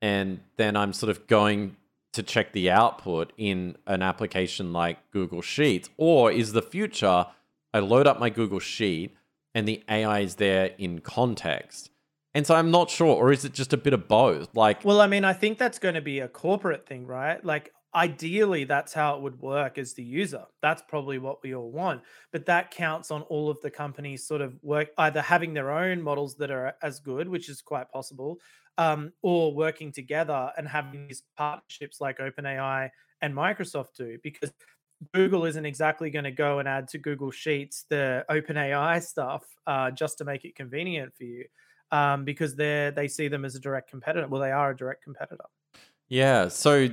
and 0.00 0.40
then 0.56 0.76
I'm 0.76 0.94
sort 0.94 1.10
of 1.10 1.26
going 1.26 1.76
to 2.14 2.22
check 2.22 2.52
the 2.52 2.70
output 2.70 3.34
in 3.36 3.76
an 3.86 4.00
application 4.00 4.72
like 4.72 5.10
Google 5.10 5.42
Sheets 5.42 5.90
or 5.98 6.32
is 6.32 6.52
the 6.52 6.62
future 6.62 7.26
I 7.74 7.80
load 7.80 8.06
up 8.06 8.18
my 8.18 8.30
Google 8.30 8.60
Sheet 8.60 9.14
and 9.54 9.68
the 9.68 9.82
AI 9.90 10.20
is 10.20 10.36
there 10.36 10.70
in 10.78 11.00
context. 11.00 11.90
And 12.36 12.46
so 12.46 12.54
I'm 12.54 12.70
not 12.70 12.90
sure 12.90 13.16
or 13.16 13.32
is 13.32 13.46
it 13.46 13.54
just 13.54 13.72
a 13.72 13.78
bit 13.78 13.94
of 13.94 14.08
both? 14.08 14.54
Like 14.54 14.84
Well, 14.84 15.00
I 15.00 15.06
mean, 15.06 15.24
I 15.24 15.32
think 15.32 15.56
that's 15.56 15.78
going 15.78 15.94
to 15.94 16.02
be 16.02 16.20
a 16.20 16.28
corporate 16.28 16.86
thing, 16.86 17.06
right? 17.06 17.42
Like, 17.42 17.72
ideally 17.94 18.64
that's 18.64 18.92
how 18.92 19.16
it 19.16 19.22
would 19.22 19.40
work 19.40 19.78
as 19.78 19.94
the 19.94 20.02
user 20.02 20.44
that's 20.60 20.82
probably 20.86 21.18
what 21.18 21.42
we 21.42 21.54
all 21.54 21.70
want 21.70 22.02
but 22.30 22.44
that 22.44 22.70
counts 22.70 23.10
on 23.10 23.22
all 23.22 23.48
of 23.48 23.58
the 23.62 23.70
companies 23.70 24.26
sort 24.26 24.42
of 24.42 24.58
work 24.62 24.88
either 24.98 25.22
having 25.22 25.54
their 25.54 25.70
own 25.70 26.02
models 26.02 26.36
that 26.36 26.50
are 26.50 26.74
as 26.82 27.00
good 27.00 27.26
which 27.26 27.48
is 27.48 27.62
quite 27.62 27.90
possible 27.90 28.38
um, 28.76 29.12
or 29.22 29.54
working 29.54 29.92
together 29.92 30.52
and 30.58 30.68
having 30.68 31.06
these 31.08 31.22
partnerships 31.38 31.98
like 31.98 32.18
openai 32.18 32.90
and 33.22 33.32
microsoft 33.32 33.94
do 33.96 34.18
because 34.22 34.52
google 35.14 35.46
isn't 35.46 35.64
exactly 35.64 36.10
going 36.10 36.24
to 36.24 36.30
go 36.30 36.58
and 36.58 36.68
add 36.68 36.88
to 36.88 36.98
google 36.98 37.30
sheets 37.30 37.86
the 37.88 38.26
openai 38.28 39.02
stuff 39.02 39.44
uh, 39.66 39.90
just 39.90 40.18
to 40.18 40.24
make 40.24 40.44
it 40.44 40.54
convenient 40.54 41.14
for 41.16 41.24
you 41.24 41.46
um, 41.92 42.24
because 42.24 42.54
they 42.56 42.92
they 42.94 43.08
see 43.08 43.28
them 43.28 43.44
as 43.44 43.54
a 43.54 43.60
direct 43.60 43.90
competitor 43.90 44.26
well 44.28 44.40
they 44.40 44.52
are 44.52 44.70
a 44.70 44.76
direct 44.76 45.02
competitor. 45.02 45.44
Yeah 46.08 46.48
so 46.48 46.88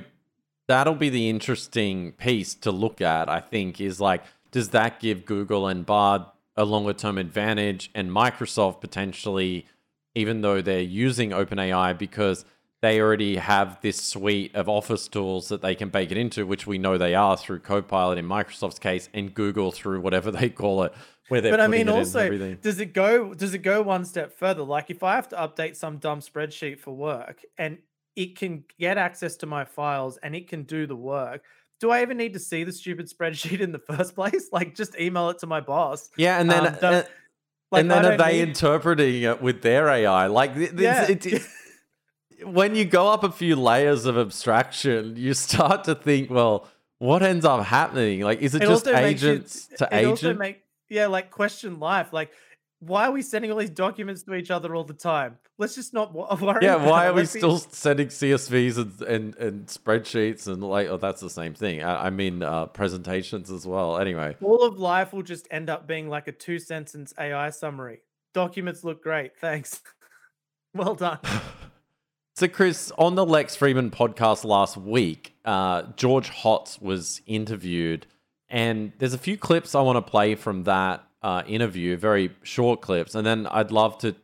that'll 0.66 0.94
be 0.94 1.10
the 1.10 1.28
interesting 1.28 2.12
piece 2.12 2.54
to 2.54 2.70
look 2.70 3.00
at, 3.00 3.28
I 3.28 3.40
think, 3.40 3.80
is 3.80 4.00
like, 4.00 4.22
does 4.50 4.70
that 4.70 5.00
give 5.00 5.26
Google 5.26 5.68
and 5.68 5.84
Bard 5.84 6.22
a 6.56 6.64
longer 6.64 6.92
term 6.92 7.18
advantage 7.18 7.90
and 7.94 8.10
Microsoft 8.10 8.80
potentially, 8.80 9.66
even 10.14 10.40
though 10.40 10.62
they're 10.62 10.80
using 10.80 11.30
OpenAI 11.30 11.98
because 11.98 12.44
they 12.82 13.00
already 13.00 13.36
have 13.36 13.80
this 13.80 13.96
suite 14.00 14.54
of 14.54 14.68
office 14.68 15.08
tools 15.08 15.48
that 15.48 15.62
they 15.62 15.74
can 15.74 15.88
bake 15.88 16.10
it 16.10 16.18
into, 16.18 16.46
which 16.46 16.66
we 16.66 16.76
know 16.78 16.98
they 16.98 17.14
are 17.14 17.36
through 17.36 17.60
Copilot 17.60 18.18
in 18.18 18.26
Microsoft's 18.26 18.78
case, 18.78 19.08
and 19.14 19.32
Google 19.32 19.72
through 19.72 20.00
whatever 20.00 20.30
they 20.30 20.50
call 20.50 20.82
it, 20.82 20.92
where 21.28 21.40
they're. 21.40 21.52
But 21.52 21.60
I 21.60 21.66
mean, 21.66 21.88
also, 21.88 22.28
does 22.60 22.80
it 22.80 22.92
go? 22.92 23.32
Does 23.32 23.54
it 23.54 23.58
go 23.58 23.80
one 23.82 24.04
step 24.04 24.36
further? 24.38 24.62
Like, 24.62 24.90
if 24.90 25.02
I 25.02 25.14
have 25.14 25.28
to 25.30 25.36
update 25.36 25.76
some 25.76 25.96
dumb 25.98 26.20
spreadsheet 26.20 26.78
for 26.78 26.94
work, 26.94 27.40
and 27.56 27.78
it 28.16 28.36
can 28.38 28.64
get 28.78 28.96
access 28.98 29.36
to 29.38 29.46
my 29.46 29.64
files 29.64 30.18
and 30.22 30.36
it 30.36 30.46
can 30.48 30.62
do 30.62 30.86
the 30.86 30.94
work. 30.94 31.42
Do 31.80 31.90
I 31.90 32.02
even 32.02 32.16
need 32.16 32.34
to 32.34 32.38
see 32.38 32.62
the 32.62 32.70
stupid 32.72 33.10
spreadsheet 33.12 33.58
in 33.60 33.72
the 33.72 33.80
first 33.80 34.14
place? 34.14 34.48
Like, 34.52 34.74
just 34.76 34.94
email 35.00 35.30
it 35.30 35.40
to 35.40 35.46
my 35.48 35.60
boss. 35.60 36.10
Yeah, 36.16 36.38
and 36.38 36.48
then 36.48 36.66
Um, 36.66 36.76
uh, 36.80 37.02
Like, 37.72 37.80
and 37.80 37.90
then 37.90 38.06
are 38.06 38.16
they 38.16 38.34
need- 38.38 38.48
interpreting 38.50 39.22
it 39.22 39.42
with 39.42 39.62
their 39.62 39.88
AI? 39.88 40.26
Like 40.28 40.54
this, 40.54 40.72
Yeah. 40.76 41.10
it, 41.10 41.26
it- 41.26 41.42
when 42.42 42.74
you 42.74 42.84
go 42.84 43.08
up 43.08 43.24
a 43.24 43.30
few 43.30 43.56
layers 43.56 44.06
of 44.06 44.16
abstraction, 44.18 45.16
you 45.16 45.34
start 45.34 45.84
to 45.84 45.94
think, 45.94 46.30
well, 46.30 46.68
what 46.98 47.22
ends 47.22 47.44
up 47.44 47.64
happening? 47.64 48.20
Like, 48.20 48.40
is 48.40 48.54
it, 48.54 48.62
It 48.62 48.66
just 48.66 48.86
makes 48.86 49.22
you- 49.22 49.30
agents 49.32 49.66
to 49.78 49.88
agent? 49.92 50.38
make 50.38 50.62
yeah, 50.88 51.06
like 51.06 51.30
question 51.30 51.80
life. 51.80 52.12
Like, 52.12 52.30
why 52.80 53.06
are 53.06 53.10
we 53.12 53.22
sending 53.22 53.50
all 53.50 53.56
these 53.58 53.70
documents 53.70 54.22
to 54.24 54.34
each 54.34 54.50
other 54.50 54.74
all 54.76 54.84
the 54.84 54.92
time? 54.94 55.38
Let's 55.58 55.74
just 55.74 55.94
not 55.94 56.12
worry. 56.40 56.58
yeah, 56.62 56.76
why 56.76 57.06
are 57.06 57.12
we 57.14 57.22
be- 57.22 57.26
still 57.26 57.58
sending 57.58 58.08
CSVs 58.08 58.76
and, 58.78 59.02
and, 59.02 59.36
and 59.36 59.66
spreadsheets 59.66 60.46
and 60.46 60.62
like, 60.62 60.88
oh, 60.88 60.96
that's 60.98 61.20
the 61.22 61.30
same 61.30 61.54
thing. 61.54 61.82
I, 61.82 62.06
I 62.06 62.10
mean, 62.10 62.42
uh, 62.42 62.66
presentations 62.66 63.50
as 63.50 63.66
well. 63.66 63.96
Anyway, 63.98 64.36
all 64.42 64.62
of 64.62 64.78
life 64.78 65.12
will 65.12 65.22
just 65.22 65.48
end 65.50 65.70
up 65.70 65.86
being 65.86 66.08
like 66.08 66.28
a 66.28 66.32
two 66.32 66.58
sentence 66.58 67.14
AI 67.18 67.50
summary. 67.50 68.02
Documents 68.34 68.84
look 68.84 69.02
great. 69.02 69.36
Thanks. 69.38 69.80
well 70.74 70.94
done. 70.94 71.18
So, 72.36 72.48
Chris, 72.48 72.90
on 72.98 73.14
the 73.14 73.24
Lex 73.24 73.56
Fridman 73.56 73.92
podcast 73.92 74.44
last 74.44 74.76
week, 74.76 75.36
uh, 75.44 75.84
George 75.94 76.30
Hotz 76.30 76.82
was 76.82 77.22
interviewed, 77.26 78.08
and 78.48 78.90
there's 78.98 79.14
a 79.14 79.18
few 79.18 79.38
clips 79.38 79.76
I 79.76 79.82
want 79.82 80.04
to 80.04 80.10
play 80.10 80.34
from 80.34 80.64
that 80.64 81.04
uh, 81.22 81.44
interview, 81.46 81.96
very 81.96 82.32
short 82.42 82.80
clips, 82.80 83.14
and 83.14 83.24
then 83.24 83.46
I'd 83.46 83.70
love 83.70 83.98
to 83.98 84.16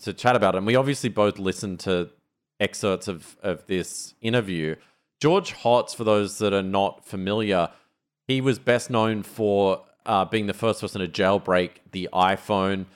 to 0.00 0.12
chat 0.12 0.34
about 0.34 0.56
it. 0.56 0.58
And 0.58 0.66
we 0.66 0.74
obviously 0.74 1.08
both 1.08 1.38
listened 1.38 1.78
to 1.80 2.10
excerpts 2.58 3.06
of 3.06 3.36
of 3.44 3.64
this 3.68 4.14
interview. 4.20 4.74
George 5.20 5.52
Hotz, 5.52 5.94
for 5.94 6.02
those 6.02 6.38
that 6.38 6.52
are 6.52 6.64
not 6.64 7.06
familiar, 7.06 7.68
he 8.26 8.40
was 8.40 8.58
best 8.58 8.90
known 8.90 9.22
for 9.22 9.84
uh, 10.04 10.24
being 10.24 10.48
the 10.48 10.52
first 10.52 10.80
person 10.80 11.00
to 11.00 11.06
jailbreak 11.06 11.70
the 11.92 12.08
iPhone 12.12 12.86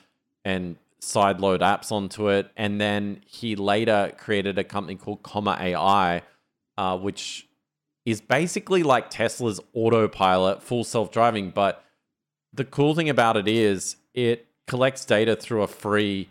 and 0.43 0.75
sideload 1.01 1.59
apps 1.59 1.91
onto 1.91 2.29
it. 2.29 2.51
And 2.57 2.79
then 2.79 3.21
he 3.25 3.55
later 3.55 4.11
created 4.17 4.57
a 4.57 4.63
company 4.63 4.95
called 4.95 5.23
Comma 5.23 5.57
AI, 5.59 6.23
uh, 6.77 6.97
which 6.97 7.47
is 8.05 8.21
basically 8.21 8.83
like 8.83 9.09
Tesla's 9.09 9.59
autopilot, 9.73 10.63
full 10.63 10.83
self 10.83 11.11
driving. 11.11 11.49
But 11.49 11.83
the 12.53 12.65
cool 12.65 12.95
thing 12.95 13.09
about 13.09 13.37
it 13.37 13.47
is 13.47 13.97
it 14.13 14.47
collects 14.67 15.05
data 15.05 15.35
through 15.35 15.63
a 15.63 15.67
free 15.67 16.29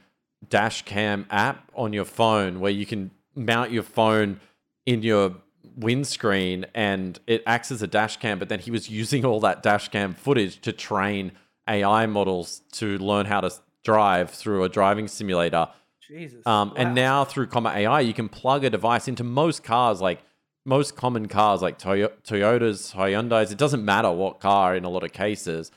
dash 0.49 0.83
cam 0.83 1.27
app 1.31 1.71
on 1.75 1.93
your 1.93 2.05
phone 2.05 2.61
where 2.61 2.71
you 2.71 2.87
can 2.87 3.11
mount 3.35 3.71
your 3.71 3.83
phone 3.83 4.41
in 4.85 5.03
your 5.03 5.35
windscreen 5.77 6.65
and 6.75 7.19
it 7.27 7.43
acts 7.47 7.71
as 7.71 7.83
a 7.83 7.87
dash 7.87 8.17
cam 8.19 8.39
but 8.39 8.49
then 8.49 8.59
he 8.61 8.71
was 8.71 8.89
using 8.89 9.25
all 9.25 9.41
that 9.41 9.63
dash 9.63 9.89
cam 9.89 10.15
footage 10.15 10.61
to 10.61 10.73
train 10.73 11.33
AI 11.69 12.07
models 12.07 12.63
to 12.73 12.99
learn 12.99 13.27
how 13.27 13.41
to 13.41 13.51
drive 13.87 14.31
through 14.31 14.65
a 14.65 14.69
driving 14.69 15.09
simulator 15.09 15.69
Jesus. 16.09 16.47
um, 16.47 16.73
and 16.77 16.95
now 16.95 17.25
through 17.25 17.47
Comma 17.47 17.71
AI, 17.71 18.01
you 18.01 18.15
can 18.15 18.29
plug 18.29 18.65
a 18.65 18.71
device 18.71 19.09
into 19.09 19.25
most 19.25 19.63
cars, 19.65 20.01
like 20.01 20.21
most 20.65 20.97
common 20.97 21.27
cars, 21.29 21.63
like 21.63 21.79
Toyo- 21.79 22.13
Toyotas, 22.25 22.95
Hyundai's. 22.95 23.51
It 23.53 23.59
doesn't 23.59 23.85
matter 23.85 24.11
what 24.11 24.41
car 24.41 24.77
in 24.77 24.85
a 24.85 24.89
lot 24.89 25.05
of 25.05 25.13
cases. 25.13 25.71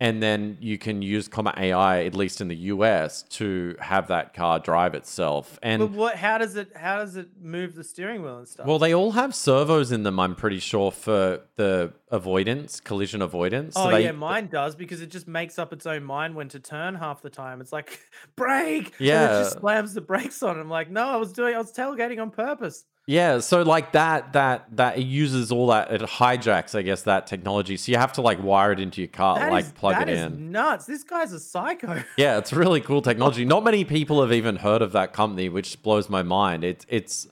And 0.00 0.20
then 0.20 0.58
you 0.60 0.76
can 0.76 1.02
use 1.02 1.28
Comma 1.28 1.54
AI, 1.56 2.04
at 2.04 2.14
least 2.14 2.40
in 2.40 2.48
the 2.48 2.56
US, 2.56 3.22
to 3.30 3.76
have 3.78 4.08
that 4.08 4.34
car 4.34 4.58
drive 4.58 4.92
itself. 4.94 5.56
And 5.62 5.78
But 5.80 5.90
what? 5.92 6.16
How 6.16 6.36
does 6.36 6.56
it? 6.56 6.72
How 6.76 6.98
does 6.98 7.14
it 7.16 7.28
move 7.40 7.76
the 7.76 7.84
steering 7.84 8.22
wheel 8.22 8.38
and 8.38 8.48
stuff? 8.48 8.66
well, 8.66 8.80
they 8.80 8.92
all 8.92 9.12
have 9.12 9.34
servos 9.36 9.92
in 9.92 10.02
them, 10.02 10.18
I'm 10.18 10.34
pretty 10.34 10.58
sure, 10.58 10.90
for 10.90 11.42
the 11.54 11.92
avoidance, 12.10 12.80
collision 12.80 13.22
avoidance. 13.22 13.74
oh 13.76 13.84
so 13.84 13.90
they, 13.92 14.02
yeah, 14.04 14.12
mine 14.12 14.48
does 14.48 14.74
because 14.74 15.00
it 15.00 15.10
just 15.10 15.28
makes 15.28 15.58
up 15.60 15.72
its 15.72 15.86
own 15.86 16.02
mind 16.02 16.34
when 16.34 16.48
to 16.48 16.58
turn 16.58 16.96
half 16.96 17.22
the 17.22 17.30
time. 17.30 17.60
It's 17.60 17.72
like 17.72 18.00
brake. 18.36 18.92
and 18.98 19.06
Yeah. 19.06 19.24
it 19.38 19.44
just 19.44 19.60
slams 19.60 19.94
the 19.94 20.00
brakes 20.00 20.42
on. 20.42 20.58
I'm 20.58 20.68
like, 20.68 20.90
no, 20.90 21.04
I 21.08 21.16
was 21.16 21.32
doing. 21.32 21.54
I 21.54 21.58
was 21.58 21.72
tailgating 21.72 22.20
on 22.20 22.30
purpose. 22.30 22.84
Yeah, 23.06 23.40
so 23.40 23.62
like 23.62 23.92
that 23.92 24.32
that 24.32 24.76
that 24.76 24.96
it 24.96 25.02
uses 25.04 25.52
all 25.52 25.66
that 25.66 25.92
it 25.92 26.00
hijacks, 26.00 26.74
I 26.74 26.80
guess, 26.80 27.02
that 27.02 27.26
technology. 27.26 27.76
So 27.76 27.92
you 27.92 27.98
have 27.98 28.14
to 28.14 28.22
like 28.22 28.42
wire 28.42 28.72
it 28.72 28.80
into 28.80 29.02
your 29.02 29.08
car, 29.08 29.38
That 29.38 29.52
like 29.52 29.66
is- 29.66 29.72
plug 29.72 29.94
that 29.96 30.08
it 30.08 30.14
is 30.14 30.22
in. 30.22 30.50
Nuts. 30.52 30.86
This 30.86 31.04
guy's 31.04 31.32
a 31.32 31.40
psycho. 31.40 32.02
Yeah, 32.16 32.38
it's 32.38 32.52
really 32.52 32.80
cool 32.80 33.02
technology. 33.02 33.44
Not 33.44 33.62
many 33.62 33.84
people 33.84 34.22
have 34.22 34.32
even 34.32 34.56
heard 34.56 34.80
of 34.80 34.92
that 34.92 35.12
company, 35.12 35.50
which 35.50 35.82
blows 35.82 36.08
my 36.08 36.22
mind. 36.22 36.64
It's 36.64 36.86
it's 36.88 37.26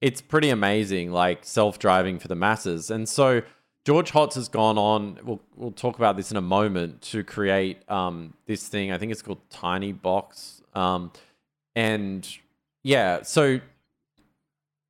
it's 0.00 0.22
pretty 0.22 0.48
amazing, 0.48 1.10
like 1.12 1.40
self-driving 1.44 2.20
for 2.20 2.28
the 2.28 2.36
masses. 2.36 2.90
And 2.90 3.06
so 3.06 3.42
George 3.84 4.12
Hotz 4.12 4.34
has 4.34 4.48
gone 4.48 4.78
on. 4.78 5.18
We'll 5.24 5.40
we'll 5.56 5.72
talk 5.72 5.98
about 5.98 6.16
this 6.16 6.30
in 6.30 6.38
a 6.38 6.42
moment 6.42 7.02
to 7.02 7.22
create 7.22 7.82
um, 7.90 8.32
this 8.46 8.66
thing. 8.66 8.92
I 8.92 8.96
think 8.98 9.12
it's 9.12 9.20
called 9.22 9.40
Tiny 9.50 9.92
Box. 9.92 10.62
Um, 10.74 11.12
and 11.76 12.26
yeah, 12.82 13.22
so 13.22 13.60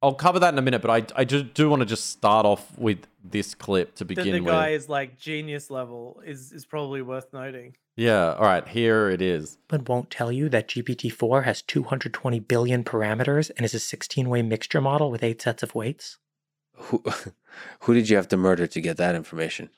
I'll 0.03 0.15
cover 0.15 0.39
that 0.39 0.53
in 0.55 0.59
a 0.59 0.63
minute. 0.63 0.83
But 0.83 0.91
I 1.17 1.21
I 1.21 1.25
just 1.25 1.55
do 1.55 1.69
want 1.69 1.81
to 1.81 1.87
just 1.87 2.11
start 2.11 2.47
off 2.47 2.77
with 2.79 2.99
this 3.25 3.55
clip 3.55 3.95
to 3.97 4.05
that 4.05 4.09
begin 4.09 4.33
the 4.33 4.41
with. 4.41 4.53
guy 4.53 4.69
is 4.71 4.89
like 4.89 5.19
genius 5.19 5.71
level 5.71 6.23
is 6.25 6.53
is 6.53 6.65
probably 6.65 7.03
worth 7.03 7.33
noting. 7.33 7.77
Yeah. 7.97 8.35
All 8.35 8.45
right. 8.45 8.67
Here 8.67 9.11
it 9.11 9.21
is. 9.21 9.59
but 9.67 9.89
won't 9.89 10.09
tell 10.09 10.31
you 10.31 10.49
that 10.51 10.69
GPT-4 10.69 11.43
has 11.43 11.63
220 11.63 12.39
billion 12.39 12.85
parameters 12.85 13.51
and 13.57 13.65
is 13.65 13.75
a 13.75 13.79
16-way 13.79 14.43
mixture 14.43 14.81
model 14.81 15.11
with 15.11 15.25
eight 15.25 15.43
sets 15.43 15.65
of 15.65 15.75
weights? 15.75 16.19
Who, 16.75 17.03
who 17.81 17.95
did 17.95 18.09
you 18.09 18.15
have 18.15 18.29
to 18.29 18.37
murder 18.37 18.69
to 18.69 18.81
get 18.81 18.99
that 18.99 19.17
information? 19.17 19.71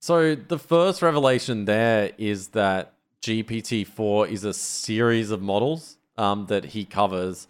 So 0.00 0.34
the 0.34 0.58
first 0.58 1.02
revelation 1.02 1.66
there 1.66 2.12
is 2.16 2.48
that 2.48 2.94
GPT-4 3.20 4.28
is 4.30 4.44
a 4.44 4.54
series 4.54 5.30
of 5.30 5.42
models 5.42 5.98
um, 6.16 6.46
that 6.46 6.64
he 6.66 6.86
covers. 6.86 7.46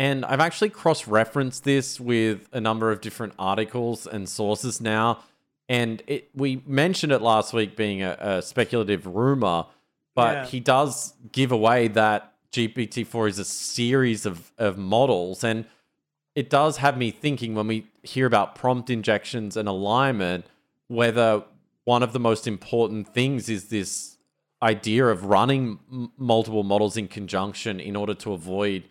And 0.00 0.24
I've 0.24 0.40
actually 0.40 0.70
cross-referenced 0.70 1.62
this 1.64 2.00
with 2.00 2.48
a 2.52 2.60
number 2.60 2.90
of 2.90 3.02
different 3.02 3.34
articles 3.38 4.06
and 4.06 4.26
sources 4.26 4.80
now. 4.80 5.18
And 5.68 6.02
it, 6.06 6.30
we 6.34 6.62
mentioned 6.66 7.12
it 7.12 7.20
last 7.20 7.52
week 7.52 7.76
being 7.76 8.00
a, 8.02 8.16
a 8.18 8.40
speculative 8.40 9.04
rumor, 9.06 9.66
but 10.14 10.34
Yeah. 10.34 10.46
he 10.46 10.58
does 10.58 11.12
give 11.32 11.52
away 11.52 11.88
that 11.88 12.32
GPT-4 12.50 13.28
is 13.28 13.38
a 13.38 13.44
series 13.44 14.24
of, 14.24 14.50
of 14.56 14.78
models. 14.78 15.44
And 15.44 15.66
it 16.34 16.48
does 16.48 16.78
have 16.78 16.96
me 16.96 17.10
thinking 17.10 17.54
when 17.54 17.66
we 17.66 17.86
hear 18.02 18.24
about 18.24 18.54
prompt 18.54 18.88
injections 18.88 19.54
and 19.54 19.68
alignment, 19.68 20.46
whether 20.88 21.44
one 21.84 22.02
of 22.02 22.14
the 22.14 22.20
most 22.20 22.46
important 22.46 23.12
things 23.12 23.50
is 23.50 23.68
this 23.68 24.16
idea 24.62 25.04
of 25.08 25.26
running 25.26 25.78
m- 25.92 26.10
multiple 26.16 26.62
models 26.62 26.96
in 26.96 27.06
conjunction 27.06 27.78
in 27.80 27.96
order 27.96 28.14
to 28.14 28.32
avoid 28.32 28.84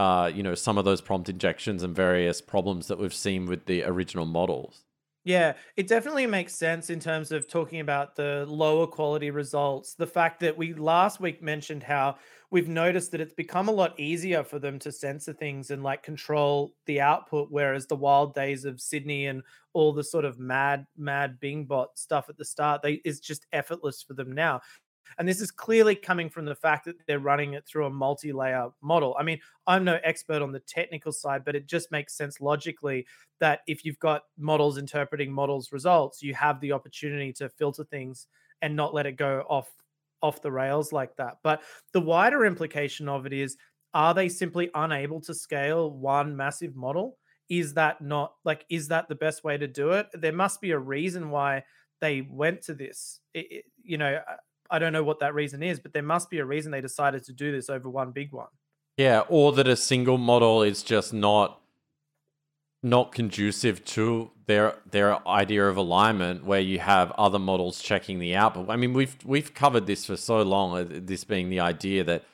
uh, 0.00 0.30
you 0.34 0.42
know 0.42 0.54
some 0.54 0.78
of 0.78 0.84
those 0.84 1.00
prompt 1.00 1.28
injections 1.28 1.82
and 1.82 1.94
various 1.94 2.40
problems 2.40 2.86
that 2.88 2.98
we've 2.98 3.14
seen 3.14 3.46
with 3.46 3.66
the 3.66 3.82
original 3.84 4.26
models 4.26 4.84
Yeah, 5.22 5.52
it 5.76 5.86
definitely 5.86 6.26
makes 6.26 6.54
sense 6.54 6.88
in 6.88 6.98
terms 6.98 7.30
of 7.30 7.46
talking 7.46 7.80
about 7.80 8.16
the 8.16 8.46
lower 8.48 8.86
quality 8.86 9.30
results. 9.30 9.94
The 9.94 10.06
fact 10.06 10.40
that 10.40 10.56
we 10.56 10.72
last 10.72 11.20
week 11.20 11.42
mentioned 11.42 11.82
how 11.82 12.16
we've 12.50 12.68
noticed 12.68 13.12
that 13.12 13.20
it's 13.20 13.34
become 13.34 13.68
a 13.68 13.72
lot 13.72 14.00
easier 14.00 14.42
for 14.42 14.58
them 14.58 14.78
to 14.78 14.90
censor 14.90 15.34
things 15.34 15.70
and 15.70 15.82
like 15.82 16.02
control 16.02 16.74
the 16.86 17.02
output, 17.02 17.48
whereas 17.50 17.86
the 17.86 17.96
wild 17.96 18.34
days 18.34 18.64
of 18.64 18.80
Sydney 18.80 19.26
and 19.26 19.42
all 19.74 19.92
the 19.92 20.02
sort 20.02 20.24
of 20.24 20.38
mad, 20.38 20.86
mad 20.96 21.38
Bing 21.38 21.66
bot 21.66 21.98
stuff 21.98 22.30
at 22.30 22.38
the 22.38 22.44
start, 22.44 22.80
they 22.80 22.94
is 23.04 23.20
just 23.20 23.46
effortless 23.52 24.02
for 24.02 24.14
them 24.14 24.32
now. 24.32 24.62
And 25.18 25.28
this 25.28 25.40
is 25.40 25.50
clearly 25.50 25.94
coming 25.94 26.30
from 26.30 26.44
the 26.44 26.54
fact 26.54 26.84
that 26.86 26.96
they're 27.06 27.18
running 27.18 27.54
it 27.54 27.66
through 27.66 27.86
a 27.86 27.90
multi 27.90 28.32
layer 28.32 28.68
model. 28.82 29.16
I 29.18 29.22
mean, 29.22 29.40
I'm 29.66 29.84
no 29.84 29.98
expert 30.02 30.42
on 30.42 30.52
the 30.52 30.60
technical 30.60 31.12
side, 31.12 31.44
but 31.44 31.56
it 31.56 31.66
just 31.66 31.90
makes 31.90 32.14
sense 32.16 32.40
logically 32.40 33.06
that 33.40 33.60
if 33.66 33.84
you've 33.84 33.98
got 33.98 34.22
models 34.38 34.78
interpreting 34.78 35.32
models' 35.32 35.72
results, 35.72 36.22
you 36.22 36.34
have 36.34 36.60
the 36.60 36.72
opportunity 36.72 37.32
to 37.34 37.48
filter 37.48 37.84
things 37.84 38.26
and 38.62 38.76
not 38.76 38.94
let 38.94 39.06
it 39.06 39.16
go 39.16 39.44
off 39.48 39.70
off 40.22 40.42
the 40.42 40.52
rails 40.52 40.92
like 40.92 41.16
that. 41.16 41.38
But 41.42 41.62
the 41.92 42.00
wider 42.00 42.44
implication 42.44 43.08
of 43.08 43.26
it 43.26 43.32
is 43.32 43.56
are 43.94 44.14
they 44.14 44.28
simply 44.28 44.70
unable 44.74 45.20
to 45.22 45.34
scale 45.34 45.90
one 45.90 46.36
massive 46.36 46.76
model? 46.76 47.18
Is 47.48 47.74
that 47.74 48.00
not 48.00 48.34
like 48.44 48.64
is 48.70 48.88
that 48.88 49.08
the 49.08 49.14
best 49.14 49.42
way 49.42 49.56
to 49.56 49.66
do 49.66 49.90
it? 49.90 50.08
There 50.14 50.32
must 50.32 50.60
be 50.60 50.70
a 50.70 50.78
reason 50.78 51.30
why 51.30 51.64
they 52.00 52.22
went 52.22 52.62
to 52.62 52.74
this. 52.74 53.20
It, 53.34 53.46
it, 53.50 53.64
you 53.82 53.98
know, 53.98 54.20
uh, 54.28 54.36
I 54.70 54.78
don't 54.78 54.92
know 54.92 55.02
what 55.02 55.20
that 55.20 55.34
reason 55.34 55.62
is, 55.62 55.80
but 55.80 55.92
there 55.92 56.02
must 56.02 56.30
be 56.30 56.38
a 56.38 56.44
reason 56.44 56.70
they 56.72 56.80
decided 56.80 57.24
to 57.24 57.32
do 57.32 57.52
this 57.52 57.68
over 57.68 57.88
one 57.88 58.12
big 58.12 58.32
one. 58.32 58.48
Yeah, 58.96 59.20
or 59.28 59.52
that 59.52 59.66
a 59.66 59.76
single 59.76 60.18
model 60.18 60.62
is 60.62 60.82
just 60.82 61.12
not 61.12 61.60
not 62.82 63.12
conducive 63.12 63.84
to 63.84 64.30
their 64.46 64.74
their 64.90 65.26
idea 65.28 65.66
of 65.66 65.76
alignment 65.76 66.44
where 66.44 66.60
you 66.60 66.78
have 66.78 67.10
other 67.12 67.38
models 67.38 67.82
checking 67.82 68.18
the 68.18 68.34
output. 68.34 68.70
I 68.70 68.76
mean, 68.76 68.92
we've 68.92 69.16
we've 69.24 69.54
covered 69.54 69.86
this 69.86 70.06
for 70.06 70.16
so 70.16 70.42
long, 70.42 70.78
uh, 70.78 70.86
this 70.88 71.24
being 71.24 71.50
the 71.50 71.60
idea 71.60 72.04
that 72.04 72.24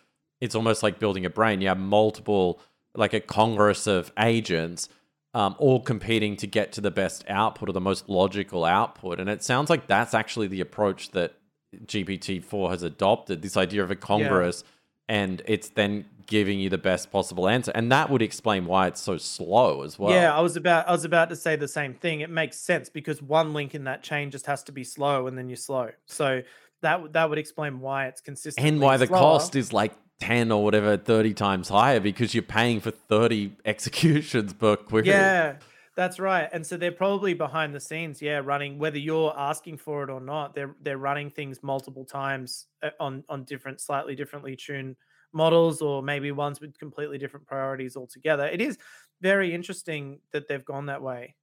it's 0.41 0.55
almost 0.55 0.83
like 0.83 0.99
building 0.99 1.25
a 1.25 1.31
brain. 1.31 1.61
You 1.61 1.69
have 1.69 1.79
multiple 1.79 2.61
like 2.95 3.13
a 3.13 3.21
congress 3.21 3.87
of 3.87 4.13
agents 4.19 4.89
um, 5.35 5.55
all 5.59 5.81
competing 5.81 6.37
to 6.37 6.47
get 6.47 6.73
to 6.73 6.81
the 6.81 6.91
best 6.91 7.25
output 7.29 7.69
or 7.69 7.73
the 7.73 7.81
most 7.81 8.09
logical 8.09 8.65
output. 8.65 9.21
And 9.21 9.29
it 9.29 9.45
sounds 9.45 9.69
like 9.69 9.87
that's 9.87 10.15
actually 10.15 10.47
the 10.47 10.63
approach 10.63 11.11
that 11.11 11.35
GPT-4 11.75 12.71
has 12.71 12.83
adopted 12.83 13.43
this 13.43 13.57
idea 13.57 13.83
of 13.83 13.91
a 13.91 13.97
congress 13.97 14.65
yeah. 15.09 15.17
and 15.17 15.43
it's 15.47 15.71
then 15.71 16.07
giving 16.27 16.59
you 16.59 16.69
the 16.69 16.79
best 16.79 17.11
possible 17.11 17.49
answer. 17.49 17.73
And 17.75 17.91
that 17.93 18.11
would 18.11 18.23
explain 18.23 18.67
why 18.67 18.89
it's 18.89 19.01
so 19.01 19.17
slow 19.17 19.83
as 19.83 19.99
well. 19.99 20.11
Yeah 20.11 20.37
i 20.37 20.41
was 20.41 20.57
about 20.57 20.89
i 20.89 20.93
was 20.93 21.05
about 21.05 21.29
to 21.31 21.37
say 21.37 21.57
the 21.57 21.69
same 21.69 21.95
thing. 21.95 22.21
It 22.21 22.31
makes 22.31 22.59
sense 22.59 22.89
because 22.89 23.23
one 23.23 23.53
link 23.53 23.75
in 23.75 23.85
that 23.85 24.03
chain 24.03 24.31
just 24.31 24.47
has 24.47 24.63
to 24.65 24.73
be 24.73 24.85
slow 24.85 25.27
and 25.27 25.37
then 25.39 25.49
you're 25.49 25.57
slow. 25.57 25.91
So 26.07 26.43
that 26.83 27.13
that 27.13 27.31
would 27.31 27.39
explain 27.39 27.81
why 27.81 28.07
it's 28.07 28.21
consistent 28.21 28.67
and 28.67 28.81
why 28.81 28.97
the 28.97 29.07
cost 29.07 29.57
is 29.57 29.73
like 29.73 29.93
10 30.21 30.51
or 30.51 30.65
whatever 30.65 30.97
30 30.97 31.35
times 31.35 31.69
higher 31.69 32.01
because 32.01 32.35
you're 32.35 32.43
paying 32.43 32.81
for 32.81 32.91
30 32.91 33.53
executions 33.65 34.53
per 34.53 34.77
query. 34.77 35.09
Yeah 35.09 35.57
that's 35.97 36.19
right. 36.21 36.49
And 36.53 36.65
so 36.65 36.77
they're 36.77 36.93
probably 36.93 37.33
behind 37.33 37.75
the 37.75 37.81
scenes, 37.81 38.21
yeah, 38.21 38.41
running 38.45 38.79
whether 38.79 38.99
you're 38.99 39.33
asking 39.37 39.79
for 39.79 40.05
it 40.05 40.11
or 40.11 40.21
not. 40.21 40.55
They're 40.55 40.77
they're 40.83 40.99
running 40.99 41.31
things 41.31 41.63
multiple 41.63 42.05
times 42.05 42.67
uh, 42.83 42.91
on 43.01 43.25
on 43.29 43.45
different 43.45 43.81
slightly 43.81 44.15
differently 44.15 44.57
tuned 44.57 44.97
models 45.33 45.83
or 45.83 46.03
maybe 46.03 46.31
ones 46.33 46.61
with 46.61 46.79
completely 46.79 47.19
different 47.19 47.47
priorities 47.47 47.97
altogether. 47.97 48.47
It 48.47 48.61
is 48.61 48.79
very 49.21 49.55
interesting 49.55 50.21
that 50.33 50.49
they've 50.49 50.65
gone 50.65 50.87
that 50.87 51.03
way. 51.03 51.35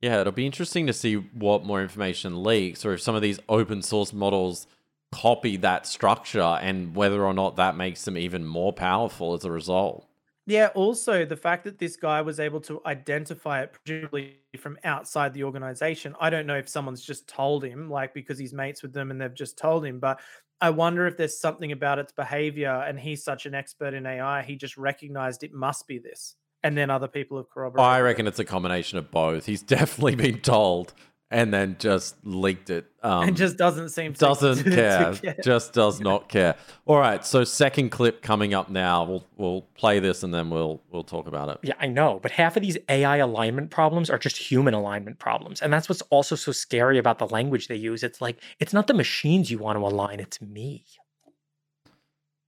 Yeah, 0.00 0.20
it'll 0.20 0.32
be 0.32 0.46
interesting 0.46 0.86
to 0.88 0.92
see 0.92 1.14
what 1.14 1.64
more 1.64 1.80
information 1.80 2.42
leaks 2.42 2.84
or 2.84 2.92
if 2.92 3.00
some 3.00 3.14
of 3.14 3.22
these 3.22 3.40
open 3.48 3.82
source 3.82 4.12
models 4.12 4.66
copy 5.12 5.56
that 5.58 5.86
structure 5.86 6.40
and 6.40 6.94
whether 6.94 7.24
or 7.24 7.32
not 7.32 7.56
that 7.56 7.76
makes 7.76 8.04
them 8.04 8.18
even 8.18 8.44
more 8.44 8.72
powerful 8.72 9.32
as 9.32 9.44
a 9.44 9.50
result. 9.50 10.06
Yeah, 10.46 10.68
also 10.74 11.24
the 11.24 11.36
fact 11.36 11.64
that 11.64 11.78
this 11.78 11.96
guy 11.96 12.20
was 12.20 12.38
able 12.38 12.60
to 12.62 12.82
identify 12.84 13.62
it 13.62 13.72
presumably 13.72 14.36
from 14.58 14.78
outside 14.84 15.32
the 15.32 15.44
organization. 15.44 16.14
I 16.20 16.28
don't 16.28 16.46
know 16.46 16.56
if 16.56 16.68
someone's 16.68 17.02
just 17.02 17.26
told 17.26 17.64
him, 17.64 17.88
like 17.88 18.12
because 18.12 18.38
he's 18.38 18.52
mates 18.52 18.82
with 18.82 18.92
them 18.92 19.10
and 19.10 19.20
they've 19.20 19.34
just 19.34 19.56
told 19.56 19.86
him, 19.86 20.00
but 20.00 20.20
I 20.60 20.70
wonder 20.70 21.06
if 21.06 21.16
there's 21.16 21.38
something 21.38 21.72
about 21.72 21.98
its 21.98 22.12
behavior 22.12 22.84
and 22.86 22.98
he's 22.98 23.24
such 23.24 23.46
an 23.46 23.54
expert 23.54 23.94
in 23.94 24.04
AI, 24.06 24.42
he 24.42 24.56
just 24.56 24.76
recognized 24.76 25.44
it 25.44 25.52
must 25.52 25.86
be 25.86 25.98
this. 25.98 26.36
And 26.62 26.76
then 26.76 26.90
other 26.90 27.08
people 27.08 27.36
have 27.38 27.50
corroborated. 27.50 27.86
I 27.86 28.00
reckon 28.00 28.26
it's 28.26 28.38
a 28.38 28.44
combination 28.44 28.98
of 28.98 29.10
both. 29.10 29.46
He's 29.46 29.62
definitely 29.76 30.14
been 30.14 30.40
told 30.40 30.92
and 31.30 31.52
then 31.52 31.76
just 31.78 32.16
leaked 32.24 32.70
it. 32.70 32.86
Um, 33.02 33.28
and 33.28 33.36
just 33.36 33.56
doesn't 33.56 33.90
seem 33.90 34.14
to, 34.14 34.20
doesn't 34.20 34.64
to, 34.64 34.70
care. 34.70 35.12
To 35.12 35.20
care. 35.20 35.36
Just 35.42 35.72
does 35.72 36.00
not 36.00 36.28
care. 36.28 36.54
All 36.86 36.98
right, 36.98 37.24
so 37.24 37.44
second 37.44 37.90
clip 37.90 38.22
coming 38.22 38.54
up 38.54 38.70
now. 38.70 39.04
We'll 39.04 39.24
we'll 39.36 39.62
play 39.74 39.98
this 39.98 40.22
and 40.22 40.32
then 40.32 40.50
we'll 40.50 40.80
we'll 40.90 41.04
talk 41.04 41.26
about 41.26 41.48
it. 41.48 41.58
Yeah, 41.62 41.74
I 41.80 41.86
know, 41.86 42.20
but 42.22 42.30
half 42.30 42.56
of 42.56 42.62
these 42.62 42.78
AI 42.88 43.16
alignment 43.16 43.70
problems 43.70 44.10
are 44.10 44.18
just 44.18 44.36
human 44.36 44.74
alignment 44.74 45.18
problems, 45.18 45.60
and 45.60 45.72
that's 45.72 45.88
what's 45.88 46.02
also 46.02 46.36
so 46.36 46.52
scary 46.52 46.98
about 46.98 47.18
the 47.18 47.26
language 47.26 47.68
they 47.68 47.76
use. 47.76 48.02
It's 48.02 48.20
like 48.20 48.38
it's 48.60 48.72
not 48.72 48.86
the 48.86 48.94
machines 48.94 49.50
you 49.50 49.58
want 49.58 49.78
to 49.78 49.84
align; 49.84 50.20
it's 50.20 50.40
me. 50.40 50.84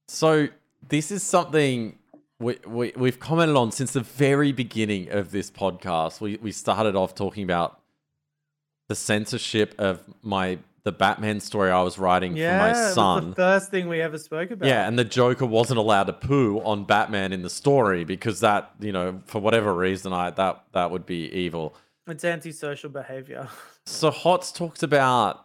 So 0.08 0.48
this 0.88 1.10
is 1.10 1.22
something 1.22 1.98
we, 2.38 2.58
we, 2.66 2.92
we've 2.96 3.18
commented 3.18 3.56
on 3.56 3.72
since 3.72 3.92
the 3.92 4.02
very 4.02 4.52
beginning 4.52 5.10
of 5.10 5.30
this 5.30 5.50
podcast. 5.50 6.20
We, 6.20 6.36
we 6.36 6.52
started 6.52 6.94
off 6.94 7.14
talking 7.14 7.42
about 7.42 7.80
the 8.88 8.94
censorship 8.94 9.74
of 9.78 10.02
my 10.22 10.58
the 10.86 10.92
Batman 10.92 11.40
story 11.40 11.72
I 11.72 11.82
was 11.82 11.98
writing 11.98 12.36
yeah, 12.36 12.58
for 12.58 12.68
my 12.68 12.92
son. 12.92 13.22
Yeah, 13.24 13.28
the 13.30 13.34
first 13.34 13.70
thing 13.72 13.88
we 13.88 14.00
ever 14.00 14.18
spoke 14.18 14.52
about. 14.52 14.68
Yeah, 14.68 14.86
and 14.86 14.96
the 14.96 15.04
Joker 15.04 15.44
wasn't 15.44 15.78
allowed 15.78 16.04
to 16.04 16.12
poo 16.12 16.60
on 16.60 16.84
Batman 16.84 17.32
in 17.32 17.42
the 17.42 17.50
story 17.50 18.04
because 18.04 18.38
that, 18.38 18.70
you 18.78 18.92
know, 18.92 19.20
for 19.26 19.40
whatever 19.40 19.74
reason, 19.74 20.12
I 20.12 20.30
that 20.30 20.62
that 20.72 20.92
would 20.92 21.04
be 21.04 21.28
evil. 21.32 21.74
It's 22.06 22.24
antisocial 22.24 22.88
behavior. 22.88 23.48
so 23.84 24.12
Hotz 24.12 24.54
talks 24.54 24.84
about 24.84 25.44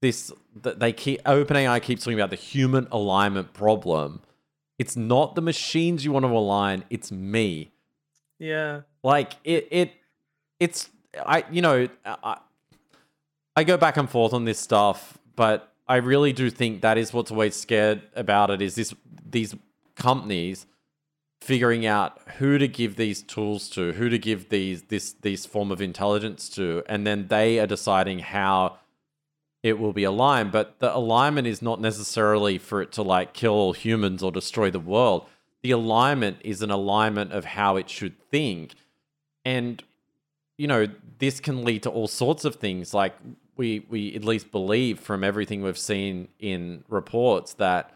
this 0.00 0.32
that 0.62 0.80
they 0.80 0.94
keep 0.94 1.22
OpenAI 1.24 1.82
keeps 1.82 2.04
talking 2.04 2.18
about 2.18 2.30
the 2.30 2.36
human 2.36 2.88
alignment 2.90 3.52
problem. 3.52 4.22
It's 4.78 4.96
not 4.96 5.34
the 5.34 5.42
machines 5.42 6.02
you 6.02 6.12
want 6.12 6.24
to 6.24 6.30
align, 6.30 6.84
it's 6.88 7.12
me. 7.12 7.72
Yeah. 8.38 8.80
Like 9.02 9.34
it 9.44 9.68
it 9.70 9.92
it's 10.58 10.88
I 11.18 11.44
you 11.50 11.62
know 11.62 11.88
I, 12.04 12.38
I 13.56 13.64
go 13.64 13.76
back 13.76 13.96
and 13.96 14.08
forth 14.08 14.32
on 14.32 14.44
this 14.44 14.58
stuff, 14.58 15.18
but 15.36 15.72
I 15.88 15.96
really 15.96 16.32
do 16.32 16.50
think 16.50 16.82
that 16.82 16.96
is 16.98 17.12
what's 17.12 17.30
always 17.30 17.54
scared 17.54 18.02
about 18.14 18.50
it 18.50 18.62
is 18.62 18.74
this 18.74 18.94
these 19.28 19.54
companies 19.96 20.66
figuring 21.42 21.84
out 21.84 22.20
who 22.38 22.56
to 22.56 22.68
give 22.68 22.94
these 22.94 23.20
tools 23.22 23.68
to, 23.70 23.92
who 23.92 24.08
to 24.08 24.18
give 24.18 24.48
these 24.48 24.84
this 24.84 25.12
this 25.22 25.44
form 25.44 25.70
of 25.70 25.80
intelligence 25.82 26.48
to, 26.50 26.82
and 26.86 27.06
then 27.06 27.26
they 27.28 27.58
are 27.58 27.66
deciding 27.66 28.20
how 28.20 28.78
it 29.62 29.78
will 29.78 29.92
be 29.92 30.04
aligned. 30.04 30.52
But 30.52 30.78
the 30.78 30.94
alignment 30.94 31.46
is 31.46 31.60
not 31.60 31.80
necessarily 31.80 32.58
for 32.58 32.80
it 32.80 32.92
to 32.92 33.02
like 33.02 33.32
kill 33.32 33.54
all 33.54 33.72
humans 33.72 34.22
or 34.22 34.32
destroy 34.32 34.70
the 34.70 34.80
world. 34.80 35.26
The 35.62 35.72
alignment 35.72 36.38
is 36.42 36.62
an 36.62 36.70
alignment 36.70 37.32
of 37.32 37.44
how 37.44 37.76
it 37.76 37.88
should 37.88 38.18
think. 38.30 38.74
And 39.44 39.82
you 40.62 40.68
know, 40.68 40.86
this 41.18 41.40
can 41.40 41.64
lead 41.64 41.82
to 41.82 41.90
all 41.90 42.06
sorts 42.06 42.44
of 42.44 42.54
things. 42.54 42.94
Like 42.94 43.16
we 43.56 43.84
we 43.88 44.14
at 44.14 44.22
least 44.22 44.52
believe 44.52 45.00
from 45.00 45.24
everything 45.24 45.60
we've 45.60 45.76
seen 45.76 46.28
in 46.38 46.84
reports 46.88 47.54
that 47.54 47.90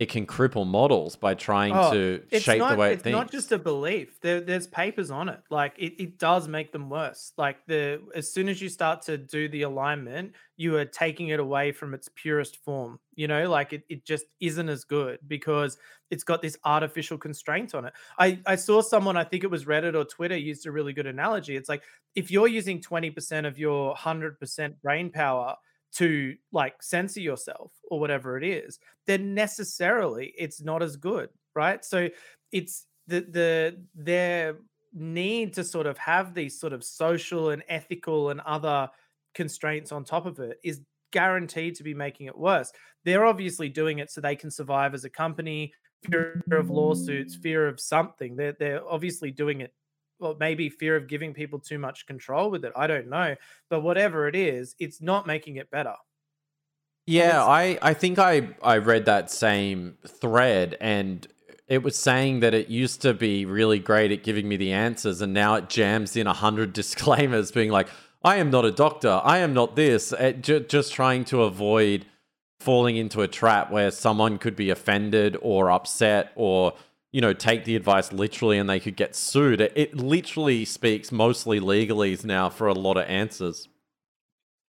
it 0.00 0.08
can 0.08 0.26
cripple 0.26 0.66
models 0.66 1.14
by 1.14 1.34
trying 1.34 1.72
oh, 1.72 1.92
to 1.92 2.40
shape 2.40 2.58
not, 2.58 2.72
the 2.72 2.76
way 2.76 2.90
it 2.90 2.94
it's 2.94 3.02
thinks. 3.04 3.16
not 3.16 3.30
just 3.30 3.52
a 3.52 3.58
belief. 3.58 4.20
There, 4.20 4.40
there's 4.40 4.66
papers 4.66 5.12
on 5.12 5.28
it. 5.28 5.38
Like 5.48 5.74
it, 5.78 6.02
it 6.02 6.18
does 6.18 6.48
make 6.48 6.72
them 6.72 6.90
worse. 6.90 7.32
Like 7.38 7.64
the 7.68 8.02
as 8.16 8.32
soon 8.32 8.48
as 8.48 8.60
you 8.60 8.68
start 8.68 9.02
to 9.02 9.16
do 9.16 9.48
the 9.48 9.62
alignment, 9.62 10.32
you 10.56 10.76
are 10.78 10.84
taking 10.84 11.28
it 11.28 11.38
away 11.38 11.70
from 11.70 11.94
its 11.94 12.08
purest 12.16 12.56
form. 12.64 12.98
You 13.14 13.28
know, 13.28 13.48
like 13.48 13.72
it, 13.72 13.84
it 13.88 14.04
just 14.04 14.24
isn't 14.40 14.68
as 14.68 14.82
good 14.82 15.20
because 15.28 15.78
it's 16.12 16.24
got 16.24 16.42
this 16.42 16.58
artificial 16.64 17.16
constraint 17.16 17.74
on 17.74 17.86
it. 17.86 17.94
I, 18.18 18.38
I 18.44 18.54
saw 18.54 18.82
someone, 18.82 19.16
I 19.16 19.24
think 19.24 19.44
it 19.44 19.50
was 19.50 19.64
Reddit 19.64 19.94
or 19.94 20.04
Twitter, 20.04 20.36
used 20.36 20.66
a 20.66 20.70
really 20.70 20.92
good 20.92 21.06
analogy. 21.06 21.56
It's 21.56 21.70
like 21.70 21.82
if 22.14 22.30
you're 22.30 22.48
using 22.48 22.82
20% 22.82 23.46
of 23.46 23.58
your 23.58 23.94
100% 23.94 24.74
brain 24.82 25.10
power 25.10 25.56
to 25.94 26.34
like 26.52 26.82
censor 26.82 27.20
yourself 27.20 27.72
or 27.90 27.98
whatever 27.98 28.36
it 28.36 28.44
is, 28.44 28.78
then 29.06 29.32
necessarily 29.32 30.34
it's 30.36 30.60
not 30.60 30.82
as 30.82 30.96
good, 30.96 31.30
right? 31.54 31.82
So 31.82 32.10
it's 32.52 32.86
the 33.06 33.20
the 33.20 33.78
their 33.94 34.56
need 34.92 35.54
to 35.54 35.64
sort 35.64 35.86
of 35.86 35.96
have 35.96 36.34
these 36.34 36.60
sort 36.60 36.74
of 36.74 36.84
social 36.84 37.50
and 37.50 37.62
ethical 37.70 38.28
and 38.28 38.40
other 38.42 38.90
constraints 39.34 39.92
on 39.92 40.04
top 40.04 40.26
of 40.26 40.38
it 40.40 40.58
is 40.62 40.82
guaranteed 41.10 41.74
to 41.76 41.82
be 41.82 41.94
making 41.94 42.26
it 42.26 42.36
worse. 42.36 42.70
They're 43.04 43.24
obviously 43.24 43.68
doing 43.68 43.98
it 43.98 44.10
so 44.10 44.20
they 44.20 44.36
can 44.36 44.50
survive 44.50 44.94
as 44.94 45.04
a 45.04 45.10
company, 45.10 45.72
fear 46.04 46.42
of 46.52 46.70
lawsuits, 46.70 47.34
fear 47.34 47.66
of 47.66 47.80
something. 47.80 48.36
They're 48.36 48.56
they're 48.58 48.86
obviously 48.88 49.30
doing 49.30 49.60
it 49.60 49.72
Well, 50.20 50.36
maybe 50.38 50.68
fear 50.68 50.96
of 50.96 51.08
giving 51.08 51.34
people 51.34 51.58
too 51.58 51.78
much 51.78 52.06
control 52.06 52.50
with 52.50 52.64
it. 52.64 52.72
I 52.76 52.86
don't 52.86 53.08
know. 53.08 53.36
But 53.70 53.80
whatever 53.80 54.28
it 54.28 54.36
is, 54.36 54.74
it's 54.78 55.00
not 55.00 55.26
making 55.26 55.56
it 55.56 55.70
better. 55.70 55.94
Yeah, 57.06 57.44
I, 57.44 57.78
I 57.82 57.94
think 57.94 58.18
I, 58.18 58.50
I 58.62 58.78
read 58.78 59.06
that 59.06 59.30
same 59.30 59.96
thread 60.06 60.76
and 60.80 61.26
it 61.66 61.82
was 61.82 61.98
saying 61.98 62.40
that 62.40 62.54
it 62.54 62.68
used 62.68 63.02
to 63.02 63.12
be 63.12 63.44
really 63.44 63.80
great 63.80 64.12
at 64.12 64.22
giving 64.22 64.48
me 64.48 64.56
the 64.56 64.72
answers 64.72 65.20
and 65.20 65.32
now 65.32 65.54
it 65.54 65.68
jams 65.68 66.16
in 66.16 66.26
a 66.26 66.32
hundred 66.32 66.72
disclaimers 66.74 67.50
being 67.50 67.70
like, 67.70 67.88
I 68.24 68.36
am 68.36 68.50
not 68.50 68.64
a 68.64 68.70
doctor, 68.70 69.20
I 69.24 69.38
am 69.38 69.52
not 69.52 69.74
this, 69.74 70.12
eh, 70.12 70.28
it, 70.28 70.68
just 70.68 70.92
trying 70.92 71.24
to 71.26 71.42
avoid 71.42 72.06
falling 72.62 72.96
into 72.96 73.20
a 73.20 73.28
trap 73.28 73.70
where 73.70 73.90
someone 73.90 74.38
could 74.38 74.56
be 74.56 74.70
offended 74.70 75.36
or 75.42 75.70
upset 75.70 76.32
or 76.36 76.74
you 77.12 77.20
know 77.20 77.32
take 77.32 77.64
the 77.64 77.76
advice 77.76 78.12
literally 78.12 78.58
and 78.58 78.70
they 78.70 78.80
could 78.80 78.96
get 78.96 79.14
sued 79.14 79.60
it, 79.60 79.72
it 79.76 79.96
literally 79.96 80.64
speaks 80.64 81.12
mostly 81.12 81.60
legalese 81.60 82.24
now 82.24 82.48
for 82.48 82.66
a 82.66 82.74
lot 82.74 82.96
of 82.96 83.04
answers 83.08 83.68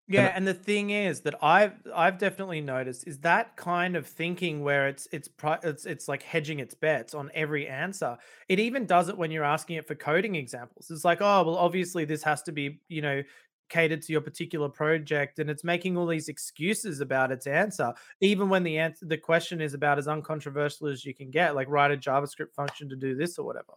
Yeah, 0.06 0.30
and 0.34 0.46
the 0.46 0.52
thing 0.52 0.90
is 0.90 1.22
that 1.22 1.42
I've 1.42 1.72
I've 1.94 2.18
definitely 2.18 2.60
noticed 2.60 3.06
is 3.06 3.20
that 3.20 3.56
kind 3.56 3.96
of 3.96 4.06
thinking 4.06 4.62
where 4.62 4.86
it's 4.86 5.08
it's 5.12 5.30
it's 5.62 5.86
it's 5.86 6.08
like 6.08 6.22
hedging 6.22 6.60
its 6.60 6.74
bets 6.74 7.14
on 7.14 7.30
every 7.34 7.66
answer. 7.66 8.18
It 8.46 8.58
even 8.60 8.84
does 8.84 9.08
it 9.08 9.16
when 9.16 9.30
you're 9.30 9.44
asking 9.44 9.76
it 9.76 9.86
for 9.86 9.94
coding 9.94 10.34
examples. 10.34 10.90
It's 10.90 11.06
like, 11.06 11.22
oh, 11.22 11.44
well, 11.44 11.56
obviously 11.56 12.04
this 12.04 12.22
has 12.24 12.42
to 12.42 12.52
be, 12.52 12.80
you 12.88 13.00
know, 13.00 13.22
catered 13.68 14.02
to 14.02 14.12
your 14.12 14.20
particular 14.20 14.68
project, 14.68 15.38
and 15.38 15.50
it's 15.50 15.64
making 15.64 15.96
all 15.96 16.06
these 16.06 16.28
excuses 16.28 17.00
about 17.00 17.32
its 17.32 17.46
answer, 17.46 17.92
even 18.20 18.48
when 18.48 18.62
the 18.62 18.78
answer 18.78 19.06
the 19.06 19.18
question 19.18 19.60
is 19.60 19.74
about 19.74 19.98
as 19.98 20.08
uncontroversial 20.08 20.88
as 20.88 21.04
you 21.04 21.14
can 21.14 21.30
get, 21.30 21.54
like 21.54 21.68
write 21.68 21.90
a 21.90 21.96
JavaScript 21.96 22.52
function 22.54 22.88
to 22.88 22.96
do 22.96 23.14
this 23.14 23.38
or 23.38 23.46
whatever. 23.46 23.74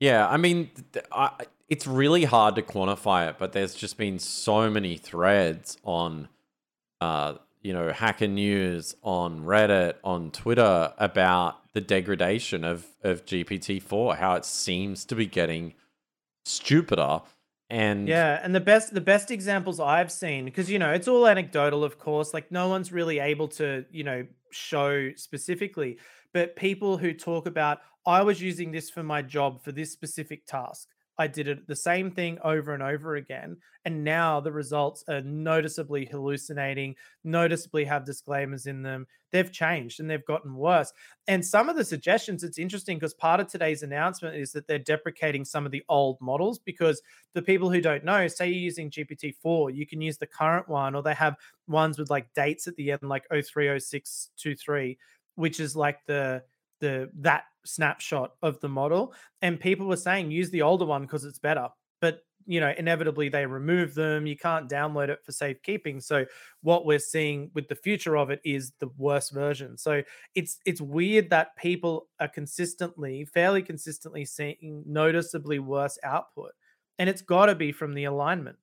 Yeah, 0.00 0.28
I 0.28 0.36
mean, 0.36 0.70
I, 1.10 1.30
it's 1.68 1.86
really 1.86 2.24
hard 2.24 2.54
to 2.56 2.62
quantify 2.62 3.30
it, 3.30 3.36
but 3.38 3.52
there's 3.52 3.74
just 3.74 3.96
been 3.96 4.18
so 4.18 4.68
many 4.68 4.96
threads 4.96 5.78
on, 5.84 6.28
uh, 7.00 7.34
you 7.62 7.72
know, 7.72 7.90
Hacker 7.90 8.28
News, 8.28 8.94
on 9.02 9.44
Reddit, 9.44 9.94
on 10.04 10.30
Twitter 10.30 10.92
about 10.98 11.72
the 11.72 11.80
degradation 11.80 12.64
of 12.64 12.86
of 13.02 13.24
GPT 13.24 13.82
four, 13.82 14.16
how 14.16 14.34
it 14.34 14.44
seems 14.44 15.04
to 15.06 15.14
be 15.14 15.26
getting 15.26 15.74
stupider, 16.44 17.22
and 17.70 18.08
Yeah, 18.08 18.40
and 18.42 18.54
the 18.54 18.60
best 18.60 18.94
the 18.94 19.00
best 19.00 19.30
examples 19.30 19.80
I've 19.80 20.12
seen 20.12 20.44
because 20.44 20.70
you 20.70 20.78
know 20.78 20.92
it's 20.92 21.08
all 21.08 21.26
anecdotal, 21.26 21.82
of 21.82 21.98
course. 21.98 22.32
Like 22.32 22.52
no 22.52 22.68
one's 22.68 22.92
really 22.92 23.18
able 23.18 23.48
to 23.48 23.84
you 23.90 24.04
know 24.04 24.26
show 24.50 25.12
specifically, 25.16 25.98
but 26.32 26.56
people 26.56 26.98
who 26.98 27.12
talk 27.12 27.46
about 27.46 27.80
I 28.06 28.22
was 28.22 28.40
using 28.40 28.70
this 28.70 28.90
for 28.90 29.02
my 29.02 29.22
job 29.22 29.62
for 29.62 29.72
this 29.72 29.92
specific 29.92 30.46
task. 30.46 30.88
I 31.18 31.26
did 31.26 31.48
it 31.48 31.66
the 31.66 31.76
same 31.76 32.10
thing 32.10 32.38
over 32.44 32.74
and 32.74 32.82
over 32.82 33.16
again, 33.16 33.56
and 33.84 34.04
now 34.04 34.40
the 34.40 34.52
results 34.52 35.04
are 35.08 35.22
noticeably 35.22 36.04
hallucinating, 36.04 36.94
noticeably 37.24 37.84
have 37.84 38.04
disclaimers 38.04 38.66
in 38.66 38.82
them. 38.82 39.06
They've 39.32 39.50
changed 39.50 40.00
and 40.00 40.08
they've 40.08 40.24
gotten 40.24 40.54
worse. 40.54 40.92
And 41.26 41.44
some 41.44 41.68
of 41.68 41.76
the 41.76 41.84
suggestions, 41.84 42.44
it's 42.44 42.58
interesting 42.58 42.98
because 42.98 43.14
part 43.14 43.40
of 43.40 43.48
today's 43.48 43.82
announcement 43.82 44.36
is 44.36 44.52
that 44.52 44.66
they're 44.66 44.78
deprecating 44.78 45.44
some 45.44 45.66
of 45.66 45.72
the 45.72 45.82
old 45.88 46.18
models 46.20 46.58
because 46.58 47.02
the 47.34 47.42
people 47.42 47.70
who 47.70 47.80
don't 47.80 48.04
know, 48.04 48.28
say 48.28 48.48
you're 48.48 48.56
using 48.56 48.90
GPT-4, 48.90 49.74
you 49.74 49.86
can 49.86 50.00
use 50.00 50.18
the 50.18 50.26
current 50.26 50.68
one, 50.68 50.94
or 50.94 51.02
they 51.02 51.14
have 51.14 51.36
ones 51.66 51.98
with 51.98 52.10
like 52.10 52.32
dates 52.34 52.66
at 52.66 52.76
the 52.76 52.92
end, 52.92 53.02
like 53.02 53.24
030623, 53.30 54.96
which 55.34 55.60
is 55.60 55.74
like 55.76 56.04
the 56.06 56.42
the 56.80 57.10
that 57.20 57.44
snapshot 57.64 58.32
of 58.42 58.60
the 58.60 58.68
model. 58.68 59.14
And 59.42 59.58
people 59.60 59.86
were 59.86 59.96
saying 59.96 60.30
use 60.30 60.50
the 60.50 60.62
older 60.62 60.84
one 60.84 61.02
because 61.02 61.24
it's 61.24 61.38
better. 61.38 61.68
But 62.00 62.20
you 62.46 62.60
know, 62.60 62.72
inevitably 62.78 63.28
they 63.28 63.44
remove 63.44 63.94
them. 63.94 64.26
You 64.26 64.36
can't 64.36 64.68
download 64.68 65.08
it 65.08 65.24
for 65.24 65.32
safekeeping. 65.32 66.00
So 66.00 66.26
what 66.62 66.86
we're 66.86 67.00
seeing 67.00 67.50
with 67.54 67.68
the 67.68 67.74
future 67.74 68.16
of 68.16 68.30
it 68.30 68.40
is 68.44 68.72
the 68.78 68.88
worst 68.96 69.32
version. 69.32 69.76
So 69.76 70.02
it's 70.34 70.58
it's 70.64 70.80
weird 70.80 71.30
that 71.30 71.56
people 71.56 72.08
are 72.20 72.28
consistently, 72.28 73.24
fairly 73.24 73.62
consistently 73.62 74.24
seeing 74.24 74.84
noticeably 74.86 75.58
worse 75.58 75.98
output. 76.04 76.52
And 76.98 77.10
it's 77.10 77.22
got 77.22 77.46
to 77.46 77.54
be 77.54 77.72
from 77.72 77.94
the 77.94 78.04
alignment. 78.04 78.56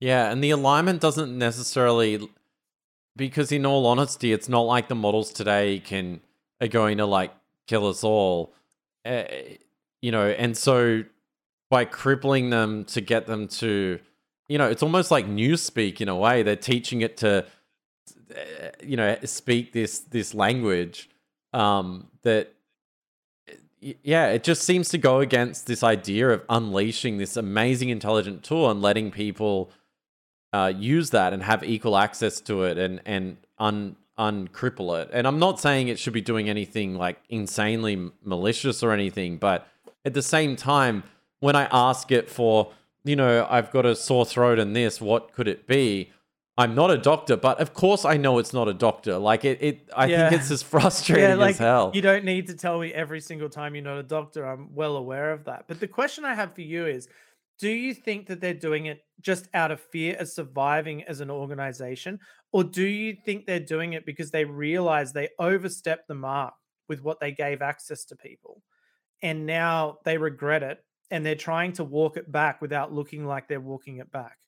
yeah, 0.00 0.30
and 0.30 0.42
the 0.44 0.50
alignment 0.50 1.00
doesn't 1.00 1.36
necessarily 1.36 2.28
because 3.16 3.50
in 3.52 3.66
all 3.66 3.86
honesty, 3.86 4.32
it's 4.32 4.48
not 4.48 4.62
like 4.62 4.88
the 4.88 4.94
models 4.94 5.32
today 5.32 5.80
can 5.80 6.20
are 6.60 6.68
going 6.68 6.98
to 6.98 7.06
like 7.06 7.32
kill 7.66 7.86
us 7.86 8.04
all, 8.04 8.52
uh, 9.04 9.24
you 10.00 10.12
know, 10.12 10.28
and 10.28 10.56
so 10.56 11.04
by 11.70 11.84
crippling 11.84 12.50
them 12.50 12.84
to 12.86 13.00
get 13.00 13.26
them 13.26 13.48
to, 13.48 13.98
you 14.48 14.58
know, 14.58 14.68
it's 14.68 14.82
almost 14.82 15.10
like 15.10 15.26
newspeak 15.26 16.00
in 16.00 16.08
a 16.08 16.16
way. 16.16 16.42
They're 16.42 16.56
teaching 16.56 17.02
it 17.02 17.18
to, 17.18 17.44
uh, 18.30 18.68
you 18.82 18.96
know, 18.96 19.16
speak 19.24 19.72
this 19.72 20.00
this 20.00 20.34
language 20.34 21.08
um, 21.52 22.08
that. 22.22 22.52
Yeah, 23.80 24.30
it 24.30 24.42
just 24.42 24.64
seems 24.64 24.88
to 24.88 24.98
go 24.98 25.20
against 25.20 25.68
this 25.68 25.84
idea 25.84 26.30
of 26.30 26.42
unleashing 26.48 27.18
this 27.18 27.36
amazing 27.36 27.90
intelligent 27.90 28.42
tool 28.42 28.68
and 28.68 28.82
letting 28.82 29.12
people 29.12 29.70
uh, 30.52 30.72
use 30.74 31.10
that 31.10 31.32
and 31.32 31.42
have 31.42 31.62
equal 31.62 31.96
access 31.96 32.40
to 32.40 32.64
it 32.64 32.78
and 32.78 33.00
and 33.04 33.36
un 33.58 33.96
uncripple 34.18 34.94
it. 34.96 35.08
And 35.12 35.26
I'm 35.26 35.38
not 35.38 35.60
saying 35.60 35.88
it 35.88 35.98
should 35.98 36.12
be 36.12 36.20
doing 36.20 36.48
anything 36.48 36.96
like 36.96 37.18
insanely 37.28 38.10
malicious 38.24 38.82
or 38.82 38.92
anything, 38.92 39.38
but 39.38 39.66
at 40.04 40.14
the 40.14 40.22
same 40.22 40.56
time, 40.56 41.04
when 41.40 41.54
I 41.54 41.68
ask 41.70 42.10
it 42.10 42.28
for, 42.28 42.72
you 43.04 43.16
know, 43.16 43.46
I've 43.48 43.70
got 43.70 43.86
a 43.86 43.94
sore 43.94 44.26
throat 44.26 44.58
and 44.58 44.74
this, 44.74 45.00
what 45.00 45.32
could 45.32 45.48
it 45.48 45.66
be? 45.66 46.10
I'm 46.56 46.74
not 46.74 46.90
a 46.90 46.98
doctor, 46.98 47.36
but 47.36 47.60
of 47.60 47.72
course 47.72 48.04
I 48.04 48.16
know 48.16 48.38
it's 48.38 48.52
not 48.52 48.66
a 48.66 48.74
doctor. 48.74 49.16
Like 49.16 49.44
it, 49.44 49.58
it 49.62 49.88
I 49.96 50.06
Yeah. 50.06 50.28
think 50.28 50.40
it's 50.40 50.50
as 50.50 50.62
frustrating 50.74 51.40
as 51.40 51.58
hell. 51.58 51.92
You 51.94 52.02
don't 52.02 52.24
need 52.24 52.48
to 52.48 52.54
tell 52.54 52.80
me 52.80 52.92
every 52.92 53.20
single 53.20 53.48
time 53.48 53.76
you're 53.76 53.84
not 53.84 53.98
a 53.98 54.02
doctor. 54.02 54.44
I'm 54.44 54.74
well 54.74 54.96
aware 54.96 55.30
of 55.30 55.44
that. 55.44 55.66
But 55.68 55.78
the 55.78 55.86
question 55.86 56.24
I 56.24 56.34
have 56.34 56.54
for 56.54 56.62
you 56.62 56.86
is 56.86 57.08
do 57.60 57.68
you 57.68 57.92
think 57.94 58.26
that 58.26 58.40
they're 58.40 58.54
doing 58.54 58.86
it 58.86 59.04
just 59.20 59.48
out 59.54 59.70
of 59.70 59.80
fear 59.80 60.16
of 60.18 60.28
surviving 60.28 61.02
as 61.04 61.20
an 61.20 61.30
organization? 61.30 62.20
Or 62.52 62.64
do 62.64 62.84
you 62.86 63.14
think 63.14 63.46
they're 63.46 63.60
doing 63.60 63.92
it 63.92 64.06
because 64.06 64.30
they 64.30 64.44
realize 64.44 65.12
they 65.12 65.30
overstepped 65.38 66.08
the 66.08 66.14
mark 66.14 66.54
with 66.88 67.02
what 67.02 67.20
they 67.20 67.32
gave 67.32 67.62
access 67.62 68.04
to 68.06 68.16
people? 68.16 68.62
And 69.22 69.46
now 69.46 69.98
they 70.04 70.18
regret 70.18 70.62
it 70.62 70.84
and 71.10 71.26
they're 71.26 71.34
trying 71.36 71.72
to 71.74 71.84
walk 71.84 72.16
it 72.16 72.30
back 72.32 72.60
without 72.62 72.92
looking 72.92 73.26
like 73.26 73.48
they're 73.48 73.60
walking 73.60 73.98
it 73.98 74.10
back. 74.12 74.38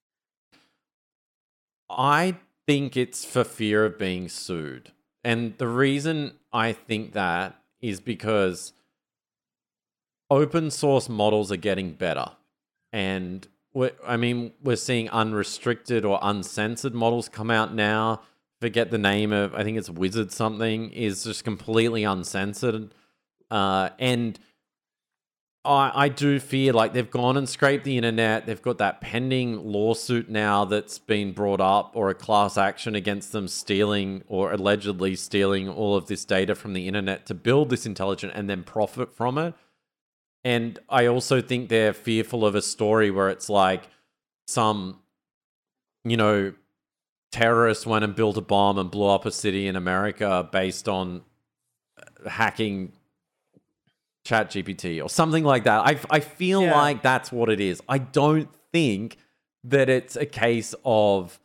I 1.88 2.38
think 2.66 2.96
it's 2.96 3.24
for 3.24 3.44
fear 3.44 3.84
of 3.84 3.98
being 3.98 4.28
sued. 4.28 4.92
And 5.24 5.58
the 5.58 5.68
reason 5.68 6.38
I 6.52 6.72
think 6.72 7.12
that 7.12 7.62
is 7.80 8.00
because 8.00 8.72
open 10.30 10.70
source 10.70 11.08
models 11.08 11.50
are 11.52 11.56
getting 11.56 11.92
better. 11.94 12.36
And 12.92 13.46
I 14.06 14.16
mean, 14.16 14.52
we're 14.62 14.76
seeing 14.76 15.08
unrestricted 15.10 16.04
or 16.04 16.18
uncensored 16.22 16.94
models 16.94 17.28
come 17.28 17.50
out 17.50 17.74
now. 17.74 18.22
Forget 18.60 18.90
the 18.90 18.98
name 18.98 19.32
of, 19.32 19.54
I 19.54 19.64
think 19.64 19.78
it's 19.78 19.88
Wizard 19.88 20.32
something, 20.32 20.90
is 20.90 21.24
just 21.24 21.44
completely 21.44 22.04
uncensored. 22.04 22.92
Uh, 23.50 23.90
and 23.98 24.38
I, 25.64 25.92
I 25.94 26.08
do 26.08 26.40
fear 26.40 26.72
like 26.72 26.92
they've 26.92 27.10
gone 27.10 27.36
and 27.36 27.48
scraped 27.48 27.84
the 27.84 27.96
internet. 27.96 28.46
They've 28.46 28.60
got 28.60 28.78
that 28.78 29.00
pending 29.00 29.64
lawsuit 29.64 30.28
now 30.28 30.64
that's 30.64 30.98
been 30.98 31.32
brought 31.32 31.60
up, 31.60 31.92
or 31.94 32.10
a 32.10 32.14
class 32.14 32.56
action 32.56 32.94
against 32.94 33.32
them 33.32 33.48
stealing 33.48 34.24
or 34.26 34.52
allegedly 34.52 35.16
stealing 35.16 35.68
all 35.68 35.96
of 35.96 36.06
this 36.06 36.24
data 36.24 36.54
from 36.54 36.72
the 36.72 36.88
internet 36.88 37.26
to 37.26 37.34
build 37.34 37.70
this 37.70 37.86
intelligent 37.86 38.32
and 38.34 38.48
then 38.48 38.62
profit 38.62 39.14
from 39.14 39.38
it. 39.38 39.54
And 40.44 40.78
I 40.88 41.06
also 41.06 41.40
think 41.42 41.68
they're 41.68 41.92
fearful 41.92 42.46
of 42.46 42.54
a 42.54 42.62
story 42.62 43.10
where 43.10 43.28
it's 43.28 43.48
like 43.50 43.88
some, 44.46 45.00
you 46.04 46.16
know, 46.16 46.54
terrorist 47.32 47.86
went 47.86 48.04
and 48.04 48.14
built 48.14 48.36
a 48.36 48.40
bomb 48.40 48.78
and 48.78 48.90
blew 48.90 49.06
up 49.06 49.26
a 49.26 49.30
city 49.30 49.66
in 49.68 49.76
America 49.76 50.48
based 50.50 50.88
on 50.88 51.22
uh, 51.98 52.28
hacking 52.28 52.92
chat 54.22 54.50
gpt 54.50 55.02
or 55.02 55.08
something 55.08 55.44
like 55.44 55.64
that 55.64 55.80
i, 55.86 55.98
I 56.10 56.20
feel 56.20 56.62
Yeah. 56.62 56.74
like 56.76 57.02
that's 57.02 57.32
what 57.32 57.48
it 57.48 57.58
is 57.58 57.80
i 57.88 57.96
don't 57.96 58.50
think 58.70 59.16
that 59.64 59.88
it's 59.88 60.14
a 60.14 60.26
case 60.26 60.74
of 60.84 61.40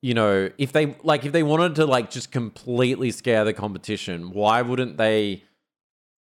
you 0.00 0.14
know 0.14 0.48
if 0.56 0.72
they 0.72 0.96
like 1.02 1.26
if 1.26 1.32
they 1.32 1.42
wanted 1.42 1.74
to 1.74 1.84
like 1.84 2.10
just 2.10 2.32
completely 2.32 3.10
scare 3.10 3.44
the 3.44 3.52
competition 3.52 4.30
why 4.30 4.62
wouldn't 4.62 4.96
they 4.96 5.44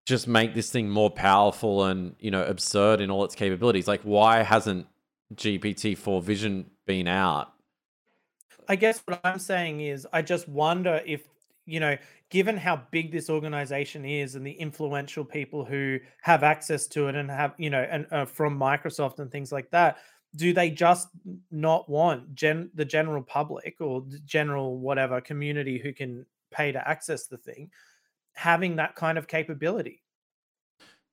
just 0.06 0.28
make 0.28 0.54
this 0.54 0.70
thing 0.70 0.90
more 0.90 1.10
powerful 1.10 1.86
and 1.86 2.16
you 2.20 2.32
know 2.32 2.46
absurd 2.46 3.02
in 3.02 3.10
all 3.10 3.24
its 3.24 3.36
capabilities? 3.36 3.88
Like 3.88 4.02
why 4.02 4.44
hasn't 4.44 4.88
gpt-4 5.36 6.22
vision 6.24 6.70
been 6.86 7.08
out? 7.08 7.52
I 8.68 8.76
guess 8.76 9.02
what 9.06 9.20
I'm 9.24 9.40
saying 9.40 9.82
is, 9.82 10.08
I 10.12 10.22
just 10.22 10.48
wonder 10.48 11.02
if 11.06 11.28
you 11.66 11.80
know, 11.80 11.98
given 12.30 12.58
how 12.58 12.84
big 12.92 13.12
this 13.12 13.30
organization 13.30 14.06
is 14.06 14.36
and 14.36 14.46
the 14.46 14.52
influential 14.52 15.26
people 15.26 15.66
who 15.66 16.00
have 16.22 16.44
access 16.44 16.88
to 16.88 17.08
it 17.08 17.16
and 17.16 17.30
have, 17.30 17.54
you 17.58 17.70
know, 17.70 17.82
and 17.90 18.06
uh, 18.12 18.26
from 18.26 18.60
Microsoft 18.60 19.20
and 19.20 19.32
things 19.32 19.52
like 19.52 19.70
that, 19.72 19.98
do 20.36 20.54
they 20.54 20.70
just 20.70 21.08
not 21.52 21.90
want 21.90 22.36
gen 22.36 22.70
the 22.76 22.86
general 22.86 23.24
public 23.24 23.78
or 23.80 24.04
general 24.26 24.78
whatever 24.78 25.22
community 25.22 25.80
who 25.80 25.94
can 25.94 26.26
pay 26.52 26.72
to 26.72 26.88
access 26.88 27.28
the 27.28 27.38
thing 27.38 27.70
having 28.36 28.78
that 28.78 28.96
kind 28.96 29.18
of 29.18 29.28
capability? 29.28 30.02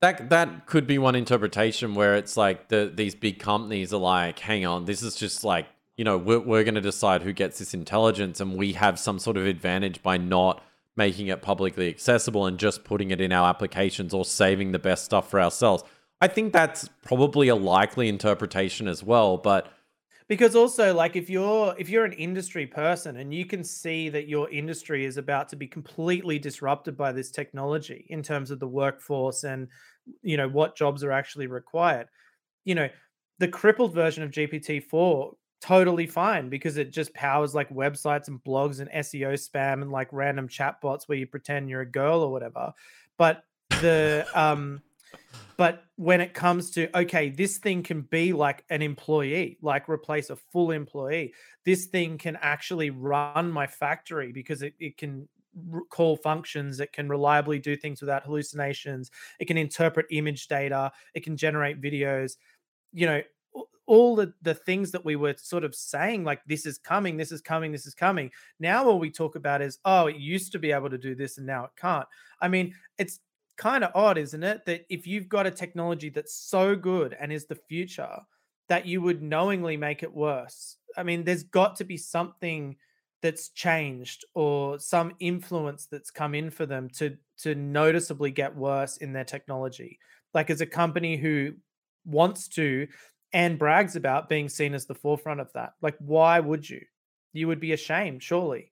That 0.01 0.31
that 0.31 0.67
could 0.67 0.87
be 0.87 0.99
one 0.99 1.15
interpretation 1.15 1.95
where 1.95 2.17
it's 2.17 2.37
like 2.37 2.69
the 2.69 2.91
these 2.93 3.15
big 3.15 3.39
companies 3.39 3.93
are 3.93 4.01
like, 4.01 4.39
hang 4.41 4.67
on, 4.67 4.85
this 4.85 5.03
is 5.03 5.15
just 5.15 5.45
like 5.45 5.67
you 5.97 6.05
know 6.05 6.19
we're 6.19 6.41
we're 6.41 6.65
going 6.65 6.75
to 6.75 6.81
decide 6.81 7.23
who 7.23 7.33
gets 7.33 7.59
this 7.59 7.75
intelligence, 7.75 8.41
and 8.41 8.57
we 8.57 8.73
have 8.73 8.99
some 8.99 9.19
sort 9.19 9.37
of 9.37 9.47
advantage 9.47 10.03
by 10.03 10.17
not 10.17 10.63
making 10.97 11.29
it 11.29 11.41
publicly 11.41 11.89
accessible 11.89 12.47
and 12.47 12.59
just 12.59 12.85
putting 12.85 13.11
it 13.11 13.21
in 13.21 13.33
our 13.33 13.49
applications 13.49 14.13
or 14.13 14.25
saving 14.25 14.73
the 14.73 14.79
best 14.79 15.05
stuff 15.05 15.31
for 15.31 15.41
ourselves. 15.41 15.85
I 16.21 16.29
think 16.29 16.53
that's 16.53 16.89
probably 17.03 17.49
a 17.49 17.57
likely 17.57 18.09
interpretation 18.09 18.87
as 18.87 19.03
well, 19.03 19.37
but 19.37 19.73
because 20.33 20.57
also 20.57 20.95
like 20.95 21.15
if 21.15 21.29
you're 21.29 21.75
if 21.77 21.91
you're 21.91 22.07
an 22.07 22.15
industry 22.15 22.67
person 22.67 23.19
and 23.19 23.35
you 23.35 23.45
can 23.45 23.63
see 23.63 24.09
that 24.09 24.29
your 24.29 24.49
industry 24.49 25.05
is 25.05 25.19
about 25.19 25.47
to 25.47 25.57
be 25.57 25.67
completely 25.67 26.39
disrupted 26.39 26.97
by 26.97 27.13
this 27.13 27.31
technology 27.31 28.07
in 28.09 28.23
terms 28.23 28.51
of 28.51 28.59
the 28.59 28.67
workforce 28.67 29.45
and 29.45 29.69
you 30.23 30.39
know 30.39 30.49
what 30.49 30.75
jobs 30.75 31.05
are 31.05 31.13
actually 31.13 31.47
required 31.47 32.07
you 32.65 32.75
know 32.75 32.89
the 33.41 33.47
crippled 33.47 33.93
version 33.93 34.23
of 34.23 34.31
gpt-4 34.31 35.35
totally 35.61 36.07
fine 36.07 36.49
because 36.49 36.79
it 36.79 36.91
just 36.91 37.13
powers 37.13 37.55
like 37.55 37.69
websites 37.69 38.29
and 38.29 38.43
blogs 38.43 38.81
and 38.81 38.91
seo 38.91 39.35
spam 39.35 39.83
and 39.83 39.93
like 39.93 40.09
random 40.13 40.49
chatbots 40.49 41.03
where 41.09 41.19
you 41.19 41.27
pretend 41.27 41.69
you're 41.69 41.83
a 41.83 41.87
girl 41.87 42.23
or 42.23 42.33
whatever. 42.33 42.73
But 43.19 43.45
the 43.69 44.27
um 44.35 44.81
but 45.57 45.85
when 45.97 46.21
it 46.21 46.35
comes 46.35 46.71
to 46.71 46.97
okay 46.97 47.31
this 47.31 47.59
thing 47.59 47.83
can 47.83 48.03
be 48.03 48.33
like 48.33 48.65
an 48.71 48.83
employee 48.83 49.59
like 49.63 49.89
replace 49.89 50.31
a 50.31 50.37
full 50.37 50.71
employee 50.71 51.33
this 51.65 51.87
thing 51.87 52.19
can 52.19 52.37
actually 52.41 52.91
run 52.91 53.51
my 53.51 53.67
factory 53.67 54.33
because 54.33 54.63
it, 54.63 54.75
it 54.79 54.97
can 54.97 55.29
call 55.91 56.17
functions 56.17 56.81
it 56.81 56.93
can 56.93 57.09
reliably 57.09 57.59
do 57.59 57.77
things 57.77 58.01
without 58.01 58.25
hallucinations 58.25 59.11
it 59.39 59.45
can 59.45 59.59
interpret 59.59 60.07
image 60.11 60.49
data 60.49 60.91
it 61.15 61.23
can 61.23 61.37
generate 61.37 61.81
videos. 61.81 62.37
You 62.93 63.07
know 63.07 63.23
all 63.87 64.15
the, 64.15 64.33
the 64.43 64.55
things 64.55 64.93
that 64.93 65.05
we 65.05 65.17
were 65.17 65.35
sort 65.37 65.65
of 65.65 65.75
saying 65.75 66.25
like 66.25 66.41
this 66.47 66.65
is 66.67 66.79
coming 66.79 67.17
this 67.17 67.33
is 67.33 67.41
coming 67.41 67.73
this 67.73 67.87
is 67.87 67.95
coming. 67.95 68.31
Now 68.61 68.87
all 68.87 68.99
we 68.99 69.11
talk 69.11 69.35
about 69.35 69.61
is 69.61 69.79
oh 69.85 70.07
it 70.07 70.17
used 70.17 70.53
to 70.53 70.59
be 70.59 70.73
able 70.73 70.89
to 70.91 70.99
do 70.99 71.15
this 71.15 71.37
and 71.37 71.47
now 71.47 71.65
it 71.65 71.71
can't. 71.77 72.07
I 72.41 72.49
mean 72.49 72.75
it's 72.97 73.19
kind 73.57 73.85
of 73.85 73.93
odd, 73.95 74.19
isn't 74.19 74.43
it? 74.43 74.65
That 74.67 74.83
if 74.89 75.07
you've 75.07 75.29
got 75.29 75.47
a 75.47 75.51
technology 75.51 76.09
that's 76.09 76.35
so 76.35 76.77
good 76.77 77.17
and 77.19 77.33
is 77.33 77.47
the 77.47 77.59
future, 77.69 78.19
that 78.69 78.87
you 78.87 79.03
would 79.03 79.23
knowingly 79.23 79.77
make 79.77 80.03
it 80.03 80.15
worse. 80.15 80.77
I 80.97 81.03
mean, 81.03 81.25
there's 81.25 81.43
got 81.43 81.77
to 81.77 81.85
be 81.85 81.97
something 81.97 82.77
that's 83.23 83.51
changed 83.51 84.25
or 84.35 84.79
some 84.79 85.13
influence 85.21 85.87
that's 85.87 86.11
come 86.11 86.35
in 86.35 86.51
for 86.51 86.67
them 86.67 86.89
to 86.91 87.17
to 87.39 87.55
noticeably 87.55 88.31
get 88.31 88.57
worse 88.57 88.97
in 88.97 89.13
their 89.13 89.25
technology. 89.25 89.99
Like 90.35 90.51
as 90.51 90.61
a 90.61 90.67
company 90.67 91.17
who 91.17 91.53
wants 92.05 92.49
to 92.49 92.89
and 93.33 93.59
brags 93.59 93.97
about 93.97 94.29
being 94.29 94.49
seen 94.49 94.75
as 94.75 94.87
the 94.87 94.95
forefront 94.95 95.41
of 95.41 95.53
that. 95.55 95.73
Like 95.81 95.97
why 95.99 96.41
would 96.41 96.69
you? 96.69 96.83
You 97.33 97.49
would 97.49 97.61
be 97.61 97.73
ashamed, 97.73 98.23
surely. 98.23 98.72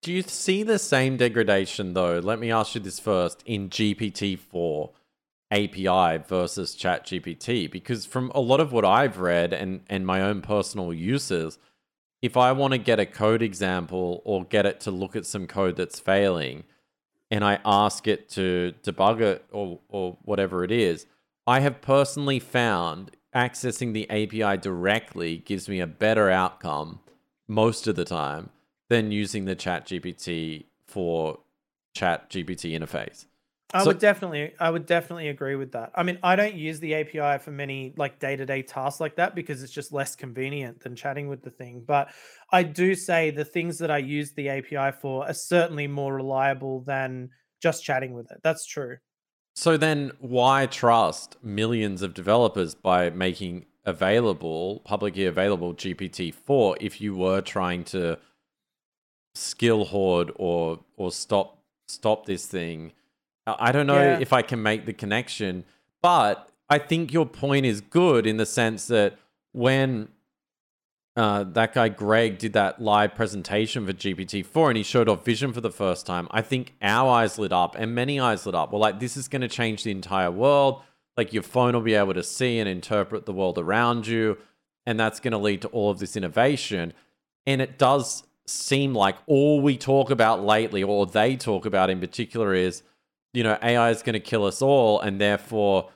Do 0.00 0.12
you 0.12 0.22
see 0.22 0.62
the 0.62 0.78
same 0.78 1.16
degradation 1.16 1.92
though? 1.94 2.20
Let 2.20 2.38
me 2.38 2.52
ask 2.52 2.74
you 2.74 2.80
this 2.80 3.00
first 3.00 3.42
in 3.44 3.68
GPT-4 3.68 4.90
API 5.50 6.22
versus 6.28 6.76
ChatGPT 6.76 7.70
because 7.70 8.06
from 8.06 8.30
a 8.34 8.40
lot 8.40 8.60
of 8.60 8.72
what 8.72 8.84
I've 8.84 9.18
read 9.18 9.52
and 9.52 9.80
and 9.88 10.06
my 10.06 10.20
own 10.20 10.40
personal 10.40 10.92
uses, 10.92 11.58
if 12.22 12.36
I 12.36 12.52
want 12.52 12.72
to 12.72 12.78
get 12.78 13.00
a 13.00 13.06
code 13.06 13.42
example 13.42 14.22
or 14.24 14.44
get 14.44 14.66
it 14.66 14.80
to 14.80 14.92
look 14.92 15.16
at 15.16 15.26
some 15.26 15.48
code 15.48 15.76
that's 15.76 15.98
failing 15.98 16.64
and 17.30 17.44
I 17.44 17.58
ask 17.64 18.06
it 18.06 18.28
to 18.30 18.74
debug 18.84 19.20
it 19.20 19.44
or 19.50 19.80
or 19.88 20.16
whatever 20.22 20.62
it 20.62 20.70
is, 20.70 21.06
I 21.44 21.58
have 21.60 21.80
personally 21.80 22.38
found 22.38 23.16
accessing 23.34 23.94
the 23.94 24.08
API 24.10 24.58
directly 24.58 25.38
gives 25.38 25.68
me 25.68 25.80
a 25.80 25.88
better 25.88 26.30
outcome 26.30 27.00
most 27.48 27.88
of 27.88 27.96
the 27.96 28.04
time 28.04 28.50
than 28.88 29.12
using 29.12 29.44
the 29.44 29.54
chat 29.54 29.86
GPT 29.86 30.66
for 30.86 31.38
chat 31.94 32.30
GPT 32.30 32.78
interface. 32.78 33.26
I 33.74 33.80
so, 33.80 33.88
would 33.88 33.98
definitely 33.98 34.54
I 34.58 34.70
would 34.70 34.86
definitely 34.86 35.28
agree 35.28 35.54
with 35.54 35.72
that. 35.72 35.92
I 35.94 36.02
mean, 36.02 36.18
I 36.22 36.36
don't 36.36 36.54
use 36.54 36.80
the 36.80 36.94
API 36.94 37.42
for 37.42 37.50
many 37.50 37.92
like 37.98 38.18
day-to-day 38.18 38.62
tasks 38.62 38.98
like 38.98 39.16
that 39.16 39.34
because 39.34 39.62
it's 39.62 39.72
just 39.72 39.92
less 39.92 40.16
convenient 40.16 40.80
than 40.80 40.96
chatting 40.96 41.28
with 41.28 41.42
the 41.42 41.50
thing. 41.50 41.84
But 41.86 42.08
I 42.50 42.62
do 42.62 42.94
say 42.94 43.30
the 43.30 43.44
things 43.44 43.78
that 43.78 43.90
I 43.90 43.98
use 43.98 44.32
the 44.32 44.48
API 44.48 44.96
for 44.98 45.26
are 45.28 45.34
certainly 45.34 45.86
more 45.86 46.14
reliable 46.14 46.80
than 46.80 47.28
just 47.60 47.84
chatting 47.84 48.14
with 48.14 48.30
it. 48.30 48.38
That's 48.42 48.64
true. 48.64 48.96
So 49.54 49.76
then 49.76 50.12
why 50.18 50.66
trust 50.66 51.36
millions 51.42 52.00
of 52.00 52.14
developers 52.14 52.74
by 52.74 53.10
making 53.10 53.66
available 53.84 54.80
publicly 54.84 55.26
available 55.26 55.74
GPT-4 55.74 56.76
if 56.80 57.00
you 57.00 57.16
were 57.16 57.40
trying 57.40 57.84
to 57.84 58.18
skill 59.38 59.86
hoard 59.86 60.32
or 60.36 60.80
or 60.96 61.12
stop 61.12 61.58
stop 61.86 62.26
this 62.26 62.46
thing. 62.46 62.92
I 63.46 63.72
don't 63.72 63.86
know 63.86 64.02
yeah. 64.02 64.18
if 64.18 64.32
I 64.32 64.42
can 64.42 64.62
make 64.62 64.84
the 64.84 64.92
connection, 64.92 65.64
but 66.02 66.50
I 66.68 66.78
think 66.78 67.12
your 67.12 67.24
point 67.24 67.64
is 67.64 67.80
good 67.80 68.26
in 68.26 68.36
the 68.36 68.44
sense 68.44 68.88
that 68.88 69.16
when 69.52 70.08
uh, 71.16 71.44
that 71.44 71.72
guy 71.72 71.88
Greg 71.88 72.38
did 72.38 72.52
that 72.52 72.80
live 72.80 73.14
presentation 73.14 73.86
for 73.86 73.92
GPT-4 73.92 74.68
and 74.68 74.76
he 74.76 74.82
showed 74.82 75.08
off 75.08 75.24
vision 75.24 75.52
for 75.52 75.62
the 75.62 75.70
first 75.70 76.04
time, 76.04 76.28
I 76.30 76.42
think 76.42 76.74
our 76.82 77.10
eyes 77.10 77.38
lit 77.38 77.52
up 77.52 77.74
and 77.74 77.94
many 77.94 78.20
eyes 78.20 78.44
lit 78.44 78.54
up. 78.54 78.70
Well, 78.70 78.80
like 78.80 79.00
this 79.00 79.16
is 79.16 79.28
going 79.28 79.42
to 79.42 79.48
change 79.48 79.82
the 79.82 79.90
entire 79.90 80.30
world. 80.30 80.82
Like 81.16 81.32
your 81.32 81.42
phone 81.42 81.72
will 81.72 81.80
be 81.80 81.94
able 81.94 82.14
to 82.14 82.22
see 82.22 82.58
and 82.58 82.68
interpret 82.68 83.24
the 83.24 83.32
world 83.32 83.58
around 83.58 84.06
you, 84.06 84.36
and 84.86 85.00
that's 85.00 85.20
going 85.20 85.32
to 85.32 85.38
lead 85.38 85.62
to 85.62 85.68
all 85.68 85.90
of 85.90 85.98
this 85.98 86.16
innovation. 86.16 86.92
And 87.46 87.62
it 87.62 87.78
does 87.78 88.22
seem 88.48 88.94
like 88.94 89.16
all 89.26 89.60
we 89.60 89.76
talk 89.76 90.10
about 90.10 90.44
lately, 90.44 90.82
or 90.82 91.06
they 91.06 91.36
talk 91.36 91.66
about 91.66 91.90
in 91.90 92.00
particular, 92.00 92.54
is 92.54 92.82
you 93.32 93.42
know 93.42 93.58
AI 93.62 93.90
is 93.90 94.02
going 94.02 94.14
to 94.14 94.20
kill 94.20 94.44
us 94.44 94.62
all, 94.62 95.00
and 95.00 95.20
therefore 95.20 95.90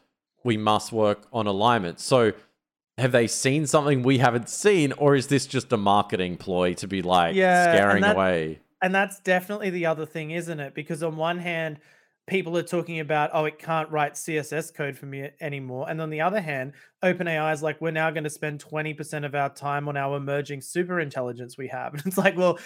we 0.45 0.57
must 0.57 0.93
work 0.93 1.23
on 1.33 1.47
alignment. 1.47 2.01
So 2.01 2.33
have 2.99 3.13
they 3.13 3.27
seen 3.27 3.67
something 3.67 4.03
we 4.03 4.19
haven't 4.19 4.49
seen, 4.49 4.93
or 4.93 5.15
is 5.15 5.29
this 5.29 5.47
just 5.47 5.73
a 5.73 5.77
marketing 5.77 6.37
ploy 6.37 6.75
to 6.75 6.87
be 6.87 7.03
like 7.03 7.35
yeah, 7.35 7.73
scaring 7.73 8.03
that, 8.03 8.17
away? 8.17 8.61
And 8.83 8.95
that's 8.95 9.21
definitely 9.21 9.71
the 9.71 9.87
other 9.87 10.07
thing, 10.07 10.33
isn't 10.33 10.61
it? 10.61 10.75
Because 10.75 11.03
on 11.03 11.17
one 11.17 11.39
hand, 11.39 11.79
people 12.27 12.57
are 12.57 12.63
talking 12.63 13.01
about, 13.01 13.31
oh, 13.33 13.45
it 13.47 13.59
can't 13.59 13.91
write 13.91 14.15
CSS 14.15 14.73
code 14.73 14.97
for 14.97 15.07
me 15.07 15.31
anymore. 15.41 15.87
And 15.89 16.01
on 16.01 16.09
the 16.09 16.21
other 16.21 16.41
hand, 16.41 16.73
OpenAI 17.03 17.53
is 17.53 17.63
like, 17.63 17.81
we're 17.81 17.91
now 17.91 18.11
going 18.11 18.25
to 18.25 18.31
spend 18.31 18.65
20% 18.65 19.25
of 19.25 19.35
our 19.35 19.53
time 19.53 19.89
on 19.89 19.97
our 19.97 20.17
emerging 20.17 20.61
super 20.61 21.01
intelligence 21.01 21.59
we 21.59 21.69
have. 21.69 21.95
And 22.03 22.07
it's 22.07 22.19
like, 22.19 22.37
well, 22.37 22.59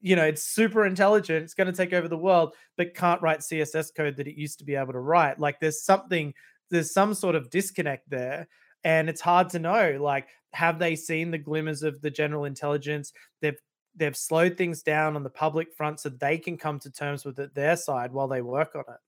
you 0.00 0.14
know, 0.14 0.24
it's 0.24 0.44
super 0.44 0.86
intelligent, 0.86 1.42
it's 1.42 1.54
going 1.54 1.66
to 1.66 1.76
take 1.76 1.92
over 1.92 2.06
the 2.06 2.16
world, 2.16 2.54
but 2.76 2.94
can't 2.94 3.20
write 3.22 3.40
CSS 3.40 3.94
code 3.96 4.16
that 4.16 4.28
it 4.28 4.38
used 4.38 4.60
to 4.60 4.64
be 4.64 4.76
able 4.76 4.92
to 4.92 5.00
write. 5.00 5.40
Like 5.40 5.58
there's 5.58 5.82
something, 5.82 6.32
there's 6.70 6.92
some 6.92 7.14
sort 7.14 7.34
of 7.34 7.50
disconnect 7.50 8.08
there. 8.08 8.46
And 8.84 9.08
it's 9.08 9.20
hard 9.20 9.48
to 9.50 9.58
know, 9.58 9.98
like, 10.00 10.28
have 10.52 10.78
they 10.78 10.96
seen 10.96 11.30
the 11.30 11.38
glimmers 11.38 11.82
of 11.82 12.00
the 12.00 12.10
general 12.10 12.44
intelligence? 12.44 13.12
They've 13.40 13.58
they've 13.94 14.16
slowed 14.16 14.56
things 14.56 14.82
down 14.82 15.16
on 15.16 15.22
the 15.22 15.30
public 15.30 15.72
front 15.72 16.00
so 16.00 16.08
they 16.08 16.38
can 16.38 16.56
come 16.56 16.78
to 16.80 16.90
terms 16.90 17.24
with 17.24 17.38
it 17.38 17.54
their 17.54 17.76
side 17.76 18.12
while 18.12 18.28
they 18.28 18.42
work 18.42 18.74
on 18.74 18.84
it. 18.88 19.00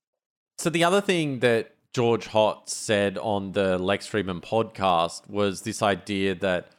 So 0.57 0.69
the 0.69 0.83
other 0.83 1.01
thing 1.01 1.39
that 1.39 1.75
George 1.93 2.27
Hotz 2.27 2.69
said 2.69 3.17
on 3.17 3.53
the 3.53 3.77
Lex 3.77 4.07
Fridman 4.07 4.41
podcast 4.41 5.29
was 5.29 5.61
this 5.61 5.81
idea 5.81 6.35
that 6.35 6.69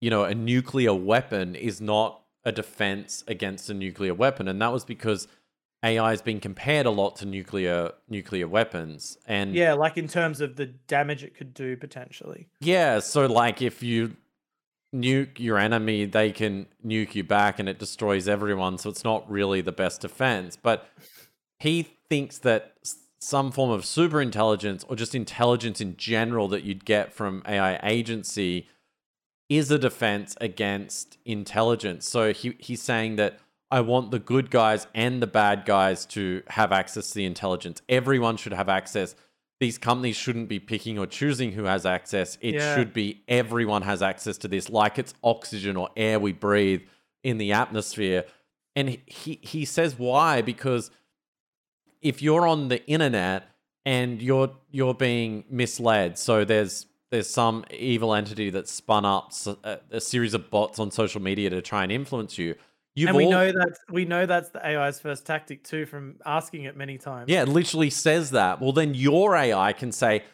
you 0.00 0.10
know 0.10 0.24
a 0.24 0.34
nuclear 0.34 0.92
weapon 0.92 1.54
is 1.54 1.80
not 1.80 2.20
a 2.44 2.52
defense 2.52 3.24
against 3.26 3.70
a 3.70 3.74
nuclear 3.74 4.12
weapon 4.12 4.48
and 4.48 4.60
that 4.60 4.72
was 4.72 4.84
because 4.84 5.28
AI 5.84 6.10
has 6.10 6.20
been 6.20 6.38
compared 6.38 6.86
a 6.86 6.90
lot 6.90 7.16
to 7.16 7.24
nuclear 7.24 7.92
nuclear 8.08 8.46
weapons 8.48 9.16
and 9.26 9.54
yeah 9.54 9.72
like 9.72 9.96
in 9.96 10.08
terms 10.08 10.40
of 10.40 10.56
the 10.56 10.66
damage 10.66 11.22
it 11.22 11.34
could 11.34 11.54
do 11.54 11.76
potentially 11.76 12.48
yeah 12.60 12.98
so 12.98 13.26
like 13.26 13.62
if 13.62 13.82
you 13.82 14.14
nuke 14.94 15.38
your 15.38 15.58
enemy, 15.58 16.04
they 16.04 16.32
can 16.32 16.66
nuke 16.84 17.14
you 17.14 17.24
back 17.24 17.58
and 17.58 17.68
it 17.68 17.78
destroys 17.78 18.28
everyone. 18.28 18.78
So 18.78 18.90
it's 18.90 19.04
not 19.04 19.30
really 19.30 19.60
the 19.60 19.72
best 19.72 20.00
defense. 20.00 20.56
But 20.56 20.88
he 21.58 21.82
thinks 22.08 22.38
that 22.38 22.74
some 23.18 23.52
form 23.52 23.70
of 23.70 23.84
super 23.84 24.20
intelligence 24.20 24.84
or 24.88 24.96
just 24.96 25.14
intelligence 25.14 25.80
in 25.80 25.96
general 25.96 26.48
that 26.48 26.64
you'd 26.64 26.84
get 26.84 27.12
from 27.12 27.42
AI 27.46 27.78
agency 27.82 28.66
is 29.48 29.70
a 29.70 29.78
defense 29.78 30.36
against 30.40 31.18
intelligence. 31.24 32.08
So 32.08 32.32
he, 32.32 32.56
he's 32.58 32.82
saying 32.82 33.16
that 33.16 33.38
I 33.70 33.80
want 33.80 34.10
the 34.10 34.18
good 34.18 34.50
guys 34.50 34.86
and 34.94 35.22
the 35.22 35.26
bad 35.26 35.64
guys 35.64 36.04
to 36.06 36.42
have 36.48 36.72
access 36.72 37.08
to 37.10 37.14
the 37.14 37.24
intelligence. 37.24 37.80
Everyone 37.88 38.36
should 38.36 38.52
have 38.52 38.68
access. 38.68 39.14
These 39.62 39.78
companies 39.78 40.16
shouldn't 40.16 40.48
be 40.48 40.58
picking 40.58 40.98
or 40.98 41.06
choosing 41.06 41.52
who 41.52 41.64
has 41.64 41.86
access. 41.86 42.36
It 42.40 42.54
Yeah. 42.54 42.74
should 42.74 42.92
be 42.92 43.22
everyone 43.28 43.82
has 43.82 44.02
access 44.02 44.36
to 44.38 44.48
this, 44.48 44.68
like 44.68 44.98
it's 44.98 45.14
oxygen 45.22 45.76
or 45.76 45.88
air 45.96 46.18
we 46.18 46.32
breathe 46.32 46.82
in 47.22 47.38
the 47.38 47.52
atmosphere. 47.52 48.24
And 48.74 48.98
he 49.06 49.38
he 49.40 49.64
says 49.64 49.96
why 49.96 50.42
because 50.42 50.90
if 52.00 52.20
you're 52.20 52.44
on 52.46 52.68
the 52.68 52.84
internet 52.88 53.40
and 53.86 54.20
you're 54.20 54.50
you're 54.72 54.94
being 54.94 55.44
misled, 55.48 56.18
so 56.18 56.44
there's 56.44 56.86
there's 57.10 57.30
some 57.30 57.64
evil 57.70 58.14
entity 58.14 58.50
that 58.50 58.66
spun 58.68 59.04
up 59.04 59.32
uh, 59.62 59.76
a 59.92 60.00
series 60.00 60.34
of 60.34 60.50
bots 60.50 60.80
on 60.80 60.90
social 60.90 61.22
media 61.22 61.50
to 61.50 61.62
try 61.62 61.84
and 61.84 61.92
influence 61.92 62.36
you. 62.36 62.56
You've 62.94 63.08
and 63.08 63.16
we 63.16 63.24
all- 63.24 63.30
know 63.30 63.52
that 63.52 63.78
we 63.90 64.04
know 64.04 64.26
that's 64.26 64.50
the 64.50 64.64
AI's 64.64 65.00
first 65.00 65.24
tactic 65.24 65.64
too, 65.64 65.86
from 65.86 66.16
asking 66.26 66.64
it 66.64 66.76
many 66.76 66.98
times. 66.98 67.30
Yeah, 67.30 67.42
it 67.42 67.48
literally 67.48 67.90
says 67.90 68.30
that. 68.32 68.60
Well, 68.60 68.72
then 68.72 68.94
your 68.94 69.34
AI 69.34 69.72
can 69.72 69.92
say, 69.92 70.24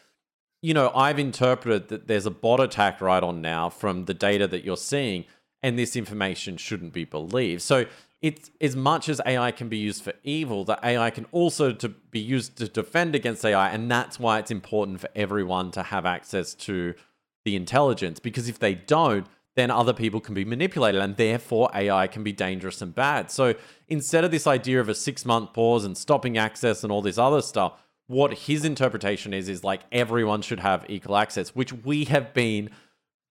you 0.61 0.73
know, 0.73 0.91
I've 0.93 1.19
interpreted 1.19 1.87
that 1.87 2.07
there's 2.07 2.25
a 2.25 2.31
bot 2.31 2.59
attack 2.59 2.99
right 2.99 3.23
on 3.23 3.41
now 3.41 3.69
from 3.69 4.05
the 4.05 4.13
data 4.13 4.45
that 4.47 4.65
you're 4.65 4.75
seeing, 4.77 5.23
and 5.63 5.79
this 5.79 5.95
information 5.95 6.57
shouldn't 6.57 6.91
be 6.91 7.05
believed. 7.05 7.61
So 7.61 7.85
it's 8.21 8.51
as 8.59 8.75
much 8.75 9.07
as 9.07 9.21
AI 9.25 9.51
can 9.51 9.69
be 9.69 9.77
used 9.77 10.03
for 10.03 10.11
evil, 10.25 10.65
that 10.65 10.83
AI 10.83 11.09
can 11.11 11.25
also 11.31 11.71
to 11.71 11.87
be 11.87 12.19
used 12.19 12.57
to 12.57 12.67
defend 12.67 13.15
against 13.15 13.45
AI, 13.45 13.69
and 13.69 13.89
that's 13.89 14.19
why 14.19 14.39
it's 14.39 14.51
important 14.51 14.99
for 14.99 15.09
everyone 15.15 15.71
to 15.71 15.83
have 15.83 16.05
access 16.05 16.53
to 16.55 16.93
the 17.45 17.55
intelligence. 17.55 18.19
Because 18.19 18.49
if 18.49 18.59
they 18.59 18.73
don't, 18.75 19.25
then 19.59 19.69
other 19.69 19.93
people 19.93 20.19
can 20.21 20.33
be 20.33 20.45
manipulated, 20.45 21.01
and 21.01 21.17
therefore 21.17 21.69
AI 21.75 22.07
can 22.07 22.23
be 22.23 22.31
dangerous 22.31 22.81
and 22.81 22.95
bad. 22.95 23.29
So 23.29 23.55
instead 23.87 24.23
of 24.23 24.31
this 24.31 24.47
idea 24.47 24.79
of 24.79 24.89
a 24.89 24.95
six 24.95 25.25
month 25.25 25.53
pause 25.53 25.83
and 25.85 25.97
stopping 25.97 26.37
access 26.37 26.83
and 26.83 26.91
all 26.91 27.01
this 27.01 27.17
other 27.17 27.41
stuff, 27.41 27.73
what 28.07 28.33
his 28.33 28.65
interpretation 28.65 29.33
is 29.33 29.49
is 29.49 29.63
like 29.63 29.81
everyone 29.91 30.41
should 30.41 30.59
have 30.61 30.85
equal 30.89 31.15
access, 31.17 31.49
which 31.55 31.71
we 31.73 32.05
have 32.05 32.33
been 32.33 32.69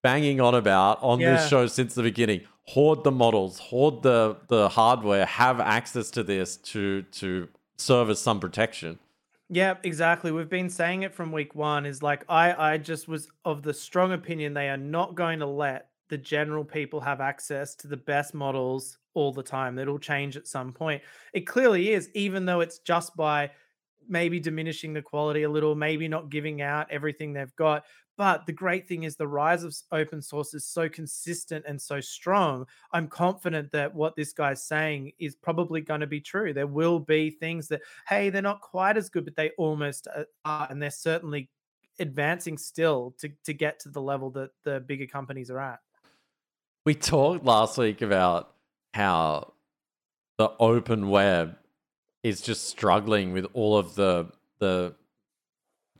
banging 0.02 0.40
on 0.40 0.54
about 0.54 1.02
on 1.02 1.18
Yeah. 1.18 1.34
this 1.36 1.48
show 1.48 1.66
since 1.66 1.94
the 1.94 2.02
beginning. 2.02 2.42
Hoard 2.68 3.02
the 3.02 3.10
models, 3.10 3.58
hoard 3.58 4.02
the 4.02 4.36
the 4.48 4.68
hardware, 4.68 5.24
have 5.26 5.58
access 5.58 6.10
to 6.12 6.22
this 6.22 6.56
to 6.58 7.02
to 7.02 7.48
serve 7.78 8.10
as 8.10 8.20
some 8.20 8.38
protection. 8.38 8.98
Yeah, 9.50 9.76
exactly. 9.82 10.30
We've 10.30 10.48
been 10.50 10.68
saying 10.68 11.02
it 11.04 11.14
from 11.14 11.32
week 11.32 11.54
one. 11.54 11.86
Is 11.86 12.02
like 12.02 12.24
I, 12.28 12.72
I 12.74 12.76
just 12.78 13.08
was 13.08 13.28
of 13.44 13.62
the 13.62 13.72
strong 13.72 14.12
opinion 14.12 14.52
they 14.54 14.68
are 14.68 14.76
not 14.76 15.14
going 15.14 15.38
to 15.38 15.46
let 15.46 15.87
the 16.08 16.18
general 16.18 16.64
people 16.64 17.00
have 17.00 17.20
access 17.20 17.74
to 17.76 17.86
the 17.86 17.96
best 17.96 18.34
models 18.34 18.98
all 19.14 19.32
the 19.32 19.42
time. 19.42 19.78
It'll 19.78 19.98
change 19.98 20.36
at 20.36 20.46
some 20.46 20.72
point. 20.72 21.02
It 21.32 21.42
clearly 21.42 21.92
is, 21.92 22.10
even 22.14 22.44
though 22.44 22.60
it's 22.60 22.78
just 22.78 23.16
by 23.16 23.50
maybe 24.08 24.40
diminishing 24.40 24.92
the 24.92 25.02
quality 25.02 25.42
a 25.42 25.50
little, 25.50 25.74
maybe 25.74 26.08
not 26.08 26.30
giving 26.30 26.62
out 26.62 26.90
everything 26.90 27.32
they've 27.32 27.54
got. 27.56 27.84
But 28.16 28.46
the 28.46 28.52
great 28.52 28.88
thing 28.88 29.04
is 29.04 29.14
the 29.14 29.28
rise 29.28 29.62
of 29.62 29.76
open 29.92 30.20
source 30.20 30.52
is 30.52 30.66
so 30.66 30.88
consistent 30.88 31.64
and 31.68 31.80
so 31.80 32.00
strong. 32.00 32.66
I'm 32.92 33.06
confident 33.06 33.70
that 33.72 33.94
what 33.94 34.16
this 34.16 34.32
guy's 34.32 34.64
saying 34.64 35.12
is 35.20 35.36
probably 35.36 35.82
going 35.82 36.00
to 36.00 36.06
be 36.06 36.20
true. 36.20 36.52
There 36.52 36.66
will 36.66 36.98
be 36.98 37.30
things 37.30 37.68
that, 37.68 37.82
hey, 38.08 38.30
they're 38.30 38.42
not 38.42 38.60
quite 38.60 38.96
as 38.96 39.08
good, 39.08 39.24
but 39.24 39.36
they 39.36 39.50
almost 39.50 40.08
uh, 40.12 40.24
are. 40.44 40.66
And 40.68 40.82
they're 40.82 40.90
certainly 40.90 41.48
advancing 42.00 42.58
still 42.58 43.14
to, 43.18 43.30
to 43.44 43.52
get 43.52 43.78
to 43.80 43.88
the 43.88 44.02
level 44.02 44.30
that 44.30 44.50
the 44.64 44.80
bigger 44.80 45.06
companies 45.06 45.50
are 45.50 45.60
at. 45.60 45.78
We 46.88 46.94
talked 46.94 47.44
last 47.44 47.76
week 47.76 48.00
about 48.00 48.50
how 48.94 49.52
the 50.38 50.50
open 50.58 51.10
web 51.10 51.58
is 52.22 52.40
just 52.40 52.66
struggling 52.66 53.34
with 53.34 53.44
all 53.52 53.76
of 53.76 53.94
the 53.94 54.32
the 54.58 54.94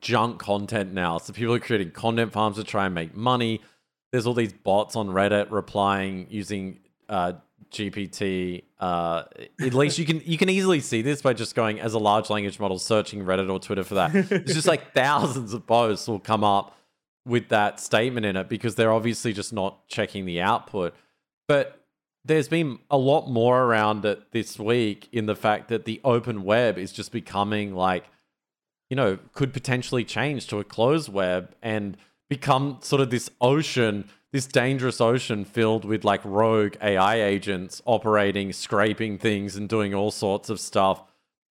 junk 0.01 0.41
content 0.41 0.95
now. 0.95 1.18
So 1.18 1.34
people 1.34 1.53
are 1.53 1.59
creating 1.59 1.91
content 1.91 2.32
farms 2.32 2.57
to 2.57 2.64
try 2.64 2.86
and 2.86 2.95
make 2.95 3.14
money. 3.14 3.61
There's 4.12 4.26
all 4.26 4.32
these 4.32 4.55
bots 4.55 4.97
on 4.97 5.09
Reddit 5.09 5.51
replying 5.51 6.26
using 6.30 6.78
uh, 7.11 7.34
GPT. 7.70 8.62
Uh, 8.80 9.24
at 9.61 9.74
least 9.74 9.99
you 9.99 10.07
can 10.07 10.22
you 10.24 10.39
can 10.39 10.49
easily 10.49 10.80
see 10.80 11.03
this 11.03 11.20
by 11.20 11.34
just 11.34 11.55
going 11.55 11.80
as 11.80 11.93
a 11.93 11.99
large 11.99 12.30
language 12.30 12.59
model, 12.59 12.78
searching 12.78 13.26
Reddit 13.26 13.53
or 13.53 13.61
Twitter 13.61 13.84
for 13.84 13.97
that. 13.97 14.14
It's 14.14 14.55
just 14.55 14.66
like 14.66 14.95
thousands 14.95 15.53
of 15.53 15.66
posts 15.66 16.09
will 16.09 16.18
come 16.18 16.45
up 16.45 16.78
with 17.29 17.49
that 17.49 17.79
statement 17.79 18.26
in 18.26 18.37
it 18.37 18.49
because 18.49 18.74
they're 18.74 18.93
obviously 18.93 19.33
just 19.33 19.53
not 19.53 19.87
checking 19.87 20.24
the 20.24 20.41
output. 20.41 20.95
But 21.47 21.85
there's 22.24 22.49
been 22.49 22.79
a 22.91 22.99
lot 22.99 23.29
more 23.29 23.62
around 23.62 24.05
it 24.05 24.33
this 24.33 24.59
week 24.59 25.09
in 25.12 25.26
the 25.26 25.37
fact 25.37 25.68
that 25.68 25.85
the 25.85 26.01
open 26.05 26.45
web 26.45 26.79
is 26.79 26.93
just 26.93 27.12
becoming 27.12 27.74
like, 27.74 28.05
you 28.91 28.97
know, 28.97 29.18
could 29.33 29.53
potentially 29.53 30.05
change 30.05 30.47
to 30.49 30.59
a 30.59 30.64
closed 30.64 31.12
web 31.12 31.55
and 31.62 31.97
become 32.29 32.79
sort 32.81 33.01
of 33.01 33.11
this 33.11 33.31
ocean, 33.41 34.09
this 34.33 34.47
dangerous 34.47 35.01
ocean 35.01 35.45
filled 35.45 35.85
with 35.85 36.05
like 36.05 36.20
rogue 36.24 36.76
AI 36.83 37.22
agents 37.22 37.81
operating, 37.85 38.53
scraping 38.53 39.18
things, 39.18 39.57
and 39.57 39.68
doing 39.68 39.95
all 39.95 40.11
sorts 40.11 40.51
of 40.51 40.61
stuff 40.61 41.03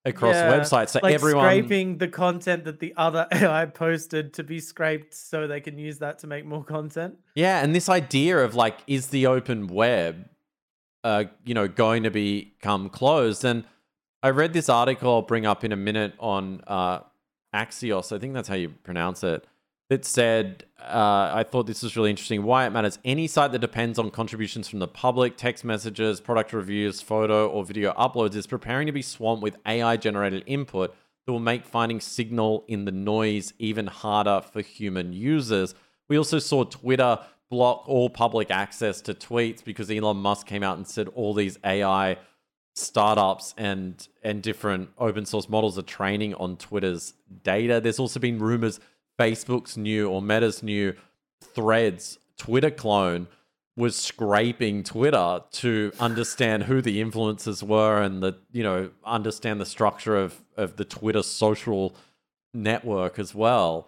across 0.08 0.36
Yeah, 0.36 0.58
websites. 0.58 0.90
So 0.90 1.00
like 1.04 1.14
everyone. 1.14 1.44
scraping 1.44 1.98
the 1.98 2.08
content 2.08 2.64
that 2.66 2.80
the 2.80 2.94
other 2.98 3.28
AI 3.32 3.66
posted 3.66 4.34
to 4.36 4.44
be 4.44 4.60
scraped 4.60 5.14
so 5.14 5.48
they 5.48 5.62
can 5.62 5.78
use 5.78 6.00
that 6.00 6.20
to 6.20 6.28
make 6.28 6.46
more 6.46 6.64
content. 6.64 7.16
Yeah, 7.36 7.64
and 7.64 7.76
this 7.76 7.90
idea 7.90 8.40
of 8.40 8.56
like, 8.56 8.80
is 8.88 9.08
the 9.08 9.28
open 9.28 9.68
web, 9.68 10.30
uh, 11.04 11.26
you 11.46 11.54
know, 11.54 11.68
going 11.68 12.04
to 12.04 12.10
become 12.10 12.90
closed? 12.90 13.44
And 13.44 13.66
I 14.24 14.30
read 14.30 14.54
this 14.54 14.70
article 14.70 15.14
I'll 15.14 15.22
bring 15.22 15.46
up 15.46 15.64
in 15.64 15.72
a 15.72 15.78
minute 15.78 16.14
on 16.20 16.62
uh, 16.68 17.02
Axios. 17.54 18.16
I 18.16 18.20
think 18.20 18.34
that's 18.34 18.48
how 18.48 18.56
you 18.56 18.70
pronounce 18.70 19.24
it. 19.24 19.46
That 19.90 20.04
said, 20.04 20.66
uh, 20.82 21.32
I 21.34 21.44
thought 21.44 21.66
this 21.66 21.82
was 21.82 21.96
really 21.96 22.10
interesting. 22.10 22.44
Why 22.44 22.66
it 22.66 22.72
matters. 22.72 23.00
Any 23.06 23.28
site 23.28 23.54
that 23.54 23.60
depends 23.60 23.98
on 23.98 24.12
contributions 24.12 24.68
from 24.68 24.80
the 24.80 24.88
public, 24.88 25.38
text 25.38 25.64
messages, 25.64 26.20
product 26.20 26.52
reviews, 26.52 27.02
photo, 27.02 27.48
or 27.48 27.64
video 27.64 27.94
uploads 27.94 28.36
is 28.36 28.48
preparing 28.48 28.88
to 28.88 28.92
be 28.92 29.02
swamped 29.02 29.42
with 29.42 29.56
AI 29.66 29.96
generated 29.96 30.44
input 30.46 30.94
that 31.26 31.32
will 31.32 31.40
make 31.40 31.66
finding 31.66 32.02
signal 32.02 32.66
in 32.68 32.86
the 32.86 32.92
noise 32.92 33.54
even 33.60 33.88
harder 33.88 34.42
for 34.42 34.62
human 34.62 35.14
users. 35.14 35.74
We 36.10 36.18
also 36.18 36.40
saw 36.40 36.66
Twitter 36.66 37.20
block 37.50 37.84
all 37.88 38.10
public 38.10 38.52
access 38.52 39.00
to 39.02 39.14
tweets 39.14 39.64
because 39.64 39.90
Elon 39.90 40.18
Musk 40.18 40.48
came 40.48 40.64
out 40.64 40.78
and 40.78 40.88
said 40.88 41.08
all 41.10 41.34
these 41.34 41.58
AI 41.64 42.18
startups 42.76 43.56
and 43.58 44.08
and 44.22 44.44
different 44.44 44.90
open 45.00 45.26
source 45.26 45.50
models 45.50 45.78
are 45.80 45.84
training 45.84 46.34
on 46.36 46.58
Twitter's 46.58 47.14
data. 47.44 47.80
There's 47.82 48.00
also 48.00 48.20
been 48.20 48.38
rumors 48.40 48.80
Facebook's 49.18 49.78
new 49.78 50.10
or 50.10 50.22
Meta's 50.22 50.62
new 50.64 50.94
Threads 51.42 52.20
Twitter 52.38 52.72
clone 52.72 53.28
was 53.76 53.96
scraping 53.96 54.84
Twitter 54.84 55.42
to 55.52 55.92
understand 56.00 56.64
who 56.64 56.82
the 56.82 57.02
influencers 57.02 57.62
were 57.62 58.02
and 58.02 58.24
the 58.24 58.36
you 58.52 58.64
know 58.64 58.90
understand 59.06 59.62
the 59.62 59.66
structure 59.66 60.18
of 60.18 60.42
of 60.56 60.78
the 60.78 60.86
Twitter 60.86 61.24
social 61.24 61.96
network 62.54 63.20
as 63.20 63.36
well. 63.36 63.88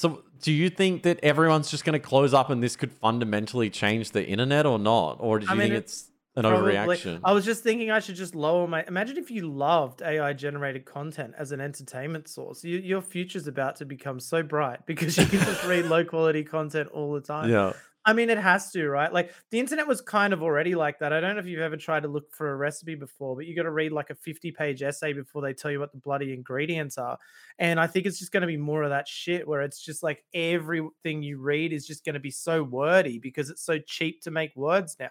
So, 0.00 0.22
do 0.40 0.52
you 0.52 0.70
think 0.70 1.02
that 1.02 1.20
everyone's 1.22 1.70
just 1.70 1.84
going 1.84 1.92
to 1.92 2.04
close 2.04 2.32
up 2.32 2.50
and 2.50 2.62
this 2.62 2.74
could 2.74 2.92
fundamentally 2.92 3.70
change 3.70 4.12
the 4.12 4.26
internet 4.26 4.66
or 4.66 4.78
not? 4.78 5.18
Or 5.20 5.38
do 5.38 5.46
you 5.46 5.52
I 5.52 5.54
mean, 5.54 5.68
think 5.68 5.74
it's 5.74 5.92
it's 5.92 6.09
an 6.36 6.42
Probably. 6.42 6.74
overreaction? 6.74 7.20
I 7.24 7.32
was 7.32 7.44
just 7.44 7.62
thinking 7.62 7.90
I 7.90 8.00
should 8.00 8.16
just 8.16 8.34
lower 8.34 8.66
my. 8.66 8.84
Imagine 8.86 9.16
if 9.18 9.30
you 9.30 9.50
loved 9.50 10.02
AI 10.02 10.32
generated 10.32 10.84
content 10.84 11.34
as 11.36 11.52
an 11.52 11.60
entertainment 11.60 12.28
source. 12.28 12.64
You, 12.64 12.78
your 12.78 13.02
future's 13.02 13.46
about 13.46 13.76
to 13.76 13.84
become 13.84 14.20
so 14.20 14.42
bright 14.42 14.80
because 14.86 15.16
you 15.16 15.26
can 15.26 15.40
just 15.40 15.64
read 15.64 15.86
low 15.86 16.04
quality 16.04 16.44
content 16.44 16.88
all 16.90 17.12
the 17.12 17.20
time. 17.20 17.50
yeah. 17.50 17.72
I 18.02 18.14
mean, 18.14 18.30
it 18.30 18.38
has 18.38 18.70
to, 18.72 18.88
right? 18.88 19.12
Like 19.12 19.34
the 19.50 19.60
internet 19.60 19.86
was 19.86 20.00
kind 20.00 20.32
of 20.32 20.42
already 20.42 20.74
like 20.74 21.00
that. 21.00 21.12
I 21.12 21.20
don't 21.20 21.34
know 21.34 21.40
if 21.40 21.46
you've 21.46 21.60
ever 21.60 21.76
tried 21.76 22.04
to 22.04 22.08
look 22.08 22.32
for 22.32 22.50
a 22.50 22.56
recipe 22.56 22.94
before, 22.94 23.36
but 23.36 23.44
you 23.44 23.54
got 23.54 23.64
to 23.64 23.70
read 23.70 23.92
like 23.92 24.08
a 24.08 24.14
50 24.14 24.52
page 24.52 24.82
essay 24.82 25.12
before 25.12 25.42
they 25.42 25.52
tell 25.52 25.70
you 25.70 25.78
what 25.78 25.92
the 25.92 25.98
bloody 25.98 26.32
ingredients 26.32 26.96
are. 26.96 27.18
And 27.58 27.78
I 27.78 27.86
think 27.86 28.06
it's 28.06 28.18
just 28.18 28.32
going 28.32 28.40
to 28.40 28.46
be 28.46 28.56
more 28.56 28.82
of 28.82 28.90
that 28.90 29.06
shit 29.06 29.46
where 29.46 29.60
it's 29.60 29.84
just 29.84 30.02
like 30.02 30.24
everything 30.32 31.22
you 31.22 31.40
read 31.40 31.74
is 31.74 31.86
just 31.86 32.02
going 32.02 32.14
to 32.14 32.20
be 32.20 32.30
so 32.30 32.62
wordy 32.62 33.18
because 33.18 33.50
it's 33.50 33.62
so 33.62 33.78
cheap 33.78 34.22
to 34.22 34.30
make 34.30 34.56
words 34.56 34.96
now. 34.98 35.10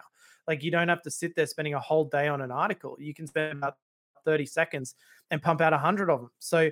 Like 0.50 0.64
you 0.64 0.72
don't 0.72 0.88
have 0.88 1.02
to 1.02 1.10
sit 1.12 1.36
there 1.36 1.46
spending 1.46 1.74
a 1.74 1.80
whole 1.80 2.06
day 2.06 2.26
on 2.26 2.40
an 2.40 2.50
article. 2.50 2.96
You 2.98 3.14
can 3.14 3.28
spend 3.28 3.58
about 3.58 3.76
30 4.24 4.46
seconds 4.46 4.96
and 5.30 5.40
pump 5.40 5.60
out 5.60 5.72
100 5.72 6.10
of 6.10 6.20
them. 6.20 6.30
So 6.40 6.70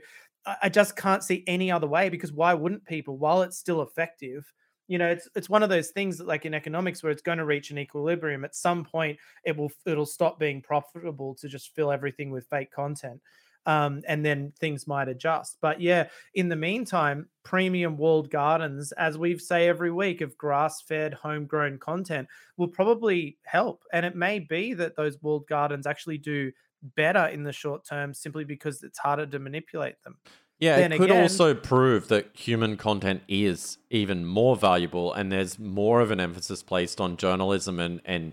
I 0.62 0.68
just 0.68 0.96
can't 0.96 1.22
see 1.22 1.44
any 1.46 1.70
other 1.70 1.86
way 1.86 2.08
because 2.08 2.32
why 2.32 2.54
wouldn't 2.54 2.84
people, 2.86 3.18
while 3.18 3.42
it's 3.42 3.56
still 3.56 3.82
effective, 3.82 4.52
you 4.88 4.98
know 4.98 5.06
it's 5.06 5.28
it's 5.36 5.48
one 5.48 5.62
of 5.62 5.68
those 5.68 5.90
things 5.90 6.18
that 6.18 6.26
like 6.26 6.46
in 6.46 6.54
economics 6.54 7.02
where 7.02 7.12
it's 7.12 7.22
going 7.22 7.38
to 7.38 7.44
reach 7.44 7.70
an 7.70 7.78
equilibrium 7.78 8.42
at 8.42 8.56
some 8.56 8.84
point 8.84 9.18
it 9.44 9.54
will 9.54 9.70
it'll 9.84 10.06
stop 10.06 10.40
being 10.40 10.62
profitable 10.62 11.34
to 11.34 11.46
just 11.46 11.74
fill 11.74 11.92
everything 11.92 12.30
with 12.30 12.46
fake 12.48 12.72
content 12.72 13.20
um, 13.68 14.00
and 14.08 14.24
then 14.24 14.50
things 14.58 14.86
might 14.86 15.08
adjust. 15.08 15.58
But 15.60 15.78
yeah, 15.78 16.08
in 16.32 16.48
the 16.48 16.56
meantime, 16.56 17.28
premium 17.44 17.98
walled 17.98 18.30
gardens, 18.30 18.92
as 18.92 19.18
we 19.18 19.36
say 19.36 19.68
every 19.68 19.92
week, 19.92 20.22
of 20.22 20.38
grass 20.38 20.80
fed, 20.80 21.12
homegrown 21.12 21.78
content 21.78 22.28
will 22.56 22.68
probably 22.68 23.36
help. 23.44 23.84
And 23.92 24.06
it 24.06 24.16
may 24.16 24.38
be 24.38 24.72
that 24.72 24.96
those 24.96 25.18
walled 25.20 25.46
gardens 25.46 25.86
actually 25.86 26.16
do 26.16 26.50
better 26.96 27.26
in 27.26 27.42
the 27.42 27.52
short 27.52 27.84
term 27.84 28.14
simply 28.14 28.44
because 28.44 28.82
it's 28.82 28.98
harder 28.98 29.26
to 29.26 29.38
manipulate 29.38 30.02
them. 30.02 30.16
Yeah, 30.60 30.76
Then 30.76 30.92
it 30.92 30.96
could 30.96 31.10
again- 31.10 31.22
also 31.22 31.54
prove 31.54 32.08
that 32.08 32.30
human 32.32 32.78
content 32.78 33.20
is 33.28 33.76
even 33.90 34.24
more 34.24 34.56
valuable 34.56 35.12
and 35.12 35.30
there's 35.30 35.58
more 35.58 36.00
of 36.00 36.10
an 36.10 36.20
emphasis 36.20 36.62
placed 36.62 37.02
on 37.02 37.18
journalism 37.18 37.78
and, 37.78 38.00
and 38.06 38.32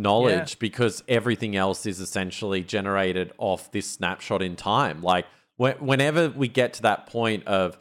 knowledge 0.00 0.58
because 0.58 1.02
everything 1.08 1.54
else 1.56 1.86
is 1.86 2.00
essentially 2.00 2.62
generated 2.62 3.32
off 3.38 3.70
this 3.70 3.86
snapshot 3.86 4.42
in 4.42 4.56
time. 4.56 5.02
Like 5.02 5.26
wh- 5.56 5.80
whenever 5.80 6.28
we 6.30 6.48
get 6.48 6.72
to 6.74 6.82
that 6.82 7.06
point 7.06 7.46
of, 7.46 7.78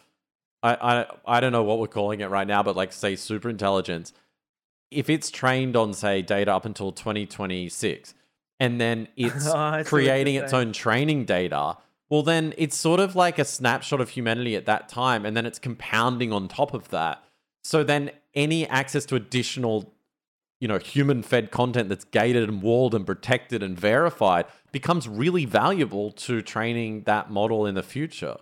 I, 0.62 0.76
I, 0.76 1.06
I 1.38 1.40
don't 1.40 1.52
know 1.52 1.64
what 1.64 1.80
we're 1.80 1.88
calling 1.88 2.20
it 2.20 2.30
right 2.30 2.48
now, 2.48 2.62
but 2.64 2.76
like 2.76 2.92
say 2.94 3.16
super 3.16 3.50
intelligence, 3.50 4.14
if 4.92 5.10
it's 5.10 5.32
trained 5.32 5.76
on 5.76 5.94
say 5.94 6.22
data 6.22 6.54
up 6.54 6.66
until 6.66 6.92
2026 6.92 8.14
and 8.60 8.80
then 8.82 9.08
oh, 9.20 9.26
it's 9.26 9.48
Oh, 9.48 9.56
I 9.58 9.72
see 9.72 9.78
what 9.78 9.86
creating 9.88 10.36
its 10.36 10.54
own 10.54 10.74
training 10.74 11.26
data, 11.26 11.78
well, 12.10 12.24
then 12.24 12.54
it's 12.58 12.76
sort 12.76 13.00
of 13.00 13.16
like 13.16 13.38
a 13.38 13.46
snapshot 13.46 14.02
of 14.02 14.10
humanity 14.10 14.56
at 14.56 14.66
that 14.66 14.90
time, 14.90 15.26
and 15.26 15.38
then 15.38 15.46
it's 15.46 15.60
compounding 15.60 16.34
on 16.34 16.48
top 16.48 16.74
of 16.74 16.90
that. 16.90 17.24
So 17.64 17.84
then 17.84 18.12
any 18.34 18.68
access 18.68 19.06
to 19.06 19.16
additional, 19.16 19.94
you 20.60 20.68
know, 20.68 20.78
human 20.78 21.24
fed 21.24 21.52
content 21.52 21.90
that's 21.90 22.06
gated 22.06 22.50
and 22.50 22.62
walled 22.62 22.94
and 22.94 23.06
protected 23.06 23.64
and 23.64 23.80
verified 23.80 24.46
becomes 24.72 25.08
really 25.08 25.46
valuable 25.46 26.12
to 26.12 26.42
training 26.42 27.04
that 27.04 27.32
model 27.32 27.66
in 27.66 27.76
the 27.76 27.84
future. 27.84 28.38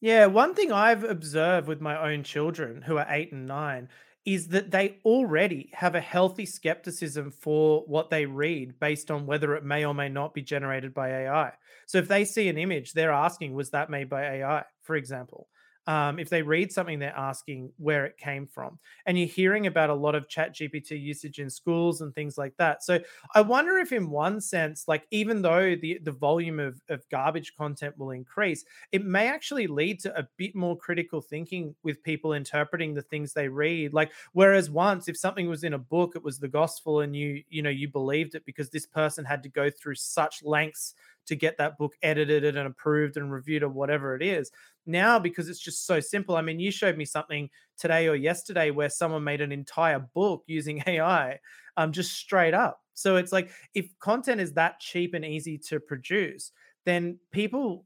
Yeah, 0.00 0.26
one 0.26 0.54
thing 0.54 0.72
I've 0.72 1.04
observed 1.04 1.66
with 1.66 1.80
my 1.80 2.10
own 2.10 2.22
children 2.22 2.82
who 2.82 2.96
are 2.98 3.06
eight 3.08 3.32
and 3.32 3.46
nine 3.46 3.88
is 4.24 4.48
that 4.48 4.70
they 4.70 4.98
already 5.04 5.70
have 5.72 5.94
a 5.94 6.00
healthy 6.00 6.44
skepticism 6.46 7.30
for 7.30 7.82
what 7.86 8.10
they 8.10 8.26
read 8.26 8.78
based 8.78 9.10
on 9.10 9.26
whether 9.26 9.54
it 9.54 9.64
may 9.64 9.84
or 9.84 9.94
may 9.94 10.08
not 10.08 10.34
be 10.34 10.42
generated 10.42 10.92
by 10.92 11.08
AI. 11.08 11.52
So 11.86 11.98
if 11.98 12.08
they 12.08 12.24
see 12.24 12.48
an 12.48 12.58
image, 12.58 12.92
they're 12.92 13.10
asking, 13.10 13.54
was 13.54 13.70
that 13.70 13.90
made 13.90 14.08
by 14.08 14.24
AI, 14.24 14.64
for 14.82 14.96
example? 14.96 15.48
Um, 15.88 16.18
if 16.18 16.28
they 16.28 16.42
read 16.42 16.70
something, 16.70 16.98
they're 16.98 17.16
asking 17.16 17.72
where 17.78 18.04
it 18.04 18.18
came 18.18 18.46
from. 18.46 18.78
And 19.06 19.18
you're 19.18 19.26
hearing 19.26 19.66
about 19.66 19.88
a 19.88 19.94
lot 19.94 20.14
of 20.14 20.28
chat 20.28 20.54
GPT 20.54 21.00
usage 21.00 21.40
in 21.40 21.48
schools 21.48 22.02
and 22.02 22.14
things 22.14 22.36
like 22.36 22.54
that. 22.58 22.84
So 22.84 23.00
I 23.34 23.40
wonder 23.40 23.78
if, 23.78 23.90
in 23.90 24.10
one 24.10 24.40
sense, 24.40 24.86
like 24.86 25.06
even 25.10 25.40
though 25.40 25.74
the, 25.74 25.98
the 26.02 26.12
volume 26.12 26.60
of, 26.60 26.80
of 26.90 27.08
garbage 27.08 27.56
content 27.56 27.96
will 27.96 28.10
increase, 28.10 28.66
it 28.92 29.02
may 29.02 29.28
actually 29.28 29.66
lead 29.66 29.98
to 30.00 30.16
a 30.16 30.28
bit 30.36 30.54
more 30.54 30.76
critical 30.76 31.22
thinking 31.22 31.74
with 31.82 32.02
people 32.02 32.34
interpreting 32.34 32.92
the 32.92 33.02
things 33.02 33.32
they 33.32 33.48
read 33.48 33.92
like 33.94 34.10
whereas 34.32 34.70
once 34.70 35.08
if 35.08 35.16
something 35.16 35.48
was 35.48 35.64
in 35.64 35.74
a 35.74 35.78
book 35.78 36.14
it 36.16 36.22
was 36.22 36.38
the 36.38 36.48
gospel 36.48 37.00
and 37.00 37.14
you 37.14 37.42
you 37.48 37.62
know 37.62 37.70
you 37.70 37.88
believed 37.88 38.34
it 38.34 38.44
because 38.44 38.70
this 38.70 38.86
person 38.86 39.24
had 39.24 39.42
to 39.42 39.48
go 39.48 39.70
through 39.70 39.94
such 39.94 40.42
lengths 40.42 40.94
to 41.28 41.36
get 41.36 41.56
that 41.58 41.78
book 41.78 41.94
edited 42.02 42.44
and 42.44 42.66
approved 42.66 43.16
and 43.16 43.32
reviewed 43.32 43.62
or 43.62 43.68
whatever 43.68 44.16
it 44.16 44.22
is. 44.22 44.50
Now 44.86 45.18
because 45.18 45.48
it's 45.48 45.60
just 45.60 45.86
so 45.86 46.00
simple 46.00 46.36
i 46.36 46.42
mean 46.42 46.58
you 46.58 46.70
showed 46.70 46.96
me 46.96 47.04
something 47.04 47.48
today 47.76 48.08
or 48.08 48.16
yesterday 48.16 48.70
where 48.70 48.88
someone 48.88 49.22
made 49.22 49.40
an 49.40 49.52
entire 49.52 49.98
book 49.98 50.42
using 50.46 50.82
ai 50.86 51.38
um 51.76 51.92
just 51.92 52.12
straight 52.12 52.54
up. 52.54 52.80
So 52.94 53.16
it's 53.16 53.32
like 53.32 53.50
if 53.74 53.86
content 54.00 54.40
is 54.40 54.54
that 54.54 54.80
cheap 54.80 55.14
and 55.14 55.24
easy 55.24 55.58
to 55.68 55.78
produce 55.78 56.52
then 56.84 57.18
people 57.32 57.84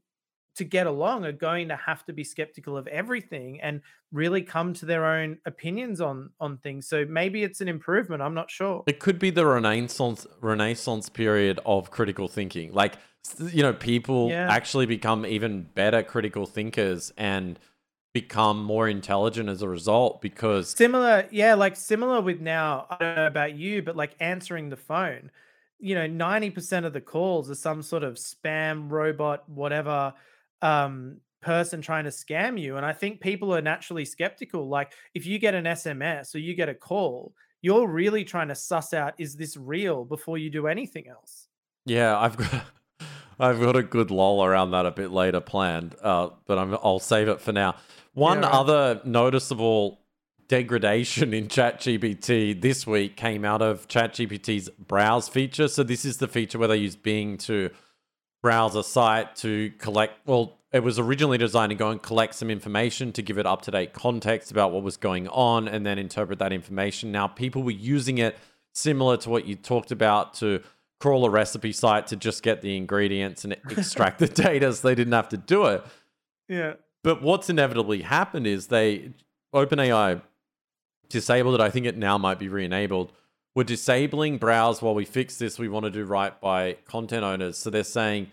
to 0.55 0.63
get 0.63 0.87
along 0.87 1.25
are 1.25 1.31
going 1.31 1.67
to 1.67 1.75
have 1.75 2.05
to 2.05 2.13
be 2.13 2.23
skeptical 2.23 2.77
of 2.77 2.85
everything 2.87 3.59
and 3.61 3.81
really 4.11 4.41
come 4.41 4.73
to 4.73 4.85
their 4.85 5.05
own 5.05 5.37
opinions 5.45 5.99
on 5.99 6.29
on 6.39 6.57
things. 6.57 6.87
So 6.87 7.05
maybe 7.05 7.43
it's 7.43 7.61
an 7.61 7.67
improvement 7.67 8.21
i'm 8.21 8.33
not 8.33 8.51
sure. 8.51 8.83
It 8.87 8.99
could 8.99 9.19
be 9.19 9.29
the 9.29 9.45
renaissance 9.45 10.27
renaissance 10.41 11.09
period 11.09 11.59
of 11.65 11.91
critical 11.91 12.27
thinking. 12.27 12.71
Like 12.71 12.95
you 13.39 13.63
know, 13.63 13.73
people 13.73 14.29
Yeah. 14.29 14.47
actually 14.49 14.85
become 14.85 15.25
even 15.25 15.63
better 15.63 16.03
critical 16.03 16.45
thinkers 16.45 17.11
and 17.17 17.59
become 18.13 18.63
more 18.63 18.87
intelligent 18.87 19.49
as 19.49 19.61
a 19.63 19.67
result 19.67 20.21
because 20.21 20.69
similar 20.69 21.27
yeah 21.31 21.55
like 21.55 21.75
similar 21.75 22.21
with 22.21 22.39
now 22.39 22.85
i 22.91 22.97
don't 22.99 23.15
know 23.15 23.25
about 23.25 23.55
you 23.55 23.81
but 23.81 23.95
like 23.95 24.15
answering 24.19 24.69
the 24.69 24.77
phone. 24.77 25.31
You 25.79 25.95
know 25.95 26.07
90% 26.07 26.85
of 26.85 26.93
the 26.93 27.01
calls 27.01 27.49
are 27.49 27.55
some 27.55 27.81
sort 27.81 28.03
of 28.03 28.15
spam 28.15 28.89
robot 28.91 29.49
whatever 29.49 30.13
um 30.61 31.21
person 31.41 31.81
trying 31.81 32.03
to 32.05 32.11
scam 32.11 32.59
you 32.61 32.77
and 32.77 32.85
i 32.85 32.93
think 32.93 33.19
people 33.19 33.53
are 33.53 33.61
naturally 33.61 34.05
skeptical. 34.05 34.69
Like 34.69 34.93
if 35.15 35.25
you 35.25 35.39
get 35.39 35.55
an 35.55 35.65
sms 35.65 36.35
or 36.35 36.37
you 36.39 36.53
get 36.53 36.69
a 36.69 36.75
call 36.75 37.33
you're 37.61 37.87
really 37.87 38.23
trying 38.23 38.49
to 38.49 38.55
suss 38.55 38.93
out 38.93 39.15
is 39.17 39.35
this 39.37 39.57
real 39.57 40.05
before 40.05 40.37
you 40.37 40.49
do 40.51 40.67
anything 40.67 41.07
else? 41.07 41.47
Yeah, 41.85 42.17
I've 42.17 42.37
got 42.37 42.65
I've 43.39 43.59
got 43.59 43.75
a 43.75 43.83
good 43.83 44.11
lol 44.11 44.43
around 44.43 44.71
that 44.71 44.85
a 44.85 44.91
bit 44.91 45.11
later 45.11 45.39
planned, 45.39 45.95
uh, 46.01 46.29
but 46.45 46.57
I'm, 46.57 46.73
I'll 46.83 46.99
save 46.99 47.27
it 47.27 47.41
for 47.41 47.51
now. 47.51 47.75
One 48.13 48.41
right. 48.41 48.51
other 48.51 49.01
noticeable 49.03 49.99
degradation 50.47 51.33
in 51.33 51.47
ChatGPT 51.47 52.61
this 52.61 52.85
week 52.85 53.17
came 53.17 53.43
out 53.45 53.61
of 53.61 53.87
ChatGPT's 53.87 54.69
browse 54.69 55.27
feature. 55.27 55.67
So 55.67 55.83
this 55.83 56.05
is 56.05 56.17
the 56.17 56.27
feature 56.27 56.59
where 56.59 56.67
they 56.67 56.77
use 56.77 56.95
Bing 56.95 57.37
to 57.39 57.71
browse 58.41 58.75
a 58.75 58.83
site 58.83 59.35
to 59.37 59.71
collect. 59.79 60.19
Well, 60.27 60.59
it 60.71 60.83
was 60.83 60.99
originally 60.99 61.37
designed 61.37 61.69
to 61.69 61.75
go 61.75 61.89
and 61.89 62.01
collect 62.01 62.35
some 62.35 62.49
information 62.49 63.11
to 63.13 63.21
give 63.21 63.37
it 63.37 63.45
up 63.45 63.61
to 63.63 63.71
date 63.71 63.93
context 63.93 64.51
about 64.51 64.71
what 64.71 64.83
was 64.83 64.97
going 64.97 65.27
on 65.29 65.67
and 65.67 65.85
then 65.85 65.97
interpret 65.97 66.39
that 66.39 66.51
information. 66.51 67.11
Now, 67.11 67.27
people 67.27 67.63
were 67.63 67.71
using 67.71 68.17
it 68.17 68.37
similar 68.73 69.17
to 69.17 69.29
what 69.29 69.45
you 69.45 69.55
talked 69.55 69.91
about 69.91 70.33
to 70.35 70.61
crawl 71.03 71.25
a 71.25 71.29
recipe 71.29 71.73
site 71.73 72.07
to 72.07 72.15
just 72.15 72.41
get 72.43 72.61
the 72.61 72.77
ingredients 72.77 73.43
and 73.43 73.51
extract 73.51 74.19
the 74.19 74.27
data 74.47 74.71
so 74.71 74.87
they 74.87 74.95
didn't 74.95 75.11
have 75.11 75.27
to 75.27 75.35
do 75.35 75.65
it. 75.65 75.83
yeah 76.47 76.75
But 77.03 77.21
what's 77.21 77.49
inevitably 77.49 78.03
happened 78.03 78.47
is 78.47 78.67
they 78.67 79.11
OpenAI 79.53 80.21
disabled 81.09 81.55
it. 81.55 81.61
I 81.61 81.69
think 81.69 81.85
it 81.85 81.97
now 81.97 82.17
might 82.17 82.39
be 82.39 82.47
re-enabled. 82.47 83.11
We're 83.53 83.65
disabling 83.65 84.37
browse 84.37 84.81
while 84.81 84.95
we 84.95 85.03
fix 85.03 85.37
this. 85.37 85.59
We 85.59 85.67
want 85.67 85.83
to 85.83 85.91
do 85.91 86.05
right 86.05 86.39
by 86.39 86.77
content 86.85 87.25
owners. 87.25 87.57
So 87.57 87.69
they're 87.69 87.83
saying 87.83 88.31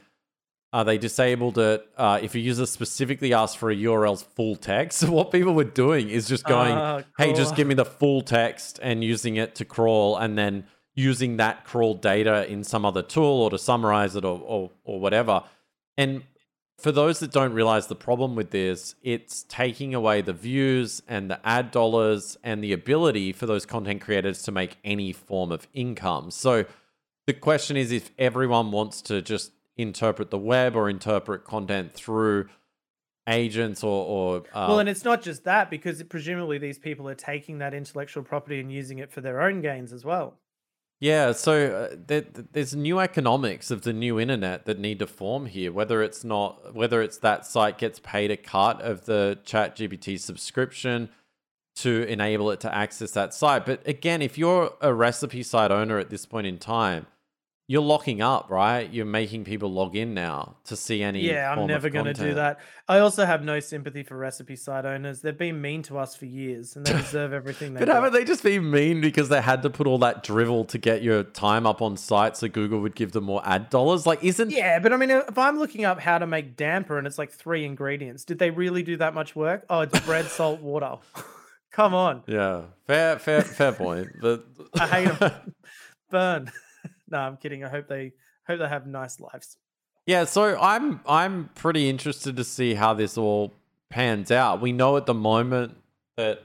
uh, 0.72 0.84
they 0.84 0.96
disabled 0.96 1.58
it 1.58 1.84
uh, 1.96 2.20
if 2.22 2.36
a 2.36 2.38
user 2.38 2.66
specifically 2.66 3.34
asks 3.34 3.56
for 3.56 3.72
a 3.72 3.74
URL's 3.74 4.22
full 4.22 4.54
text. 4.54 5.00
So 5.00 5.10
what 5.18 5.32
people 5.32 5.54
were 5.54 5.64
doing 5.64 6.08
is 6.08 6.28
just 6.28 6.44
going, 6.44 6.72
Ah, 6.72 7.02
"Hey, 7.18 7.32
just 7.32 7.56
give 7.56 7.66
me 7.66 7.74
the 7.74 7.84
full 7.84 8.22
text," 8.22 8.78
and 8.80 9.02
using 9.02 9.34
it 9.34 9.56
to 9.56 9.64
crawl, 9.64 10.16
and 10.16 10.38
then 10.38 10.66
using 10.94 11.36
that 11.36 11.64
crawl 11.64 11.94
data 11.94 12.50
in 12.50 12.64
some 12.64 12.84
other 12.84 13.02
tool 13.02 13.42
or 13.42 13.50
to 13.50 13.58
summarize 13.58 14.16
it 14.16 14.24
or 14.24 14.40
or, 14.44 14.70
or 14.84 15.00
whatever. 15.00 15.42
And 15.96 16.22
for 16.78 16.92
those 16.92 17.18
that 17.20 17.30
don't 17.30 17.52
realize 17.52 17.88
the 17.88 17.94
problem 17.94 18.34
with 18.34 18.50
this, 18.50 18.94
it's 19.02 19.44
taking 19.48 19.94
away 19.94 20.22
the 20.22 20.32
views 20.32 21.02
and 21.06 21.30
the 21.30 21.46
ad 21.46 21.70
dollars 21.70 22.38
and 22.42 22.64
the 22.64 22.72
ability 22.72 23.32
for 23.32 23.44
those 23.44 23.66
content 23.66 24.00
creators 24.00 24.42
to 24.42 24.52
make 24.52 24.78
any 24.82 25.12
form 25.12 25.52
of 25.52 25.68
income. 25.74 26.30
So 26.30 26.64
the 27.26 27.34
question 27.34 27.76
is 27.76 27.92
if 27.92 28.10
everyone 28.18 28.70
wants 28.70 29.02
to 29.02 29.20
just 29.20 29.52
interpret 29.76 30.30
the 30.30 30.38
web 30.38 30.74
or 30.74 30.88
interpret 30.88 31.44
content 31.44 31.92
through 31.92 32.48
agents 33.28 33.84
or, 33.84 34.06
or 34.06 34.36
uh, 34.54 34.66
well 34.68 34.78
and 34.80 34.88
it's 34.88 35.04
not 35.04 35.22
just 35.22 35.44
that 35.44 35.70
because 35.70 36.02
presumably 36.04 36.58
these 36.58 36.78
people 36.78 37.08
are 37.08 37.14
taking 37.14 37.58
that 37.58 37.72
intellectual 37.74 38.22
property 38.22 38.58
and 38.58 38.72
using 38.72 38.98
it 38.98 39.12
for 39.12 39.20
their 39.20 39.40
own 39.42 39.60
gains 39.60 39.92
as 39.92 40.04
well 40.04 40.38
Yeah, 41.00 41.32
so 41.32 41.88
uh, 41.92 41.96
there, 42.06 42.26
there's 42.52 42.76
new 42.76 43.00
economics 43.00 43.70
of 43.70 43.82
the 43.82 43.92
new 43.94 44.20
internet 44.20 44.66
that 44.66 44.78
need 44.78 44.98
to 44.98 45.06
form 45.06 45.46
here. 45.46 45.72
Whether 45.72 46.02
it's 46.02 46.24
not, 46.24 46.74
whether 46.74 47.00
it's 47.00 47.16
that 47.18 47.46
site 47.46 47.78
gets 47.78 47.98
paid 47.98 48.30
a 48.30 48.36
cut 48.36 48.82
of 48.82 49.06
the 49.06 49.38
Chat 49.42 49.76
GPT 49.76 50.20
subscription 50.20 51.08
to 51.76 52.02
enable 52.02 52.50
it 52.50 52.60
to 52.60 52.74
access 52.74 53.12
that 53.12 53.32
site. 53.32 53.64
But 53.64 53.86
again, 53.88 54.20
if 54.20 54.36
you're 54.36 54.74
a 54.82 54.92
recipe 54.92 55.42
site 55.42 55.70
owner 55.70 55.98
at 55.98 56.10
this 56.10 56.26
point 56.26 56.46
in 56.46 56.58
time, 56.58 57.06
you're 57.70 57.80
locking 57.80 58.20
up, 58.20 58.50
right? 58.50 58.92
You're 58.92 59.06
making 59.06 59.44
people 59.44 59.70
log 59.70 59.94
in 59.94 60.12
now 60.12 60.56
to 60.64 60.74
see 60.74 61.04
any. 61.04 61.20
Yeah, 61.20 61.52
I'm 61.52 61.68
never 61.68 61.88
going 61.88 62.06
to 62.06 62.12
do 62.12 62.34
that. 62.34 62.58
I 62.88 62.98
also 62.98 63.24
have 63.24 63.44
no 63.44 63.60
sympathy 63.60 64.02
for 64.02 64.16
recipe 64.16 64.56
site 64.56 64.84
owners. 64.84 65.20
They've 65.20 65.38
been 65.38 65.60
mean 65.60 65.82
to 65.84 65.96
us 65.96 66.16
for 66.16 66.24
years, 66.26 66.74
and 66.74 66.84
they 66.84 66.92
deserve 66.94 67.32
everything 67.32 67.74
they 67.74 67.78
But 67.78 67.86
get. 67.86 67.94
haven't 67.94 68.12
they 68.12 68.24
just 68.24 68.42
been 68.42 68.68
mean 68.72 69.00
because 69.00 69.28
they 69.28 69.40
had 69.40 69.62
to 69.62 69.70
put 69.70 69.86
all 69.86 69.98
that 69.98 70.24
drivel 70.24 70.64
to 70.64 70.78
get 70.78 71.04
your 71.04 71.22
time 71.22 71.64
up 71.64 71.80
on 71.80 71.96
site 71.96 72.36
so 72.36 72.48
Google 72.48 72.80
would 72.80 72.96
give 72.96 73.12
them 73.12 73.22
more 73.22 73.40
ad 73.44 73.70
dollars? 73.70 74.04
Like, 74.04 74.24
isn't 74.24 74.50
Yeah, 74.50 74.80
but 74.80 74.92
I 74.92 74.96
mean, 74.96 75.10
if 75.12 75.38
I'm 75.38 75.56
looking 75.56 75.84
up 75.84 76.00
how 76.00 76.18
to 76.18 76.26
make 76.26 76.56
damper 76.56 76.98
and 76.98 77.06
it's 77.06 77.18
like 77.18 77.30
three 77.30 77.64
ingredients, 77.64 78.24
did 78.24 78.40
they 78.40 78.50
really 78.50 78.82
do 78.82 78.96
that 78.96 79.14
much 79.14 79.36
work? 79.36 79.64
Oh, 79.70 79.82
it's 79.82 80.00
bread, 80.00 80.24
salt, 80.38 80.60
water. 80.60 80.96
Come 81.70 81.94
on, 81.94 82.24
Yeah, 82.26 82.62
fair, 82.88 83.20
fair, 83.20 83.42
fair 83.42 83.70
point. 83.70 84.08
But 84.20 84.44
I 84.74 84.86
hate 84.88 85.18
them. 85.20 85.54
Burn. 86.10 86.50
No, 87.10 87.18
I'm 87.18 87.36
kidding. 87.36 87.64
I 87.64 87.68
hope 87.68 87.88
they 87.88 88.12
hope 88.46 88.58
they 88.58 88.68
have 88.68 88.86
nice 88.86 89.20
lives. 89.20 89.56
Yeah, 90.06 90.24
so 90.24 90.58
I'm 90.60 91.00
I'm 91.06 91.50
pretty 91.54 91.88
interested 91.88 92.36
to 92.36 92.44
see 92.44 92.74
how 92.74 92.94
this 92.94 93.16
all 93.18 93.54
pans 93.90 94.30
out. 94.30 94.60
We 94.60 94.72
know 94.72 94.96
at 94.96 95.06
the 95.06 95.14
moment 95.14 95.76
that 96.16 96.42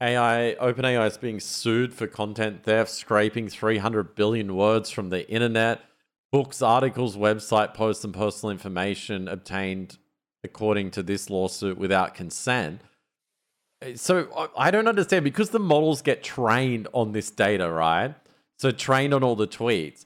AI 0.00 0.56
OpenAI 0.60 1.06
is 1.06 1.18
being 1.18 1.40
sued 1.40 1.92
for 1.92 2.06
content 2.06 2.64
theft, 2.64 2.90
scraping 2.90 3.48
300 3.48 4.14
billion 4.14 4.56
words 4.56 4.90
from 4.90 5.10
the 5.10 5.28
internet, 5.30 5.80
books, 6.32 6.62
articles, 6.62 7.16
website 7.16 7.74
posts, 7.74 8.04
and 8.04 8.14
personal 8.14 8.50
information 8.50 9.28
obtained 9.28 9.98
according 10.42 10.90
to 10.92 11.02
this 11.02 11.28
lawsuit 11.28 11.76
without 11.76 12.14
consent. 12.14 12.80
So 13.94 14.50
I 14.56 14.70
don't 14.70 14.88
understand 14.88 15.24
because 15.24 15.50
the 15.50 15.58
models 15.58 16.02
get 16.02 16.22
trained 16.22 16.88
on 16.92 17.12
this 17.12 17.30
data, 17.30 17.70
right? 17.70 18.14
So 18.60 18.70
trained 18.70 19.14
on 19.14 19.24
all 19.24 19.36
the 19.36 19.48
tweets. 19.48 20.04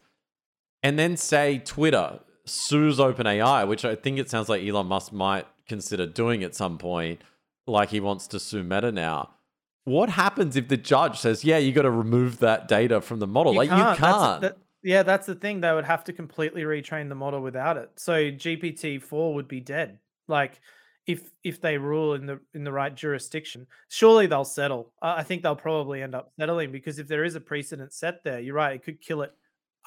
And 0.81 0.97
then 0.97 1.17
say 1.17 1.59
Twitter 1.59 2.21
sues 2.45 2.99
OpenAI, 2.99 3.67
which 3.67 3.85
I 3.85 3.97
think 3.97 4.21
it 4.21 4.31
sounds 4.31 4.49
like 4.49 4.63
Elon 4.63 4.87
Musk 4.87 5.13
might 5.13 5.49
consider 5.67 6.07
doing 6.07 6.45
at 6.45 6.55
some 6.55 6.79
point, 6.79 7.21
like 7.67 7.89
he 7.89 7.99
wants 7.99 8.29
to 8.29 8.39
sue 8.39 8.63
Meta 8.63 8.93
now. 8.93 9.31
What 9.83 10.09
happens 10.11 10.55
if 10.55 10.69
the 10.69 10.77
judge 10.77 11.19
says, 11.19 11.45
"Yeah, 11.45 11.59
you 11.59 11.73
got 11.73 11.83
to 11.83 11.91
remove 11.91 12.39
that 12.39 12.69
data 12.69 13.01
from 13.01 13.19
the 13.19 13.27
model"? 13.27 13.55
like 13.55 13.71
you 13.71 13.77
can't. 13.77 14.43
that- 14.43 14.59
yeah, 14.85 15.03
that's 15.03 15.27
the 15.27 15.35
thing. 15.35 15.61
They 15.61 15.73
would 15.73 15.87
have 15.87 16.05
to 16.05 16.13
completely 16.13 16.63
retrain 16.63 17.09
the 17.09 17.17
model 17.17 17.41
without 17.41 17.77
it. 17.77 17.91
So 17.97 18.31
GPT 18.31 19.03
four 19.03 19.35
would 19.35 19.49
be 19.49 19.59
dead. 19.59 19.99
Like 20.29 20.61
if 21.07 21.31
if 21.43 21.61
they 21.61 21.77
rule 21.79 22.15
in 22.15 22.27
the 22.27 22.41
in 22.55 22.65
the 22.65 22.73
right 22.73 22.95
jurisdiction, 22.95 23.67
surely 23.89 24.27
they'll 24.27 24.45
settle. 24.45 24.93
I 25.03 25.23
think 25.23 25.43
they'll 25.43 25.55
probably 25.57 26.03
end 26.03 26.15
up 26.15 26.31
settling 26.39 26.73
because 26.73 26.99
if 26.99 27.09
there 27.09 27.25
is 27.25 27.35
a 27.35 27.41
precedent 27.41 27.93
set 27.93 28.25
there, 28.25 28.41
you're 28.41 28.55
right. 28.55 28.75
It 28.77 28.83
could 28.85 29.01
kill 29.01 29.23
it 29.23 29.33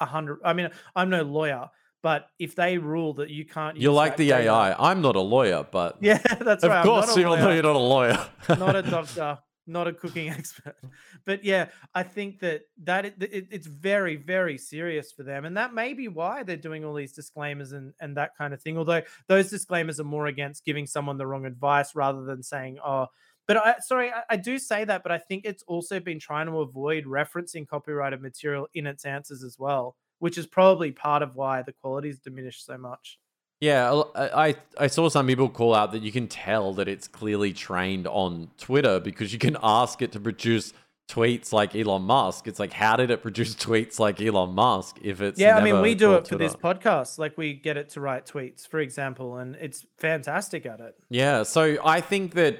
a 0.00 0.06
hundred. 0.06 0.38
I 0.44 0.52
mean, 0.52 0.70
I'm 0.94 1.10
no 1.10 1.22
lawyer, 1.22 1.68
but 2.04 2.28
if 2.38 2.54
they 2.54 2.78
rule 2.78 3.14
that 3.14 3.30
you 3.30 3.44
can't, 3.44 3.76
You're 3.76 3.92
like 3.92 4.16
the 4.16 4.28
data- 4.28 4.44
AI. 4.50 4.90
I'm 4.90 5.02
not 5.02 5.16
a 5.16 5.20
lawyer, 5.20 5.66
but 5.68 5.96
Yeah, 6.00 6.18
that's 6.40 6.62
of 6.62 6.70
right. 6.70 6.78
Of 6.80 6.84
course, 6.86 7.08
not 7.08 7.18
even 7.18 7.40
though 7.40 7.50
you're 7.50 7.62
not 7.64 7.74
a 7.76 7.78
lawyer. 7.78 8.26
not 8.50 8.76
a 8.76 8.82
doctor, 8.96 9.38
not 9.68 9.86
a 9.88 9.92
cooking 9.92 10.28
expert. 10.38 10.76
But 11.24 11.44
yeah, 11.44 11.68
I 11.94 12.02
think 12.02 12.40
that 12.40 12.62
that 12.84 13.04
it, 13.06 13.14
it- 13.22 13.48
it's 13.50 13.66
very, 13.66 14.16
very 14.16 14.58
serious 14.58 15.12
for 15.12 15.22
them, 15.22 15.44
and 15.44 15.56
that 15.56 15.74
may 15.74 15.94
be 15.94 16.08
why 16.08 16.42
they're 16.42 16.56
doing 16.56 16.84
all 16.84 16.94
these 16.94 17.12
disclaimers 17.12 17.72
and 17.72 17.94
and 18.00 18.16
that 18.16 18.36
kind 18.36 18.54
of 18.54 18.60
thing. 18.62 18.78
Although 18.78 19.02
those 19.28 19.50
disclaimers 19.50 20.00
are 20.00 20.04
more 20.04 20.26
against 20.26 20.64
giving 20.64 20.86
someone 20.86 21.18
the 21.18 21.26
wrong 21.26 21.46
advice 21.46 21.94
rather 21.94 22.24
than 22.24 22.42
saying, 22.42 22.78
"Oh." 22.84 23.06
But 23.46 23.56
I, 23.56 23.76
sorry, 23.80 24.12
I, 24.12 24.24
I 24.30 24.36
do 24.36 24.58
say 24.58 24.84
that, 24.84 25.02
but 25.02 25.10
I 25.10 25.18
think 25.18 25.44
it's 25.46 25.62
also 25.62 26.00
been 26.00 26.18
trying 26.20 26.46
to 26.46 26.60
avoid 26.60 27.04
referencing 27.04 27.66
copyrighted 27.66 28.20
material 28.20 28.68
in 28.74 28.86
its 28.86 29.06
answers 29.06 29.42
as 29.42 29.58
well, 29.58 29.96
which 30.18 30.36
is 30.36 30.46
probably 30.46 30.92
part 30.92 31.22
of 31.22 31.34
why 31.34 31.62
the 31.62 31.72
quality's 31.72 32.18
diminished 32.18 32.64
so 32.66 32.76
much. 32.76 33.18
Yeah, 33.60 34.02
I 34.14 34.54
I 34.78 34.86
saw 34.86 35.08
some 35.08 35.26
people 35.26 35.48
call 35.48 35.74
out 35.74 35.92
that 35.92 36.02
you 36.02 36.12
can 36.12 36.28
tell 36.28 36.74
that 36.74 36.86
it's 36.86 37.08
clearly 37.08 37.52
trained 37.52 38.06
on 38.06 38.50
Twitter 38.56 39.00
because 39.00 39.32
you 39.32 39.38
can 39.38 39.56
ask 39.62 40.00
it 40.00 40.12
to 40.12 40.20
produce 40.20 40.72
tweets 41.08 41.52
like 41.52 41.74
Elon 41.74 42.02
Musk. 42.02 42.46
It's 42.46 42.60
like, 42.60 42.72
how 42.72 42.94
did 42.96 43.10
it 43.10 43.22
produce 43.22 43.54
tweets 43.66 43.98
like 43.98 44.20
Elon 44.20 44.54
Musk 44.54 44.98
if 45.02 45.20
it's 45.20 45.40
yeah 45.40 45.56
i 45.56 45.64
mean 45.64 45.80
we 45.80 45.94
do 45.94 46.14
it 46.14 46.28
for 46.28 46.36
this 46.36 46.54
Twitter? 46.54 46.80
podcast 46.80 47.18
like 47.18 47.36
we 47.36 47.54
get 47.54 47.76
it 47.76 47.88
to 47.90 48.00
write 48.00 48.26
tweets 48.26 48.68
for 48.68 48.78
example 48.78 49.38
and 49.38 49.56
it's 49.56 49.86
fantastic 49.96 50.66
at 50.66 50.80
it 50.80 50.94
Yeah, 51.08 51.42
so 51.42 51.78
I 51.84 52.00
think 52.00 52.34
that. 52.34 52.58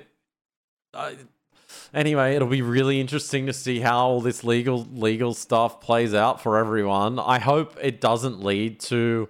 Uh, 0.94 1.12
anyway, 1.92 2.34
it'll 2.34 2.48
be 2.48 2.62
really 2.62 2.98
interesting 3.00 3.46
to 3.46 3.52
see 3.52 3.80
how 3.80 3.98
all 3.98 4.20
this 4.20 4.42
legal 4.42 4.86
legal 4.92 5.34
stuff 5.34 5.80
plays 5.80 6.14
out 6.14 6.40
for 6.40 6.56
everyone. 6.56 7.18
I 7.18 7.38
hope 7.38 7.76
it 7.80 8.00
doesn't 8.00 8.42
lead 8.42 8.80
to, 8.80 9.28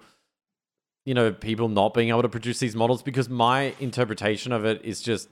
you 1.09 1.15
know, 1.15 1.31
people 1.31 1.67
not 1.69 1.95
being 1.95 2.09
able 2.09 2.21
to 2.21 2.29
produce 2.29 2.59
these 2.59 2.75
models 2.75 3.01
because 3.01 3.27
my 3.27 3.73
interpretation 3.79 4.51
of 4.51 4.63
it 4.63 4.79
is 4.85 5.01
just 5.01 5.27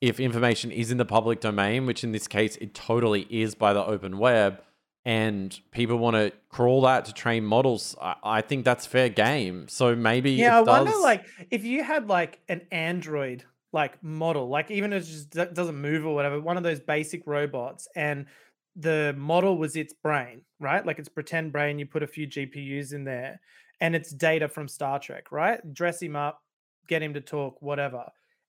if 0.00 0.18
information 0.18 0.72
is 0.72 0.90
in 0.90 0.98
the 0.98 1.04
public 1.04 1.38
domain, 1.38 1.86
which 1.86 2.02
in 2.02 2.10
this 2.10 2.26
case 2.26 2.56
it 2.56 2.74
totally 2.74 3.24
is 3.30 3.54
by 3.54 3.72
the 3.72 3.84
open 3.84 4.18
web, 4.18 4.60
and 5.04 5.60
people 5.70 5.98
want 5.98 6.16
to 6.16 6.32
crawl 6.48 6.82
that 6.82 7.04
to 7.04 7.12
train 7.12 7.44
models, 7.44 7.94
I, 8.02 8.16
I 8.24 8.40
think 8.40 8.64
that's 8.64 8.86
fair 8.86 9.08
game. 9.08 9.68
So 9.68 9.94
maybe 9.94 10.32
yeah 10.32 10.58
i 10.58 10.62
wonder 10.62 10.90
like 11.00 11.24
if 11.48 11.64
you 11.64 11.84
had 11.84 12.08
like 12.08 12.40
an 12.48 12.62
android 12.72 13.44
like 13.72 14.02
model 14.02 14.48
like 14.48 14.68
even 14.72 14.92
if 14.92 15.04
it 15.04 15.06
just 15.06 15.30
doesn't 15.30 15.80
move 15.80 16.04
or 16.04 16.12
whatever 16.12 16.40
one 16.40 16.56
of 16.56 16.64
those 16.64 16.80
basic 16.80 17.22
robots 17.24 17.86
and 17.94 18.26
the 18.74 19.14
model 19.16 19.56
was 19.58 19.76
its 19.76 19.92
brain 19.92 20.40
right 20.58 20.84
like 20.84 20.98
its 20.98 21.08
pretend 21.08 21.52
brain 21.52 21.78
you 21.78 21.86
put 21.86 22.02
a 22.02 22.06
few 22.08 22.26
gpus 22.26 22.92
in 22.92 23.04
there 23.04 23.40
and 23.80 23.94
it's 23.94 24.12
data 24.12 24.48
from 24.48 24.68
star 24.68 24.98
trek 24.98 25.30
right 25.30 25.60
dress 25.72 26.00
him 26.00 26.16
up 26.16 26.40
get 26.88 27.02
him 27.02 27.14
to 27.14 27.20
talk 27.20 27.60
whatever 27.60 28.04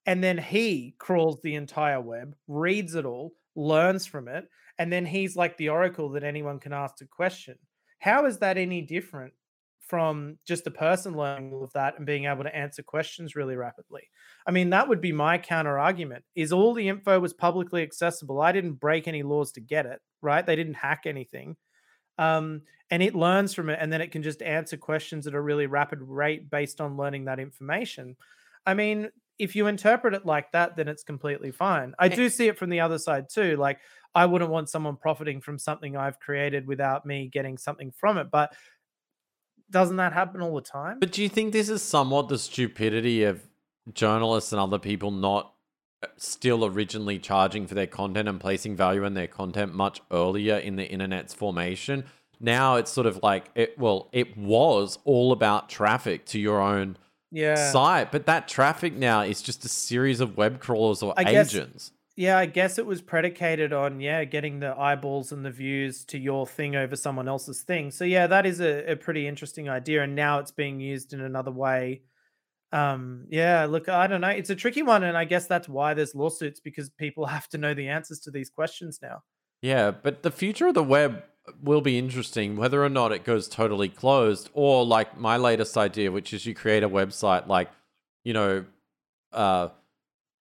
and 0.06 0.22
then 0.22 0.38
he 0.38 0.94
crawls 0.98 1.40
the 1.42 1.54
entire 1.54 2.00
web 2.00 2.34
reads 2.48 2.94
it 2.94 3.04
all 3.04 3.32
learns 3.54 4.06
from 4.06 4.28
it 4.28 4.48
and 4.78 4.92
then 4.92 5.06
he's 5.06 5.36
like 5.36 5.56
the 5.56 5.68
oracle 5.68 6.10
that 6.10 6.24
anyone 6.24 6.58
can 6.58 6.72
ask 6.72 7.00
a 7.00 7.06
question 7.06 7.56
how 7.98 8.26
is 8.26 8.38
that 8.38 8.58
any 8.58 8.82
different 8.82 9.32
from 9.86 10.36
just 10.44 10.66
a 10.66 10.70
person 10.70 11.16
learning 11.16 11.52
all 11.52 11.62
of 11.62 11.72
that 11.72 11.96
and 11.96 12.06
being 12.06 12.24
able 12.24 12.42
to 12.42 12.54
answer 12.54 12.82
questions 12.82 13.36
really 13.36 13.56
rapidly. 13.56 14.02
I 14.46 14.50
mean, 14.50 14.70
that 14.70 14.88
would 14.88 15.00
be 15.00 15.12
my 15.12 15.38
counter 15.38 15.78
argument 15.78 16.24
is 16.34 16.52
all 16.52 16.74
the 16.74 16.88
info 16.88 17.20
was 17.20 17.32
publicly 17.32 17.82
accessible. 17.82 18.40
I 18.40 18.52
didn't 18.52 18.74
break 18.74 19.06
any 19.06 19.22
laws 19.22 19.52
to 19.52 19.60
get 19.60 19.86
it, 19.86 20.00
right? 20.22 20.44
They 20.44 20.56
didn't 20.56 20.74
hack 20.74 21.04
anything. 21.06 21.56
Um, 22.18 22.62
and 22.90 23.02
it 23.02 23.14
learns 23.14 23.52
from 23.52 23.68
it 23.68 23.78
and 23.80 23.92
then 23.92 24.00
it 24.00 24.12
can 24.12 24.22
just 24.22 24.42
answer 24.42 24.76
questions 24.76 25.26
at 25.26 25.34
a 25.34 25.40
really 25.40 25.66
rapid 25.66 26.00
rate 26.02 26.50
based 26.50 26.80
on 26.80 26.96
learning 26.96 27.24
that 27.24 27.40
information. 27.40 28.16
I 28.64 28.74
mean, 28.74 29.10
if 29.38 29.54
you 29.54 29.66
interpret 29.66 30.14
it 30.14 30.24
like 30.24 30.52
that, 30.52 30.76
then 30.76 30.88
it's 30.88 31.02
completely 31.02 31.50
fine. 31.50 31.94
I 31.98 32.08
do 32.08 32.28
see 32.28 32.48
it 32.48 32.58
from 32.58 32.70
the 32.70 32.80
other 32.80 32.98
side 32.98 33.26
too. 33.28 33.56
Like, 33.56 33.80
I 34.14 34.24
wouldn't 34.24 34.50
want 34.50 34.70
someone 34.70 34.96
profiting 34.96 35.40
from 35.40 35.58
something 35.58 35.96
I've 35.96 36.18
created 36.20 36.66
without 36.66 37.04
me 37.04 37.28
getting 37.30 37.58
something 37.58 37.92
from 37.92 38.16
it. 38.16 38.30
But 38.30 38.54
doesn't 39.70 39.96
that 39.96 40.14
happen 40.14 40.40
all 40.40 40.54
the 40.54 40.62
time? 40.62 41.00
But 41.00 41.12
do 41.12 41.22
you 41.22 41.28
think 41.28 41.52
this 41.52 41.68
is 41.68 41.82
somewhat 41.82 42.28
the 42.28 42.38
stupidity 42.38 43.24
of 43.24 43.42
journalists 43.92 44.52
and 44.52 44.60
other 44.60 44.78
people 44.78 45.10
not 45.10 45.52
still 46.16 46.64
originally 46.64 47.18
charging 47.18 47.66
for 47.66 47.74
their 47.74 47.86
content 47.86 48.28
and 48.28 48.40
placing 48.40 48.76
value 48.76 49.04
in 49.04 49.14
their 49.14 49.26
content 49.26 49.74
much 49.74 50.00
earlier 50.10 50.56
in 50.56 50.76
the 50.76 50.88
internet's 50.88 51.34
formation? 51.34 52.04
Now 52.40 52.76
it's 52.76 52.90
sort 52.90 53.06
of 53.06 53.20
like 53.22 53.50
it 53.54 53.78
well, 53.78 54.08
it 54.12 54.36
was 54.36 54.98
all 55.04 55.32
about 55.32 55.68
traffic 55.68 56.26
to 56.26 56.38
your 56.38 56.60
own 56.60 56.98
yeah. 57.30 57.70
site, 57.72 58.12
but 58.12 58.26
that 58.26 58.48
traffic 58.48 58.94
now 58.94 59.22
is 59.22 59.42
just 59.42 59.64
a 59.64 59.68
series 59.68 60.20
of 60.20 60.36
web 60.36 60.60
crawlers 60.60 61.02
or 61.02 61.14
I 61.16 61.24
guess- 61.24 61.54
agents. 61.54 61.92
Yeah, 62.18 62.38
I 62.38 62.46
guess 62.46 62.78
it 62.78 62.86
was 62.86 63.02
predicated 63.02 63.74
on 63.74 64.00
yeah, 64.00 64.24
getting 64.24 64.60
the 64.60 64.74
eyeballs 64.74 65.32
and 65.32 65.44
the 65.44 65.50
views 65.50 66.02
to 66.06 66.18
your 66.18 66.46
thing 66.46 66.74
over 66.74 66.96
someone 66.96 67.28
else's 67.28 67.60
thing. 67.60 67.90
So 67.90 68.06
yeah, 68.06 68.26
that 68.26 68.46
is 68.46 68.58
a, 68.58 68.92
a 68.92 68.96
pretty 68.96 69.28
interesting 69.28 69.68
idea, 69.68 70.02
and 70.02 70.14
now 70.14 70.38
it's 70.38 70.50
being 70.50 70.80
used 70.80 71.12
in 71.12 71.20
another 71.20 71.50
way. 71.50 72.00
Um, 72.72 73.26
yeah, 73.30 73.64
look, 73.66 73.88
I 73.88 74.06
don't 74.06 74.20
know. 74.20 74.28
It's 74.28 74.50
a 74.50 74.56
tricky 74.56 74.82
one, 74.82 75.02
and 75.04 75.16
I 75.16 75.24
guess 75.24 75.46
that's 75.46 75.68
why 75.68 75.94
there's 75.94 76.14
lawsuits 76.14 76.60
because 76.60 76.90
people 76.90 77.26
have 77.36 77.48
to 77.48 77.58
know 77.58 77.74
the 77.74 77.88
answers 77.88 78.20
to 78.20 78.30
these 78.30 78.50
questions 78.50 78.98
now. 79.02 79.22
Yeah, 79.62 79.90
but 79.90 80.22
the 80.22 80.30
future 80.30 80.66
of 80.68 80.74
the 80.74 80.82
web 80.82 81.22
will 81.62 81.80
be 81.80 81.96
interesting, 81.98 82.56
whether 82.56 82.84
or 82.84 82.88
not 82.88 83.12
it 83.12 83.24
goes 83.24 83.48
totally 83.48 83.88
closed, 83.88 84.50
or 84.52 84.84
like 84.84 85.18
my 85.18 85.36
latest 85.36 85.76
idea, 85.76 86.10
which 86.10 86.32
is 86.32 86.44
you 86.44 86.54
create 86.54 86.82
a 86.82 86.88
website 86.88 87.46
like, 87.46 87.70
you 88.24 88.32
know, 88.32 88.64
uh, 89.32 89.68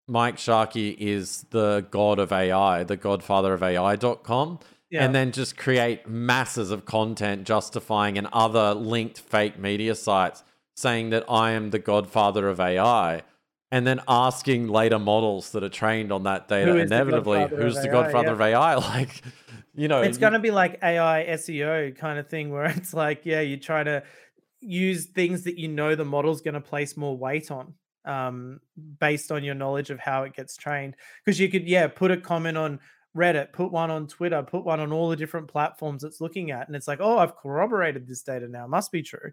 Mike 0.07 0.37
Sharkey 0.37 0.89
is 0.99 1.45
the 1.51 1.85
god 1.91 2.19
of 2.19 2.31
AI, 2.31 2.83
the 2.83 2.97
godfather 2.97 3.53
of 3.53 3.63
AI.com, 3.63 4.59
Yeah. 4.89 5.03
and 5.05 5.15
then 5.15 5.31
just 5.31 5.57
create 5.57 6.07
masses 6.07 6.71
of 6.71 6.85
content 6.85 7.45
justifying 7.45 8.17
and 8.17 8.27
other 8.33 8.73
linked 8.73 9.19
fake 9.19 9.57
media 9.59 9.95
sites 9.95 10.43
saying 10.75 11.09
that 11.11 11.23
I 11.29 11.51
am 11.51 11.69
the 11.71 11.79
godfather 11.79 12.47
of 12.47 12.59
AI. 12.59 13.23
And 13.71 13.85
then 13.85 13.99
asking 14.07 14.67
later 14.67 14.99
models 14.99 15.51
that 15.51 15.63
are 15.63 15.69
trained 15.69 16.11
on 16.11 16.23
that 16.23 16.47
data 16.47 16.71
Who 16.71 16.77
is 16.77 16.89
the 16.89 16.97
inevitably, 16.97 17.39
godfather 17.39 17.55
of 17.55 17.61
who's 17.61 17.81
the 17.81 17.87
AI? 17.87 17.91
godfather 17.91 18.27
Yeah. 18.27 18.33
of 18.33 18.41
AI? 18.41 18.75
Like, 18.95 19.21
you 19.73 19.87
know, 19.89 20.01
it's 20.01 20.17
going 20.17 20.33
to 20.33 20.39
be 20.39 20.51
like 20.51 20.79
AI 20.83 21.25
SEO 21.31 21.97
kind 21.97 22.19
of 22.19 22.29
thing 22.29 22.51
where 22.51 22.65
it's 22.77 22.93
like, 22.93 23.25
yeah, 23.25 23.41
you 23.41 23.57
try 23.57 23.83
to 23.83 24.03
use 24.61 25.07
things 25.07 25.43
that 25.43 25.57
you 25.59 25.67
know 25.67 25.95
the 25.95 26.05
model's 26.05 26.41
going 26.41 26.53
to 26.53 26.61
place 26.61 26.95
more 26.95 27.17
weight 27.17 27.51
on 27.51 27.73
um, 28.05 28.59
based 28.99 29.31
on 29.31 29.43
your 29.43 29.55
knowledge 29.55 29.89
of 29.89 29.99
how 29.99 30.23
it 30.23 30.33
gets 30.33 30.55
trained. 30.55 30.95
Because 31.23 31.39
you 31.39 31.49
could, 31.49 31.67
yeah, 31.67 31.87
put 31.87 32.11
a 32.11 32.17
comment 32.17 32.57
on 32.57 32.79
Reddit, 33.15 33.51
put 33.51 33.71
one 33.71 33.91
on 33.91 34.07
Twitter, 34.07 34.41
put 34.43 34.63
one 34.63 34.79
on 34.79 34.91
all 34.91 35.09
the 35.09 35.15
different 35.15 35.47
platforms 35.47 36.03
it's 36.03 36.21
looking 36.21 36.51
at. 36.51 36.67
And 36.67 36.75
it's 36.75 36.87
like, 36.87 36.99
oh, 37.01 37.17
I've 37.17 37.35
corroborated 37.35 38.07
this 38.07 38.21
data 38.21 38.47
now. 38.47 38.67
Must 38.67 38.91
be 38.91 39.01
true. 39.01 39.31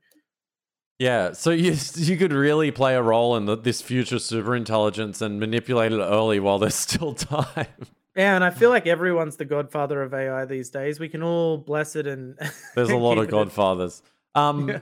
Yeah, 1.03 1.33
so 1.33 1.51
you 1.51 1.75
you 1.97 2.17
could 2.17 2.33
really 2.33 2.71
play 2.71 2.95
a 2.95 3.03
role 3.03 3.37
in 3.37 3.47
the, 3.47 3.57
this 3.57 3.83
future 3.83 4.17
superintelligence 4.17 5.21
and 5.21 5.41
manipulate 5.41 5.91
it 5.91 5.99
early 5.99 6.39
while 6.39 6.61
there's 6.61 6.75
still 6.89 7.13
time. 7.13 7.67
Yeah, 8.15 8.37
and 8.37 8.45
I 8.45 8.51
feel 8.51 8.71
like 8.71 8.87
everyone's 8.87 9.37
the 9.37 9.45
godfather 9.45 10.01
of 10.03 10.15
AI 10.15 10.45
these 10.45 10.71
days. 10.71 11.01
We 11.01 11.09
can 11.09 11.25
all 11.25 11.59
bless 11.59 11.97
it 11.97 12.07
and 12.07 12.39
There's 12.77 12.91
a 12.91 12.97
lot 12.97 13.19
of 13.19 13.29
godfathers. 13.29 14.01
Um, 14.37 14.69
Yeah. 14.69 14.79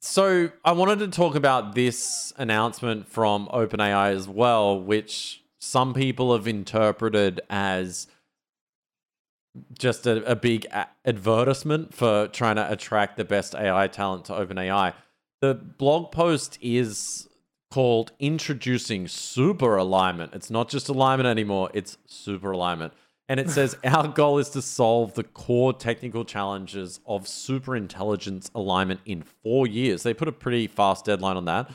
So 0.00 0.50
I 0.64 0.72
wanted 0.72 0.98
to 0.98 1.08
talk 1.08 1.36
about 1.36 1.76
this 1.76 2.32
announcement 2.36 3.08
from 3.08 3.48
OpenAI 3.54 4.12
as 4.12 4.28
well, 4.28 4.78
which 4.78 5.44
some 5.60 5.94
people 5.94 6.32
have 6.32 6.48
interpreted 6.48 7.40
as 7.48 8.08
just 9.78 10.06
a, 10.08 10.28
a 10.30 10.34
big 10.34 10.66
a- 10.72 10.88
advertisement 11.06 11.94
for 11.94 12.26
trying 12.26 12.56
to 12.56 12.70
attract 12.70 13.16
the 13.16 13.24
best 13.24 13.54
AI 13.54 13.86
talent 13.86 14.24
to 14.24 14.32
OpenAI. 14.32 14.92
The 15.42 15.54
blog 15.54 16.12
post 16.12 16.56
is 16.62 17.28
called 17.68 18.12
Introducing 18.20 19.08
Super 19.08 19.76
Alignment. 19.76 20.34
It's 20.34 20.50
not 20.50 20.68
just 20.68 20.88
alignment 20.88 21.26
anymore, 21.26 21.68
it's 21.74 21.98
super 22.06 22.52
alignment. 22.52 22.92
And 23.28 23.40
it 23.40 23.50
says 23.50 23.76
our 23.84 24.06
goal 24.06 24.38
is 24.38 24.50
to 24.50 24.62
solve 24.62 25.14
the 25.14 25.24
core 25.24 25.72
technical 25.72 26.24
challenges 26.24 27.00
of 27.06 27.26
super 27.26 27.74
intelligence 27.74 28.52
alignment 28.54 29.00
in 29.04 29.24
four 29.42 29.66
years. 29.66 30.04
They 30.04 30.14
put 30.14 30.28
a 30.28 30.32
pretty 30.32 30.68
fast 30.68 31.06
deadline 31.06 31.36
on 31.36 31.46
that, 31.46 31.72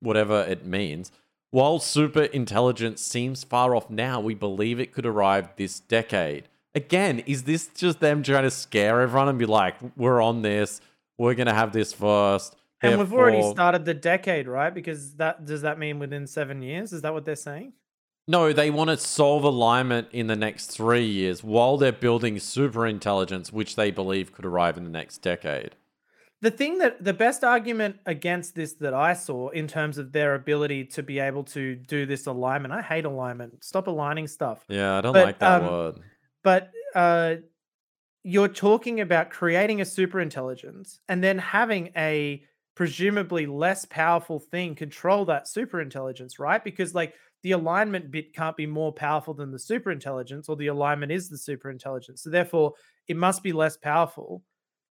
whatever 0.00 0.40
it 0.48 0.64
means. 0.64 1.12
While 1.50 1.80
super 1.80 2.22
intelligence 2.22 3.02
seems 3.02 3.44
far 3.44 3.76
off 3.76 3.90
now, 3.90 4.20
we 4.20 4.32
believe 4.32 4.80
it 4.80 4.90
could 4.90 5.04
arrive 5.04 5.50
this 5.56 5.80
decade. 5.80 6.48
Again, 6.74 7.18
is 7.26 7.42
this 7.42 7.66
just 7.74 8.00
them 8.00 8.22
trying 8.22 8.44
to 8.44 8.50
scare 8.50 9.02
everyone 9.02 9.28
and 9.28 9.38
be 9.38 9.44
like, 9.44 9.74
we're 9.98 10.22
on 10.22 10.40
this, 10.40 10.80
we're 11.18 11.34
going 11.34 11.48
to 11.48 11.52
have 11.52 11.74
this 11.74 11.92
first? 11.92 12.56
And 12.82 12.98
we've 12.98 13.12
already 13.12 13.42
started 13.50 13.84
the 13.84 13.94
decade, 13.94 14.48
right? 14.48 14.74
Because 14.74 15.14
that 15.16 15.44
does 15.44 15.62
that 15.62 15.78
mean 15.78 15.98
within 15.98 16.26
seven 16.26 16.62
years? 16.62 16.92
Is 16.92 17.02
that 17.02 17.14
what 17.14 17.24
they're 17.24 17.36
saying? 17.36 17.72
No, 18.28 18.52
they 18.52 18.70
want 18.70 18.90
to 18.90 18.96
solve 18.96 19.42
alignment 19.42 20.08
in 20.12 20.28
the 20.28 20.36
next 20.36 20.66
three 20.66 21.04
years 21.04 21.42
while 21.42 21.76
they're 21.76 21.92
building 21.92 22.38
super 22.38 22.86
intelligence, 22.86 23.52
which 23.52 23.74
they 23.74 23.90
believe 23.90 24.32
could 24.32 24.46
arrive 24.46 24.76
in 24.76 24.84
the 24.84 24.90
next 24.90 25.18
decade. 25.18 25.74
The 26.40 26.50
thing 26.50 26.78
that 26.78 27.02
the 27.02 27.12
best 27.12 27.44
argument 27.44 28.00
against 28.06 28.54
this 28.54 28.74
that 28.74 28.94
I 28.94 29.14
saw 29.14 29.48
in 29.50 29.68
terms 29.68 29.98
of 29.98 30.12
their 30.12 30.34
ability 30.34 30.86
to 30.86 31.02
be 31.02 31.20
able 31.20 31.44
to 31.44 31.76
do 31.76 32.04
this 32.04 32.26
alignment, 32.26 32.74
I 32.74 32.82
hate 32.82 33.04
alignment. 33.04 33.62
Stop 33.62 33.86
aligning 33.86 34.26
stuff. 34.26 34.64
Yeah, 34.68 34.98
I 34.98 35.00
don't 35.00 35.12
But, 35.12 35.24
like 35.24 35.38
that 35.38 35.62
um, 35.62 35.70
word. 35.70 36.00
But 36.42 36.70
uh, 36.94 37.36
you're 38.24 38.48
talking 38.48 39.00
about 39.00 39.30
creating 39.30 39.80
a 39.80 39.84
super 39.84 40.20
intelligence 40.20 41.00
and 41.08 41.22
then 41.22 41.38
having 41.38 41.90
a 41.96 42.42
presumably 42.82 43.46
less 43.46 43.84
powerful 43.84 44.40
thing 44.40 44.74
control 44.74 45.24
that 45.24 45.46
super 45.46 45.80
intelligence, 45.80 46.40
right? 46.40 46.64
Because 46.64 46.96
like 46.96 47.14
the 47.44 47.52
alignment 47.52 48.10
bit 48.10 48.34
can't 48.34 48.56
be 48.56 48.66
more 48.66 48.92
powerful 48.92 49.34
than 49.34 49.52
the 49.52 49.58
super 49.60 49.92
intelligence, 49.92 50.48
or 50.48 50.56
the 50.56 50.66
alignment 50.66 51.12
is 51.12 51.28
the 51.28 51.38
super 51.38 51.70
intelligence. 51.70 52.24
So 52.24 52.30
therefore, 52.30 52.72
it 53.06 53.16
must 53.16 53.44
be 53.44 53.52
less 53.52 53.76
powerful. 53.76 54.42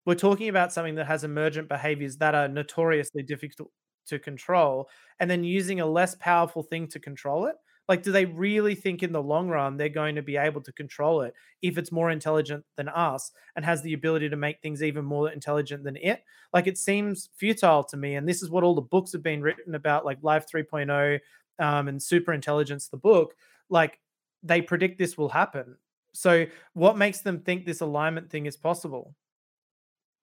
We're 0.06 0.14
talking 0.14 0.50
about 0.50 0.72
something 0.72 0.94
that 0.96 1.08
has 1.08 1.24
emergent 1.24 1.68
behaviors 1.68 2.18
that 2.18 2.36
are 2.36 2.48
notoriously 2.48 3.24
difficult 3.24 3.72
to 4.06 4.20
control, 4.20 4.88
and 5.20 5.32
then 5.32 5.44
using 5.44 5.82
a 5.82 5.88
less 5.88 6.14
powerful 6.14 6.62
thing 6.62 6.88
to 6.90 7.00
control 7.00 7.48
it. 7.48 7.56
Like, 7.90 8.04
do 8.04 8.14
they 8.14 8.26
really 8.26 8.76
think 8.76 9.04
in 9.04 9.12
the 9.12 9.22
long 9.22 9.50
run 9.50 9.76
they're 9.76 9.90
going 9.90 10.16
to 10.16 10.22
be 10.22 10.38
able 10.38 10.62
to 10.62 10.72
control 10.72 11.24
it 11.24 11.34
if 11.62 11.78
it's 11.78 11.92
more 11.92 12.12
intelligent 12.12 12.64
than 12.78 12.88
us 12.88 13.32
and 13.58 13.66
has 13.66 13.82
the 13.82 13.94
ability 13.94 14.30
to 14.30 14.38
make 14.38 14.62
things 14.62 14.82
even 14.82 15.04
more 15.04 15.30
intelligent 15.30 15.84
than 15.84 15.98
it? 15.98 16.24
Like, 16.54 16.68
it 16.68 16.78
seems 16.78 17.30
futile 17.36 17.84
to 17.86 17.98
me. 17.98 18.16
And 18.16 18.30
this 18.30 18.42
is 18.42 18.50
what 18.50 18.64
all 18.64 18.76
the 18.76 18.82
books 18.82 19.12
have 19.12 19.24
been 19.24 19.42
written 19.42 19.76
about, 19.76 20.06
like 20.06 20.20
Life 20.22 20.46
3.0 20.48 21.20
um, 21.60 21.88
and 21.90 22.02
Super 22.02 22.32
Intelligence, 22.32 22.88
the 22.88 22.98
book. 22.98 23.36
Like, 23.70 24.00
they 24.44 24.62
predict 24.62 24.98
this 24.98 25.18
will 25.18 25.30
happen. 25.30 25.76
So, 26.14 26.46
what 26.74 26.98
makes 26.98 27.22
them 27.22 27.42
think 27.42 27.66
this 27.66 27.82
alignment 27.82 28.30
thing 28.30 28.46
is 28.46 28.56
possible? 28.56 29.16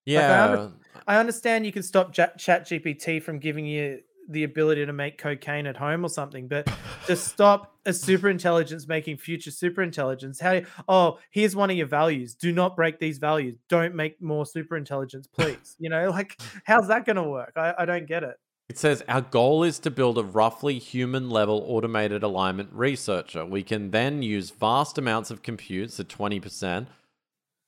I 0.08 0.12
Yeah. 0.12 0.44
under- 0.44 0.72
I 1.06 1.18
understand 1.18 1.66
you 1.66 1.72
can 1.72 1.82
stop 1.82 2.12
Chat 2.12 2.38
GPT 2.38 3.20
from 3.20 3.38
giving 3.38 3.66
you 3.66 4.02
the 4.28 4.44
ability 4.44 4.86
to 4.86 4.92
make 4.92 5.18
cocaine 5.18 5.66
at 5.66 5.76
home 5.76 6.04
or 6.04 6.08
something, 6.08 6.48
but 6.48 6.70
to 7.06 7.16
stop 7.16 7.74
a 7.84 7.92
super 7.92 8.28
intelligence 8.28 8.88
making 8.88 9.18
future 9.18 9.50
super 9.50 9.82
intelligence, 9.82 10.40
how? 10.40 10.62
Oh, 10.88 11.18
here's 11.30 11.54
one 11.54 11.70
of 11.70 11.76
your 11.76 11.86
values. 11.86 12.34
Do 12.34 12.52
not 12.52 12.76
break 12.76 12.98
these 12.98 13.18
values. 13.18 13.56
Don't 13.68 13.94
make 13.94 14.20
more 14.20 14.46
super 14.46 14.76
intelligence, 14.76 15.26
please. 15.26 15.76
You 15.78 15.90
know, 15.90 16.10
like 16.10 16.38
how's 16.64 16.88
that 16.88 17.04
going 17.04 17.16
to 17.16 17.22
work? 17.22 17.52
I, 17.56 17.74
I 17.78 17.84
don't 17.84 18.06
get 18.06 18.22
it. 18.22 18.36
It 18.68 18.78
says 18.78 19.04
our 19.08 19.20
goal 19.20 19.62
is 19.62 19.78
to 19.80 19.90
build 19.90 20.18
a 20.18 20.24
roughly 20.24 20.78
human 20.78 21.30
level 21.30 21.64
automated 21.68 22.24
alignment 22.24 22.70
researcher. 22.72 23.44
We 23.44 23.62
can 23.62 23.92
then 23.92 24.22
use 24.22 24.50
vast 24.50 24.98
amounts 24.98 25.30
of 25.30 25.42
compute, 25.42 25.92
so 25.92 26.02
20%, 26.02 26.88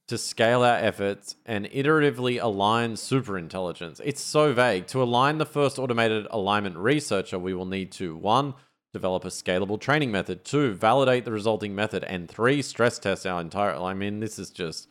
to 0.09 0.19
scale 0.19 0.63
our 0.63 0.77
efforts 0.77 1.37
and 1.47 1.67
iteratively 1.67 2.43
align 2.43 2.95
superintelligence. 2.95 4.01
It's 4.03 4.23
so 4.23 4.53
vague. 4.53 4.87
To 4.89 5.03
align 5.03 5.39
the 5.39 5.47
first 5.47 5.79
automated 5.79 6.27
alignment 6.31 6.77
researcher, 6.79 7.39
we 7.39 7.55
will 7.55 7.67
need 7.67 7.93
to 7.93 8.17
one, 8.17 8.55
develop 8.93 9.25
a 9.27 9.29
scalable 9.29 9.79
training 9.79 10.11
method, 10.11 10.45
two, 10.45 10.73
validate 10.73 11.27
the 11.27 11.33
resulting 11.33 11.75
method, 11.75 12.05
and 12.05 12.29
three, 12.29 12.63
stress 12.63 12.99
test 12.99 13.27
our 13.27 13.41
entire. 13.41 13.75
I 13.75 13.93
mean, 13.93 14.21
this 14.21 14.39
is 14.39 14.51
just 14.51 14.89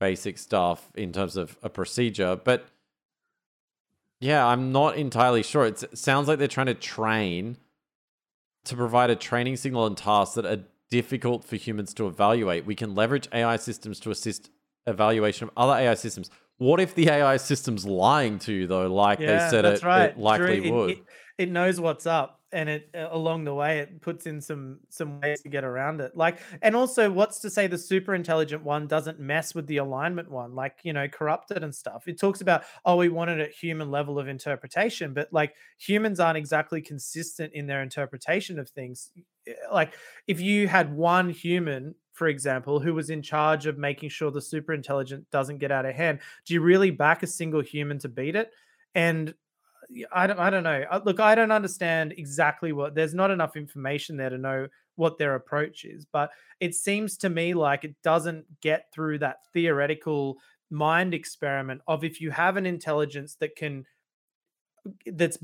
basic 0.00 0.36
stuff 0.36 0.90
in 0.96 1.12
terms 1.12 1.36
of 1.36 1.56
a 1.62 1.70
procedure, 1.70 2.34
but 2.34 2.66
yeah, 4.18 4.44
I'm 4.44 4.72
not 4.72 4.96
entirely 4.96 5.44
sure. 5.44 5.64
It's, 5.64 5.84
it 5.84 5.96
sounds 5.96 6.26
like 6.26 6.38
they're 6.38 6.48
trying 6.48 6.66
to 6.66 6.74
train 6.74 7.56
to 8.64 8.76
provide 8.76 9.10
a 9.10 9.16
training 9.16 9.56
signal 9.56 9.86
and 9.86 9.96
tasks 9.96 10.34
that 10.34 10.44
are 10.44 10.64
difficult 10.90 11.44
for 11.44 11.56
humans 11.56 11.94
to 11.94 12.06
evaluate. 12.06 12.66
We 12.66 12.74
can 12.74 12.94
leverage 12.94 13.28
AI 13.32 13.56
systems 13.56 14.00
to 14.00 14.10
assist 14.10 14.50
evaluation 14.86 15.48
of 15.48 15.52
other 15.56 15.72
AI 15.72 15.94
systems. 15.94 16.30
What 16.58 16.80
if 16.80 16.94
the 16.94 17.08
AI 17.08 17.36
system's 17.38 17.86
lying 17.86 18.38
to 18.40 18.52
you 18.52 18.66
though, 18.66 18.92
like 18.92 19.18
they 19.18 19.48
said 19.50 19.64
it, 19.64 19.82
right. 19.82 20.10
it 20.10 20.18
likely 20.18 20.60
Drew, 20.60 20.72
would? 20.72 20.90
It, 20.90 20.98
it 21.38 21.50
knows 21.50 21.80
what's 21.80 22.06
up, 22.06 22.39
and 22.52 22.68
it 22.68 22.90
uh, 22.94 23.08
along 23.10 23.44
the 23.44 23.54
way 23.54 23.78
it 23.80 24.00
puts 24.00 24.26
in 24.26 24.40
some 24.40 24.80
some 24.88 25.20
ways 25.20 25.40
to 25.42 25.48
get 25.48 25.64
around 25.64 26.00
it. 26.00 26.16
Like, 26.16 26.40
and 26.62 26.74
also, 26.76 27.10
what's 27.10 27.40
to 27.40 27.50
say 27.50 27.66
the 27.66 27.78
super 27.78 28.14
intelligent 28.14 28.62
one 28.64 28.86
doesn't 28.86 29.20
mess 29.20 29.54
with 29.54 29.66
the 29.66 29.78
alignment 29.78 30.30
one, 30.30 30.54
like 30.54 30.78
you 30.82 30.92
know, 30.92 31.08
corrupted 31.08 31.62
and 31.62 31.74
stuff. 31.74 32.08
It 32.08 32.18
talks 32.20 32.40
about 32.40 32.64
oh, 32.84 32.96
we 32.96 33.08
wanted 33.08 33.40
a 33.40 33.48
human 33.48 33.90
level 33.90 34.18
of 34.18 34.28
interpretation, 34.28 35.14
but 35.14 35.32
like 35.32 35.54
humans 35.78 36.20
aren't 36.20 36.38
exactly 36.38 36.80
consistent 36.82 37.52
in 37.54 37.66
their 37.66 37.82
interpretation 37.82 38.58
of 38.58 38.68
things. 38.70 39.12
Eh, 39.46 39.54
Like, 39.72 39.94
if 40.26 40.40
you 40.40 40.68
had 40.68 40.94
one 40.94 41.30
human 41.30 41.94
for 42.12 42.26
example, 42.28 42.80
who 42.80 42.92
was 42.92 43.08
in 43.08 43.22
charge 43.22 43.64
of 43.64 43.78
making 43.78 44.10
sure 44.10 44.30
the 44.30 44.42
super 44.42 44.74
intelligent 44.74 45.30
doesn't 45.30 45.56
get 45.56 45.72
out 45.72 45.86
of 45.86 45.94
hand. 45.94 46.20
Do 46.44 46.52
you 46.52 46.60
really 46.60 46.90
back 46.90 47.22
a 47.22 47.26
single 47.26 47.62
human 47.62 47.98
to 48.00 48.10
beat 48.10 48.36
it? 48.36 48.52
And 48.94 49.34
I 50.12 50.26
don't, 50.26 50.38
I 50.38 50.50
don't 50.50 50.62
know. 50.62 50.84
Look, 51.04 51.20
I 51.20 51.34
don't 51.34 51.52
understand 51.52 52.14
exactly 52.16 52.72
what. 52.72 52.94
There's 52.94 53.14
not 53.14 53.30
enough 53.30 53.56
information 53.56 54.16
there 54.16 54.30
to 54.30 54.38
know 54.38 54.68
what 54.96 55.18
their 55.18 55.34
approach 55.34 55.84
is, 55.84 56.04
but 56.04 56.30
it 56.60 56.74
seems 56.74 57.16
to 57.18 57.30
me 57.30 57.54
like 57.54 57.84
it 57.84 57.94
doesn't 58.02 58.44
get 58.60 58.92
through 58.92 59.18
that 59.18 59.38
theoretical 59.52 60.38
mind 60.70 61.14
experiment 61.14 61.80
of 61.88 62.04
if 62.04 62.20
you 62.20 62.30
have 62.30 62.56
an 62.56 62.66
intelligence 62.66 63.36
that 63.40 63.56
can 63.56 63.84
that's 65.06 65.38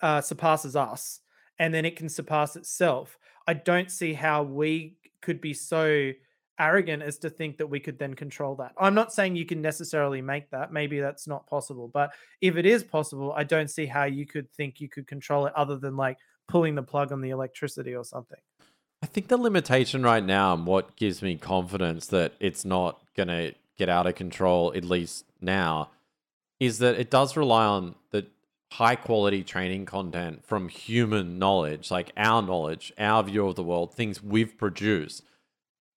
uh, 0.00 0.20
surpasses 0.20 0.76
us 0.76 1.20
and 1.58 1.74
then 1.74 1.84
it 1.84 1.96
can 1.96 2.08
surpass 2.08 2.56
itself. 2.56 3.18
I 3.46 3.54
don't 3.54 3.90
see 3.90 4.14
how 4.14 4.42
we 4.42 4.96
could 5.20 5.40
be 5.40 5.52
so 5.52 6.12
arrogant 6.60 7.02
as 7.02 7.18
to 7.18 7.30
think 7.30 7.56
that 7.58 7.66
we 7.66 7.80
could 7.80 7.98
then 7.98 8.14
control 8.14 8.54
that. 8.56 8.72
I'm 8.78 8.94
not 8.94 9.12
saying 9.12 9.34
you 9.34 9.46
can 9.46 9.62
necessarily 9.62 10.20
make 10.20 10.50
that. 10.50 10.72
Maybe 10.72 11.00
that's 11.00 11.26
not 11.26 11.46
possible. 11.46 11.88
But 11.88 12.12
if 12.40 12.56
it 12.56 12.66
is 12.66 12.84
possible, 12.84 13.32
I 13.34 13.44
don't 13.44 13.70
see 13.70 13.86
how 13.86 14.04
you 14.04 14.26
could 14.26 14.50
think 14.52 14.80
you 14.80 14.88
could 14.88 15.06
control 15.06 15.46
it 15.46 15.54
other 15.56 15.76
than 15.76 15.96
like 15.96 16.18
pulling 16.46 16.74
the 16.74 16.82
plug 16.82 17.10
on 17.10 17.20
the 17.20 17.30
electricity 17.30 17.94
or 17.94 18.04
something. 18.04 18.38
I 19.02 19.06
think 19.06 19.28
the 19.28 19.38
limitation 19.38 20.02
right 20.02 20.24
now 20.24 20.52
and 20.52 20.66
what 20.66 20.94
gives 20.96 21.22
me 21.22 21.36
confidence 21.36 22.06
that 22.08 22.34
it's 22.38 22.64
not 22.64 23.00
going 23.16 23.28
to 23.28 23.54
get 23.78 23.88
out 23.88 24.06
of 24.06 24.14
control, 24.14 24.74
at 24.76 24.84
least 24.84 25.24
now, 25.40 25.88
is 26.58 26.78
that 26.80 27.00
it 27.00 27.10
does 27.10 27.36
rely 27.36 27.64
on 27.64 27.94
the 28.10 28.26
high 28.72 28.96
quality 28.96 29.42
training 29.42 29.86
content 29.86 30.44
from 30.44 30.68
human 30.68 31.38
knowledge, 31.38 31.90
like 31.90 32.12
our 32.16 32.42
knowledge, 32.42 32.92
our 32.98 33.22
view 33.22 33.46
of 33.46 33.56
the 33.56 33.62
world, 33.62 33.94
things 33.94 34.22
we've 34.22 34.58
produced. 34.58 35.24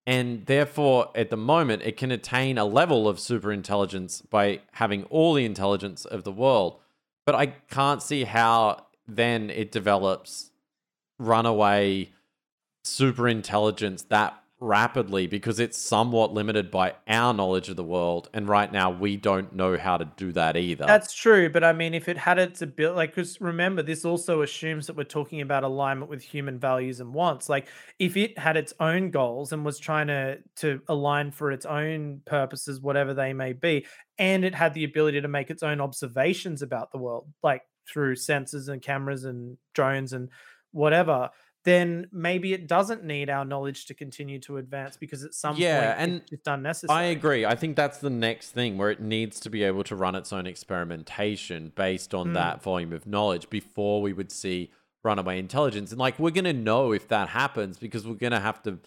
And 0.06 0.46
therefore, 0.46 1.10
at 1.16 1.30
the 1.30 1.38
moment, 1.38 1.84
it 1.84 1.96
can 1.96 2.12
attain 2.12 2.58
a 2.58 2.66
level 2.66 3.08
of 3.08 3.20
super 3.20 3.54
intelligence 3.54 4.22
by 4.22 4.60
having 4.74 5.06
all 5.06 5.34
the 5.34 5.46
intelligence 5.46 6.04
of 6.04 6.24
the 6.24 6.32
world. 6.32 6.80
But 7.26 7.36
I 7.36 7.48
can't 7.48 8.04
see 8.04 8.26
how 8.26 8.86
then 9.08 9.50
it 9.50 9.72
develops 9.72 10.52
runaway 11.20 12.10
super 12.84 13.30
intelligence 13.30 14.04
that 14.04 14.43
rapidly 14.64 15.28
because 15.28 15.60
it's 15.60 15.78
somewhat 15.78 16.34
limited 16.34 16.72
by 16.72 16.96
our 17.08 17.34
knowledge 17.34 17.70
of 17.70 17.76
the 17.76 17.84
world. 17.84 18.30
And 18.34 18.48
right 18.48 18.72
now, 18.72 18.90
we 18.90 19.18
don't 19.18 19.54
know 19.54 19.78
how 19.78 19.98
to 19.98 20.06
do 20.16 20.32
that 20.32 20.56
either. 20.56 20.86
That's 20.86 21.14
true, 21.14 21.50
but 21.50 21.64
I 21.64 21.74
mean, 21.74 21.94
if 21.94 22.08
it 22.08 22.18
had 22.18 22.40
its 22.40 22.62
ability, 22.62 22.96
like, 22.96 23.10
because 23.12 23.40
remember, 23.42 23.84
this 23.84 24.06
also 24.06 24.42
assumes 24.42 24.88
that 24.88 24.96
we're 24.96 25.04
talking 25.04 25.42
about 25.42 25.64
alignment 25.64 26.10
with 26.10 26.24
human 26.24 26.60
values 26.60 27.00
and 27.02 27.14
wants. 27.14 27.50
Like, 27.50 27.68
if 28.00 28.16
it 28.16 28.38
had 28.38 28.56
its 28.56 28.74
own 28.80 29.12
goals 29.12 29.52
and 29.52 29.66
was 29.66 29.80
trying 29.80 30.08
to 30.08 30.40
to 30.58 30.82
align 30.88 31.32
for 31.32 31.52
its 31.52 31.66
own 31.66 32.22
purposes, 32.26 32.80
whatever 32.80 33.14
they 33.14 33.34
may 33.34 33.54
be, 33.54 33.86
and 34.18 34.46
it 34.46 34.56
had 34.56 34.74
the 34.74 34.86
ability 34.86 35.22
to 35.22 35.28
make 35.28 35.50
its 35.50 35.64
own 35.64 35.82
observations 35.82 36.62
about 36.62 36.92
the 36.92 36.98
world, 36.98 37.28
like 37.44 37.64
through 37.92 38.16
sensors 38.16 38.70
and 38.70 38.82
cameras 38.82 39.26
and 39.26 39.58
drones 39.74 40.14
and 40.14 40.30
whatever, 40.72 41.30
then 41.64 42.08
maybe 42.12 42.52
it 42.54 42.68
doesn't 42.68 43.04
need 43.06 43.30
our 43.30 43.46
knowledge 43.46 43.86
to 43.86 43.94
continue 43.94 44.38
to 44.40 44.58
advance 44.58 44.98
because 44.98 45.24
at 45.24 45.34
some 45.34 45.56
Yeah, 45.58 45.94
point 45.96 46.02
and 46.02 46.22
it's 46.22 46.30
just 46.30 46.48
unnecessary. 46.48 46.98
I 47.00 47.04
agree. 47.04 47.46
I 47.46 47.56
think 47.56 47.76
that's 47.78 48.00
the 48.00 48.10
next 48.10 48.52
thing 48.52 48.78
where 48.78 48.92
it 48.92 49.00
needs 49.02 49.40
to 49.42 49.50
be 49.50 49.64
able 49.64 49.84
to 49.86 49.96
run 49.96 50.16
its 50.16 50.34
own 50.34 50.46
experimentation 50.46 51.72
based 51.76 52.14
on 52.14 52.30
Mm. 52.30 52.34
that 52.34 52.62
volume 52.62 52.94
of 52.94 53.08
knowledge 53.08 53.50
before 53.50 54.02
we 54.02 54.14
would 54.14 54.32
see 54.32 54.72
runaway 55.04 55.40
intelligence. 55.40 55.92
And 55.92 56.00
like, 56.00 56.18
we're 56.20 56.32
going 56.32 56.46
to 56.46 56.54
know 56.54 56.92
if 56.94 57.08
that 57.10 57.30
happens 57.30 57.78
because 57.78 58.06
we're 58.08 58.14
going 58.16 58.32
to 58.32 58.40
have 58.40 58.62
to 58.64 58.80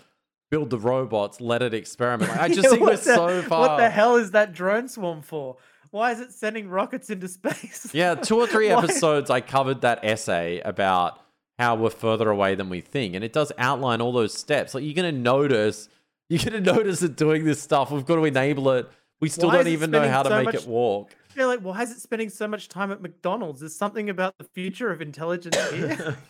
build 0.50 0.70
the 0.70 0.78
robots, 0.78 1.40
let 1.40 1.62
it 1.62 1.74
experiment. 1.74 2.30
Like, 2.30 2.40
I 2.40 2.48
just 2.48 2.62
Yeah, 2.64 2.70
think 2.70 2.82
we're 2.82 2.96
the- 2.96 3.02
so 3.02 3.42
far. 3.42 3.60
What 3.68 3.76
the 3.78 3.90
hell 3.90 4.16
is 4.16 4.30
that 4.32 4.52
drone 4.52 4.88
swarm 4.88 5.22
for? 5.22 5.56
Why 5.90 6.12
is 6.12 6.20
it 6.20 6.32
sending 6.32 6.68
rockets 6.68 7.10
into 7.10 7.28
space? 7.28 7.90
Yeah, 7.94 8.14
two 8.14 8.36
or 8.38 8.46
three 8.54 8.68
episodes 8.68 9.30
I 9.30 9.40
covered 9.40 9.80
that 9.82 10.04
essay 10.04 10.60
about 10.60 11.20
how 11.58 11.74
we're 11.74 11.90
further 11.90 12.30
away 12.30 12.54
than 12.54 12.68
we 12.68 12.80
think. 12.80 13.14
And 13.14 13.24
it 13.24 13.32
does 13.32 13.52
outline 13.58 14.00
all 14.00 14.12
those 14.12 14.34
steps. 14.34 14.74
Like 14.74 14.84
you're 14.84 14.94
gonna 14.94 15.12
notice 15.12 15.88
you're 16.28 16.42
gonna 16.42 16.60
notice 16.60 17.02
it 17.02 17.16
doing 17.16 17.44
this 17.44 17.60
stuff. 17.62 17.90
We've 17.90 18.04
got 18.06 18.16
to 18.16 18.24
enable 18.24 18.70
it. 18.70 18.88
We 19.20 19.28
still 19.28 19.48
Why 19.48 19.56
don't 19.58 19.68
even 19.68 19.90
know 19.90 20.08
how 20.08 20.22
to 20.22 20.28
so 20.28 20.36
make 20.36 20.44
much- 20.46 20.54
it 20.56 20.66
walk. 20.66 21.14
They're 21.34 21.46
like, 21.46 21.60
why 21.60 21.82
is 21.82 21.90
it 21.90 22.00
spending 22.00 22.30
so 22.30 22.48
much 22.48 22.66
time 22.68 22.90
at 22.90 23.02
McDonald's? 23.02 23.60
There's 23.60 23.74
something 23.76 24.08
about 24.08 24.38
the 24.38 24.44
future 24.44 24.90
of 24.90 25.02
intelligence 25.02 25.56
here? 25.70 26.16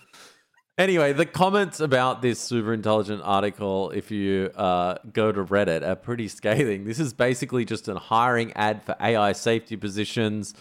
Anyway, 0.79 1.14
the 1.14 1.24
comments 1.24 1.81
about 1.81 2.20
this 2.20 2.39
super 2.39 2.74
intelligent 2.74 3.22
article, 3.24 3.91
if 3.93 4.11
you 4.11 4.51
uh, 4.57 4.97
go 5.11 5.33
to 5.33 5.43
Reddit, 5.43 5.83
are 5.83 5.97
pretty 5.97 6.29
scathing. 6.29 6.85
This 6.85 7.01
is 7.01 7.14
basically 7.14 7.64
just 7.64 7.89
a 7.89 7.95
hiring 7.95 8.53
ad 8.53 8.83
for 8.83 8.95
AI 9.01 9.33
safety 9.33 9.77
positions. 9.77 10.53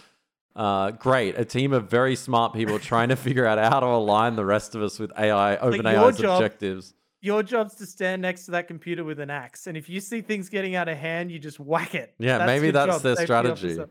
Uh, 0.56 0.90
great, 0.92 1.38
a 1.38 1.44
team 1.44 1.74
of 1.74 1.90
very 1.90 2.16
smart 2.16 2.54
people 2.54 2.78
trying 2.78 3.10
to 3.10 3.16
figure 3.26 3.44
out 3.46 3.58
how 3.58 3.78
to 3.78 3.86
align 3.86 4.36
the 4.36 4.44
rest 4.44 4.74
of 4.74 4.82
us 4.82 4.98
with 4.98 5.12
AI, 5.18 5.56
OpenAI's 5.56 6.18
job- 6.18 6.40
objectives. 6.40 6.94
Your 7.20 7.42
job's 7.42 7.74
to 7.76 7.86
stand 7.86 8.22
next 8.22 8.46
to 8.46 8.52
that 8.52 8.66
computer 8.66 9.04
with 9.04 9.20
an 9.20 9.30
axe, 9.30 9.66
and 9.66 9.76
if 9.76 9.88
you 9.90 10.00
see 10.00 10.22
things 10.22 10.48
getting 10.48 10.74
out 10.74 10.88
of 10.88 10.96
hand, 10.96 11.30
you 11.30 11.38
just 11.38 11.60
whack 11.60 11.94
it. 11.94 12.14
Yeah, 12.18 12.46
maybe 12.46 12.70
that's 12.70 12.94
job, 12.94 13.02
their 13.02 13.16
strategy. 13.16 13.66
officer. 13.66 13.90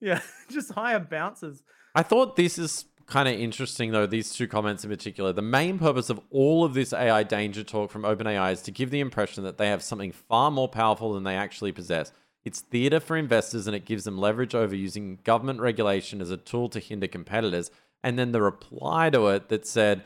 Yeah, 0.00 0.20
just 0.50 0.72
hire 0.72 1.00
bouncers. 1.00 1.62
I 1.94 2.02
thought 2.02 2.36
this 2.36 2.58
is 2.58 2.86
kind 3.06 3.28
of 3.28 3.38
interesting, 3.38 3.92
though, 3.92 4.06
these 4.06 4.32
two 4.32 4.46
comments 4.46 4.84
in 4.84 4.90
particular. 4.90 5.32
The 5.32 5.42
main 5.42 5.78
purpose 5.78 6.10
of 6.10 6.20
all 6.30 6.64
of 6.64 6.74
this 6.74 6.92
AI 6.92 7.22
danger 7.22 7.62
talk 7.62 7.90
from 7.90 8.02
OpenAI 8.02 8.52
is 8.52 8.62
to 8.62 8.70
give 8.70 8.90
the 8.90 9.00
impression 9.00 9.44
that 9.44 9.58
they 9.58 9.68
have 9.68 9.82
something 9.82 10.12
far 10.12 10.50
more 10.50 10.68
powerful 10.68 11.14
than 11.14 11.24
they 11.24 11.36
actually 11.36 11.72
possess. 11.72 12.12
It's 12.44 12.60
theater 12.60 12.98
for 12.98 13.16
investors 13.16 13.66
and 13.66 13.76
it 13.76 13.84
gives 13.84 14.04
them 14.04 14.18
leverage 14.18 14.54
over 14.54 14.74
using 14.74 15.18
government 15.24 15.60
regulation 15.60 16.20
as 16.20 16.30
a 16.30 16.36
tool 16.36 16.68
to 16.70 16.80
hinder 16.80 17.06
competitors. 17.06 17.70
And 18.02 18.18
then 18.18 18.32
the 18.32 18.42
reply 18.42 19.10
to 19.10 19.28
it 19.28 19.48
that 19.48 19.66
said, 19.66 20.02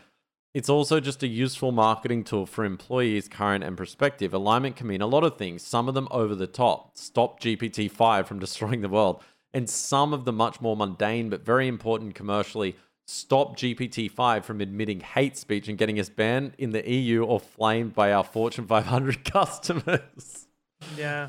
it's 0.53 0.69
also 0.69 1.01
just 1.01 1.23
a 1.23 1.29
useful 1.29 1.71
marketing 1.71 2.25
tool 2.25 2.47
for 2.47 2.65
employees, 2.65 3.29
current 3.29 3.63
and 3.63 3.77
prospective. 3.77 4.33
Alignment 4.33 4.77
can 4.77 4.87
mean 4.87 5.03
a 5.03 5.07
lot 5.07 5.23
of 5.23 5.37
things, 5.37 5.63
some 5.63 5.87
of 5.87 5.95
them 5.95 6.09
over 6.11 6.35
the 6.35 6.47
top. 6.47 6.97
Stop 6.97 7.41
GPT 7.41 7.91
5 7.91 8.27
from 8.27 8.39
destroying 8.41 8.81
the 8.81 8.89
world. 8.89 9.23
And 9.53 9.69
some 9.69 10.13
of 10.13 10.25
the 10.25 10.33
much 10.33 10.61
more 10.61 10.77
mundane 10.77 11.31
but 11.31 11.45
very 11.45 11.69
important 11.69 12.15
commercially. 12.15 12.77
Stop 13.07 13.57
GPT 13.57 14.11
5 14.11 14.45
from 14.45 14.61
admitting 14.61 15.01
hate 15.01 15.37
speech 15.37 15.69
and 15.69 15.79
getting 15.79 16.01
us 16.01 16.09
banned 16.09 16.53
in 16.59 16.73
the 16.73 16.91
EU 16.91 17.25
or 17.25 17.39
flamed 17.39 17.95
by 17.95 18.13
our 18.13 18.25
Fortune 18.25 18.67
500 18.67 19.25
customers. 19.31 20.49
Yeah. 20.97 21.29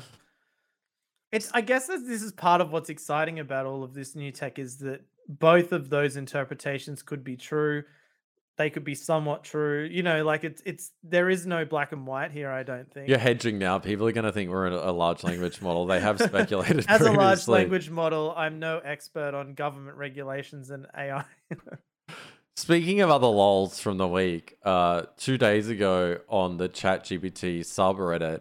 It's 1.30 1.50
I 1.52 1.60
guess 1.60 1.86
that 1.88 2.06
this 2.06 2.22
is 2.22 2.32
part 2.32 2.60
of 2.60 2.72
what's 2.72 2.88
exciting 2.88 3.38
about 3.38 3.66
all 3.66 3.84
of 3.84 3.94
this 3.94 4.14
new 4.14 4.32
tech 4.32 4.58
is 4.58 4.78
that 4.78 5.02
both 5.28 5.72
of 5.72 5.90
those 5.90 6.16
interpretations 6.16 7.02
could 7.02 7.22
be 7.22 7.36
true. 7.36 7.84
They 8.56 8.70
could 8.70 8.84
be 8.84 8.94
somewhat 8.94 9.44
true. 9.44 9.88
You 9.90 10.02
know, 10.02 10.24
like 10.24 10.42
it's 10.42 10.62
it's 10.64 10.90
there 11.02 11.28
is 11.28 11.46
no 11.46 11.64
black 11.64 11.92
and 11.92 12.06
white 12.06 12.32
here, 12.32 12.50
I 12.50 12.62
don't 12.62 12.90
think. 12.92 13.08
You're 13.08 13.18
hedging 13.18 13.58
now. 13.58 13.78
People 13.78 14.08
are 14.08 14.12
going 14.12 14.24
to 14.24 14.32
think 14.32 14.50
we're 14.50 14.66
in 14.66 14.72
a 14.72 14.90
large 14.90 15.22
language 15.22 15.60
model. 15.60 15.86
They 15.86 16.00
have 16.00 16.18
speculated 16.20 16.86
As 16.88 17.02
a 17.02 17.12
large 17.12 17.46
language 17.46 17.90
model, 17.90 18.34
I'm 18.36 18.58
no 18.58 18.78
expert 18.78 19.34
on 19.34 19.54
government 19.54 19.96
regulations 19.96 20.70
and 20.70 20.86
AI. 20.96 21.24
Speaking 22.56 23.00
of 23.02 23.10
other 23.10 23.28
lols 23.28 23.78
from 23.78 23.98
the 23.98 24.08
week, 24.08 24.56
uh, 24.64 25.02
two 25.16 25.38
days 25.38 25.68
ago 25.68 26.18
on 26.28 26.56
the 26.56 26.68
ChatGPT 26.68 27.60
subreddit, 27.60 28.40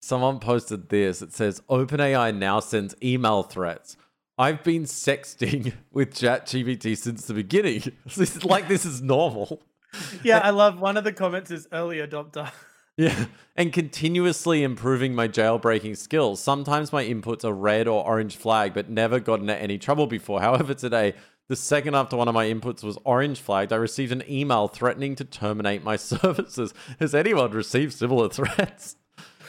someone 0.00 0.40
posted 0.40 0.88
this. 0.88 1.22
It 1.22 1.32
says 1.32 1.62
OpenAI 1.68 2.36
now 2.36 2.60
sends 2.60 2.94
email 3.02 3.42
threats. 3.42 3.96
I've 4.38 4.64
been 4.64 4.84
sexting 4.84 5.74
with 5.92 6.14
ChatGPT 6.14 6.96
since 6.96 7.26
the 7.26 7.34
beginning. 7.34 7.92
This 8.16 8.36
is 8.36 8.44
like 8.44 8.68
this 8.68 8.84
is 8.84 9.02
normal. 9.02 9.62
yeah, 10.24 10.38
I 10.38 10.50
love 10.50 10.80
one 10.80 10.96
of 10.96 11.04
the 11.04 11.12
comments 11.12 11.50
is 11.50 11.68
early 11.72 11.98
adopter. 11.98 12.50
Yeah, 12.96 13.26
and 13.56 13.72
continuously 13.72 14.62
improving 14.62 15.14
my 15.14 15.28
jailbreaking 15.28 15.96
skills. 15.96 16.42
Sometimes 16.42 16.92
my 16.92 17.04
inputs 17.04 17.44
are 17.44 17.52
red 17.52 17.88
or 17.88 18.04
orange 18.04 18.36
flag, 18.36 18.74
but 18.74 18.90
never 18.90 19.20
gotten 19.20 19.48
into 19.48 19.62
any 19.62 19.78
trouble 19.78 20.06
before. 20.06 20.40
However, 20.40 20.74
today, 20.74 21.14
the 21.48 21.56
second 21.56 21.94
after 21.94 22.16
one 22.16 22.28
of 22.28 22.34
my 22.34 22.46
inputs 22.46 22.84
was 22.84 22.98
orange 23.04 23.40
flagged, 23.40 23.72
I 23.72 23.76
received 23.76 24.12
an 24.12 24.22
email 24.28 24.68
threatening 24.68 25.16
to 25.16 25.24
terminate 25.24 25.82
my 25.82 25.96
services. 25.96 26.72
Has 26.98 27.14
anyone 27.14 27.50
received 27.52 27.94
similar 27.94 28.28
threats? 28.28 28.96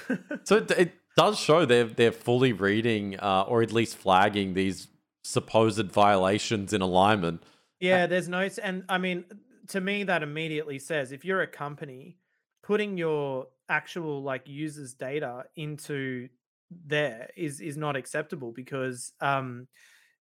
so 0.43 0.57
it, 0.57 0.71
it 0.71 0.93
does 1.17 1.39
show 1.39 1.65
they're 1.65 1.85
they're 1.85 2.11
fully 2.11 2.53
reading 2.53 3.19
uh, 3.19 3.45
or 3.47 3.61
at 3.61 3.71
least 3.71 3.97
flagging 3.97 4.53
these 4.53 4.87
supposed 5.23 5.91
violations 5.91 6.73
in 6.73 6.81
alignment. 6.81 7.43
Yeah, 7.79 8.05
there's 8.05 8.29
no, 8.29 8.47
and 8.61 8.83
I 8.89 8.97
mean, 8.97 9.25
to 9.69 9.81
me, 9.81 10.03
that 10.03 10.23
immediately 10.23 10.79
says 10.79 11.11
if 11.11 11.25
you're 11.25 11.41
a 11.41 11.47
company, 11.47 12.17
putting 12.63 12.97
your 12.97 13.47
actual 13.69 14.21
like 14.21 14.47
users' 14.47 14.93
data 14.93 15.45
into 15.55 16.29
there 16.85 17.29
is 17.35 17.59
is 17.59 17.75
not 17.75 17.95
acceptable 17.95 18.51
because 18.51 19.11
um 19.19 19.67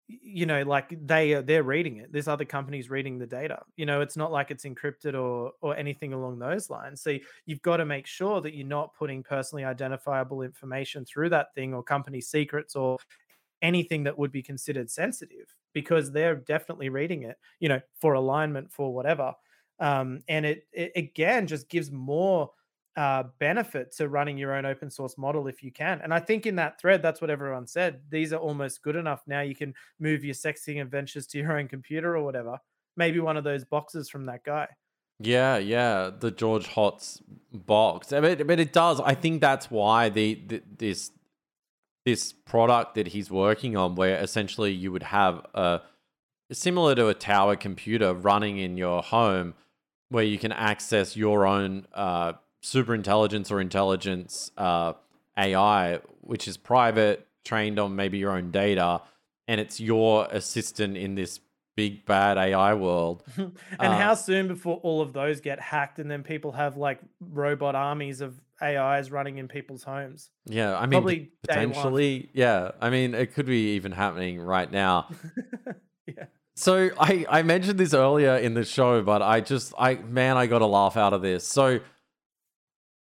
you 0.08 0.45
know 0.45 0.64
like 0.64 0.93
they 1.08 1.34
are 1.34 1.41
they're 1.41 1.64
reading 1.64 1.97
it. 1.97 2.12
This 2.12 2.28
other 2.28 2.45
company's 2.45 2.89
reading 2.89 3.18
the 3.20 3.28
data. 3.28 3.64
You 3.78 3.86
know 3.86 4.01
it's 4.01 4.18
not 4.18 4.32
like 4.32 4.51
it's 4.51 4.66
encrypted 4.66 5.20
or 5.20 5.54
or 5.62 5.76
anything 5.78 6.14
along 6.14 6.39
those 6.39 6.70
lines. 6.70 7.01
So 7.01 7.18
you've 7.45 7.62
got 7.62 7.78
to 7.78 7.86
make 7.86 8.06
sure 8.08 8.41
that 8.41 8.54
you're 8.56 8.68
not 8.68 8.93
putting 8.95 9.24
personally 9.24 9.64
identifiable 9.64 10.41
information 10.41 11.06
through 11.06 11.30
that 11.30 11.54
thing 11.56 11.74
or 11.74 11.84
company 11.84 12.22
secrets 12.22 12.76
or 12.76 12.97
anything 13.62 14.04
that 14.04 14.18
would 14.18 14.32
be 14.32 14.43
considered 14.43 14.89
sensitive 14.91 15.56
because 15.74 16.12
they're 16.12 16.36
definitely 16.36 16.89
reading 16.89 17.24
it 17.24 17.38
you 17.60 17.70
know 17.70 17.82
for 17.99 18.14
alignment 18.14 18.72
for 18.72 18.93
whatever. 18.93 19.34
Um, 19.80 20.22
and 20.28 20.45
it, 20.45 20.68
it 20.72 20.91
again 20.95 21.47
just 21.47 21.70
gives 21.70 21.91
more 21.91 22.51
uh, 22.96 23.24
benefit 23.39 23.91
to 23.91 24.08
running 24.08 24.38
your 24.38 24.54
own 24.54 24.66
open 24.66 24.89
source 24.89 25.18
model 25.18 25.48
if 25.48 25.64
you 25.64 25.72
can 25.72 26.00
and 26.02 26.14
i 26.14 26.20
think 26.20 26.46
in 26.46 26.56
that 26.56 26.80
thread 26.80 27.02
that's 27.02 27.22
what 27.22 27.30
everyone 27.30 27.66
said 27.66 28.02
these 28.10 28.32
are 28.32 28.38
almost 28.38 28.84
good 28.84 28.96
enough 28.96 29.22
now 29.26 29.41
you 29.41 29.56
can 29.56 29.74
move 30.00 30.24
your 30.24 30.36
sexting 30.36 30.82
adventures 30.82 31.26
to 31.26 31.39
your 31.39 31.58
own 31.58 31.68
computer 31.68 32.16
or 32.16 32.24
whatever 32.24 32.58
maybe 32.96 33.20
one 33.20 33.36
of 33.36 33.44
those 33.44 33.66
boxes 33.66 34.10
from 34.10 34.26
that 34.26 34.44
guy 34.44 34.68
Yeah, 35.20 35.58
yeah, 35.58 36.10
the 36.18 36.32
George 36.32 36.68
Hotz 36.68 37.22
box. 37.52 38.12
I 38.12 38.20
mean, 38.20 38.46
but 38.46 38.60
it 38.60 38.74
does. 38.74 39.00
I 39.00 39.14
think 39.14 39.41
that's 39.41 39.70
why 39.70 40.10
the, 40.10 40.36
the 40.48 40.64
this 40.78 41.12
this 42.06 42.34
product 42.34 42.96
that 42.96 43.08
he's 43.08 43.32
working 43.32 43.78
on, 43.78 43.96
where 43.96 44.18
essentially 44.18 44.74
you 44.74 44.91
would 44.91 45.04
have 45.04 45.46
a 45.54 45.82
similar 46.52 46.96
to 46.96 47.08
a 47.08 47.14
tower 47.14 47.56
computer 47.56 48.14
running 48.14 48.58
in 48.58 48.76
your 48.76 49.02
home, 49.02 49.54
where 50.10 50.24
you 50.24 50.38
can 50.38 50.52
access 50.52 51.16
your 51.16 51.46
own 51.46 51.88
uh, 51.94 52.34
super 52.64 52.95
intelligence 52.95 53.51
or 53.51 53.59
intelligence 53.59 54.49
uh, 54.57 54.93
AI, 55.38 55.99
which 56.22 56.47
is 56.47 56.57
private, 56.57 57.28
trained 57.43 57.78
on 57.78 57.95
maybe 57.95 58.18
your 58.18 58.32
own 58.32 58.51
data, 58.51 59.01
and 59.47 59.59
it's 59.59 59.80
your 59.80 60.28
assistant 60.32 60.95
in 60.95 61.16
this 61.16 61.41
big 61.76 62.05
bad 62.05 62.38
AI 62.38 62.74
world. 62.74 63.24
and 63.38 63.51
Uh, 63.80 63.97
how 63.97 64.14
soon 64.14 64.47
before 64.47 64.78
all 64.78 65.01
of 65.01 65.11
those 65.11 65.41
get 65.41 65.59
hacked 65.59 65.99
and 65.99 66.09
then 66.09 66.24
people 66.24 66.53
have 66.53 66.78
like 66.78 66.99
robot 67.20 67.76
armies 67.76 68.22
of 68.22 68.39
ais 68.61 69.11
running 69.11 69.39
in 69.39 69.47
people's 69.47 69.84
homes 69.84 70.30
Yeah, 70.45 70.78
I 70.78 70.82
mean, 70.82 70.91
Probably 70.91 71.32
potentially. 71.41 72.30
Yeah, 72.34 72.72
I 72.80 72.89
mean, 72.89 73.14
it 73.14 73.34
could 73.34 73.47
be 73.47 73.74
even 73.74 73.91
happening 73.91 74.39
right 74.39 74.72
now. 74.72 75.09
yeah 76.07 76.26
So 76.55 76.91
I 76.99 77.26
I 77.28 77.41
mentioned 77.41 77.80
this 77.80 77.93
earlier 77.93 78.38
in 78.38 78.53
the 78.53 78.64
show, 78.64 79.01
but 79.01 79.22
I 79.22 79.41
just 79.41 79.74
I 79.78 79.95
man, 79.95 80.38
I 80.38 80.45
got 80.45 80.61
a 80.61 80.68
laugh 80.68 80.95
out 80.95 81.14
of 81.14 81.22
this. 81.24 81.45
So 81.45 81.80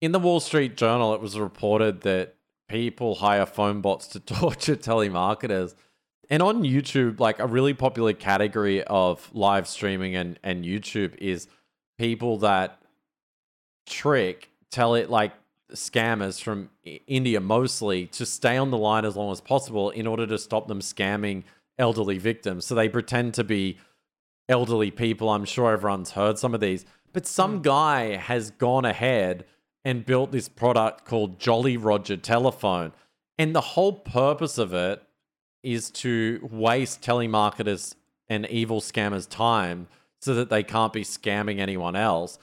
in 0.02 0.12
the 0.12 0.20
Wall 0.20 0.39
Street 0.39 0.78
Journal, 0.78 1.14
it 1.14 1.22
was 1.22 1.38
reported 1.38 2.02
that 2.02 2.36
people 2.68 3.16
hire 3.16 3.45
phone 3.45 3.82
bots 3.82 4.08
to 4.08 4.20
torture 4.20 4.76
telemarketers. 4.76 5.76
And 6.30 6.43
on 6.43 6.62
YouTube, 6.62 7.20
like 7.20 7.39
a 7.39 7.47
really 7.47 7.74
popular 7.74 8.14
category 8.14 8.84
of 8.84 9.30
live 9.34 9.68
streaming 9.68 10.16
and, 10.16 10.39
and 10.43 10.64
YouTube 10.64 11.16
is 11.18 11.47
people 11.97 12.38
that 12.39 12.82
trick, 13.88 14.52
tell 14.70 14.93
it 14.93 15.10
like 15.10 15.34
scammers 15.74 16.41
from 16.41 16.70
India 17.08 17.39
mostly 17.39 18.06
to 18.08 18.26
stay 18.26 18.58
on 18.58 18.70
the 18.72 18.78
line 18.78 19.06
as 19.06 19.16
long 19.16 19.32
as 19.32 19.41
possible 19.41 19.89
in 19.89 20.08
order 20.08 20.26
to 20.28 20.38
stop 20.38 20.68
them 20.68 20.82
scamming 20.82 21.43
elderly 21.78 22.18
victims. 22.18 22.66
So 22.66 22.76
they 22.76 22.89
pretend 22.89 23.34
to 23.36 23.43
be 23.43 23.78
elderly 24.47 24.91
people. 24.91 25.30
I'm 25.30 25.45
sure 25.45 25.72
everyone's 25.72 26.12
heard 26.12 26.38
some 26.38 26.54
of 26.54 26.60
these. 26.60 26.86
But 27.12 27.26
some 27.26 27.60
mm. 27.60 27.64
guy 27.64 28.16
has 28.18 28.52
gone 28.52 28.86
ahead 28.86 29.45
and 29.86 30.06
built 30.06 30.32
this 30.32 30.50
product 30.50 31.06
called 31.06 31.40
Jolly 31.40 31.78
Roger 31.78 32.18
Telephone. 32.18 32.92
And 33.38 33.56
the 33.56 33.62
whole 33.62 33.94
purpose 33.94 34.58
of 34.58 34.74
it 34.74 35.02
is 35.64 35.90
to 35.92 36.48
waste 36.52 37.02
telemarketers 37.02 37.96
and 38.28 38.46
evil 38.48 38.82
scammers' 38.82 39.28
time 39.28 39.88
so 40.22 40.34
that 40.36 40.50
they 40.50 40.64
can't 40.64 40.94
be 40.94 41.04
scamming 41.04 41.60
anyone 41.60 41.96
else. 41.96 42.38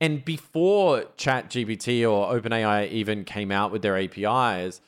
And 0.00 0.24
before 0.24 1.04
ChatGPT 1.16 2.08
or 2.10 2.32
OpenAI 2.32 2.90
even 2.90 3.24
came 3.24 3.50
out 3.50 3.70
with 3.72 3.82
their 3.82 3.98
APIs, 3.98 4.80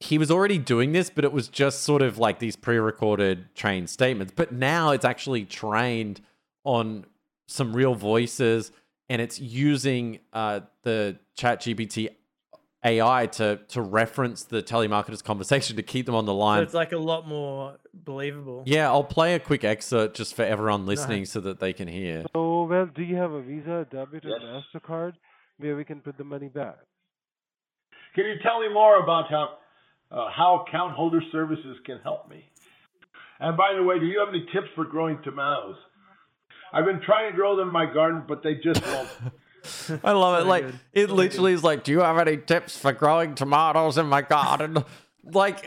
he 0.00 0.18
was 0.18 0.30
already 0.30 0.58
doing 0.58 0.92
this, 0.92 1.08
but 1.08 1.24
it 1.24 1.32
was 1.32 1.48
just 1.48 1.82
sort 1.82 2.02
of 2.02 2.18
like 2.18 2.38
these 2.38 2.56
pre 2.56 2.76
recorded 2.76 3.54
trained 3.54 3.88
statements. 3.88 4.32
But 4.36 4.52
now 4.52 4.90
it's 4.90 5.04
actually 5.04 5.44
trained 5.44 6.20
on 6.64 7.06
some 7.48 7.74
real 7.74 7.94
voices 7.94 8.72
and 9.08 9.22
it's 9.22 9.38
using 9.40 10.18
uh, 10.32 10.60
the 10.82 11.18
ChatGPT 11.38 12.08
AI 12.84 13.26
to 13.26 13.56
to 13.68 13.80
reference 13.82 14.44
the 14.44 14.62
telemarketer's 14.62 15.22
conversation 15.22 15.76
to 15.76 15.82
keep 15.82 16.06
them 16.06 16.14
on 16.14 16.24
the 16.24 16.32
So 16.32 16.36
line. 16.36 16.62
it's 16.62 16.74
like 16.74 16.92
a 16.92 16.98
lot 16.98 17.26
more 17.26 17.78
believable. 17.94 18.62
yeah, 18.66 18.88
I'll 18.88 19.02
play 19.04 19.34
a 19.34 19.40
quick 19.40 19.64
excerpt 19.64 20.16
just 20.16 20.34
for 20.34 20.42
everyone 20.42 20.86
listening 20.86 21.24
so 21.24 21.40
that 21.40 21.58
they 21.58 21.72
can 21.72 21.88
hear. 21.88 22.24
So, 22.34 22.64
well, 22.64 22.86
do 22.94 23.02
you 23.02 23.16
have 23.16 23.32
a 23.32 23.42
Visa, 23.42 23.86
debit, 23.90 24.24
or 24.24 24.38
MasterCard 24.40 25.14
where 25.58 25.74
we 25.76 25.84
can 25.84 26.00
put 26.00 26.16
the 26.18 26.24
money 26.24 26.48
back? 26.48 26.76
Can 28.14 28.24
you 28.26 28.34
tell 28.42 28.60
me 28.60 28.68
more 28.72 29.02
about 29.02 29.30
how 29.30 29.48
uh, 30.10 30.30
how 30.30 30.64
account 30.66 30.92
holder 30.94 31.20
services 31.32 31.76
can 31.84 31.98
help 32.04 32.28
me? 32.30 32.44
And 33.40 33.56
by 33.56 33.74
the 33.76 33.82
way, 33.82 33.98
do 33.98 34.06
you 34.06 34.20
have 34.20 34.28
any 34.28 34.46
tips 34.52 34.68
for 34.76 34.84
growing 34.84 35.18
tomatoes? 35.24 35.76
I've 36.72 36.84
been 36.84 37.00
trying 37.00 37.30
to 37.30 37.36
grow 37.36 37.56
them 37.56 37.68
in 37.68 37.72
my 37.72 37.86
garden, 37.86 38.22
but 38.26 38.42
they 38.42 38.54
just 38.56 38.84
won't. 38.86 39.08
I 40.04 40.12
love 40.12 40.38
it. 40.38 40.42
So 40.42 40.48
Like 40.48 40.64
good. 40.66 40.80
it 40.92 41.10
literally 41.10 41.52
is 41.52 41.64
like, 41.64 41.84
do 41.84 41.92
you 41.92 42.00
have 42.00 42.18
any 42.18 42.36
tips 42.36 42.78
for 42.78 42.92
growing 42.92 43.34
tomatoes 43.34 43.98
in 43.98 44.06
my 44.06 44.22
garden? 44.22 44.84
like 45.24 45.64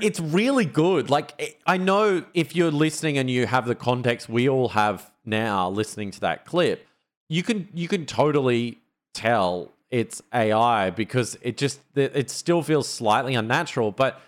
it's 0.00 0.20
really 0.20 0.64
good. 0.64 1.10
Like 1.10 1.34
eh, 1.38 1.50
I 1.66 1.76
know 1.76 2.24
if 2.34 2.56
you're 2.56 2.70
listening 2.70 3.18
and 3.18 3.28
you 3.30 3.46
have 3.46 3.66
the 3.66 3.74
context 3.74 4.28
we 4.28 4.48
all 4.48 4.70
have 4.70 5.10
now 5.24 5.68
listening 5.68 6.10
to 6.12 6.20
that 6.20 6.46
clip, 6.46 6.86
you 7.28 7.42
can 7.42 7.68
you 7.74 7.88
can 7.88 8.06
totally 8.06 8.78
tell 9.12 9.72
it's 9.90 10.22
AI 10.32 10.90
because 10.90 11.36
it 11.42 11.56
just 11.56 11.80
it 11.94 12.12
it 12.14 12.30
still 12.30 12.62
feels 12.62 12.88
slightly 12.88 13.34
unnatural, 13.34 13.92
but 13.92 14.20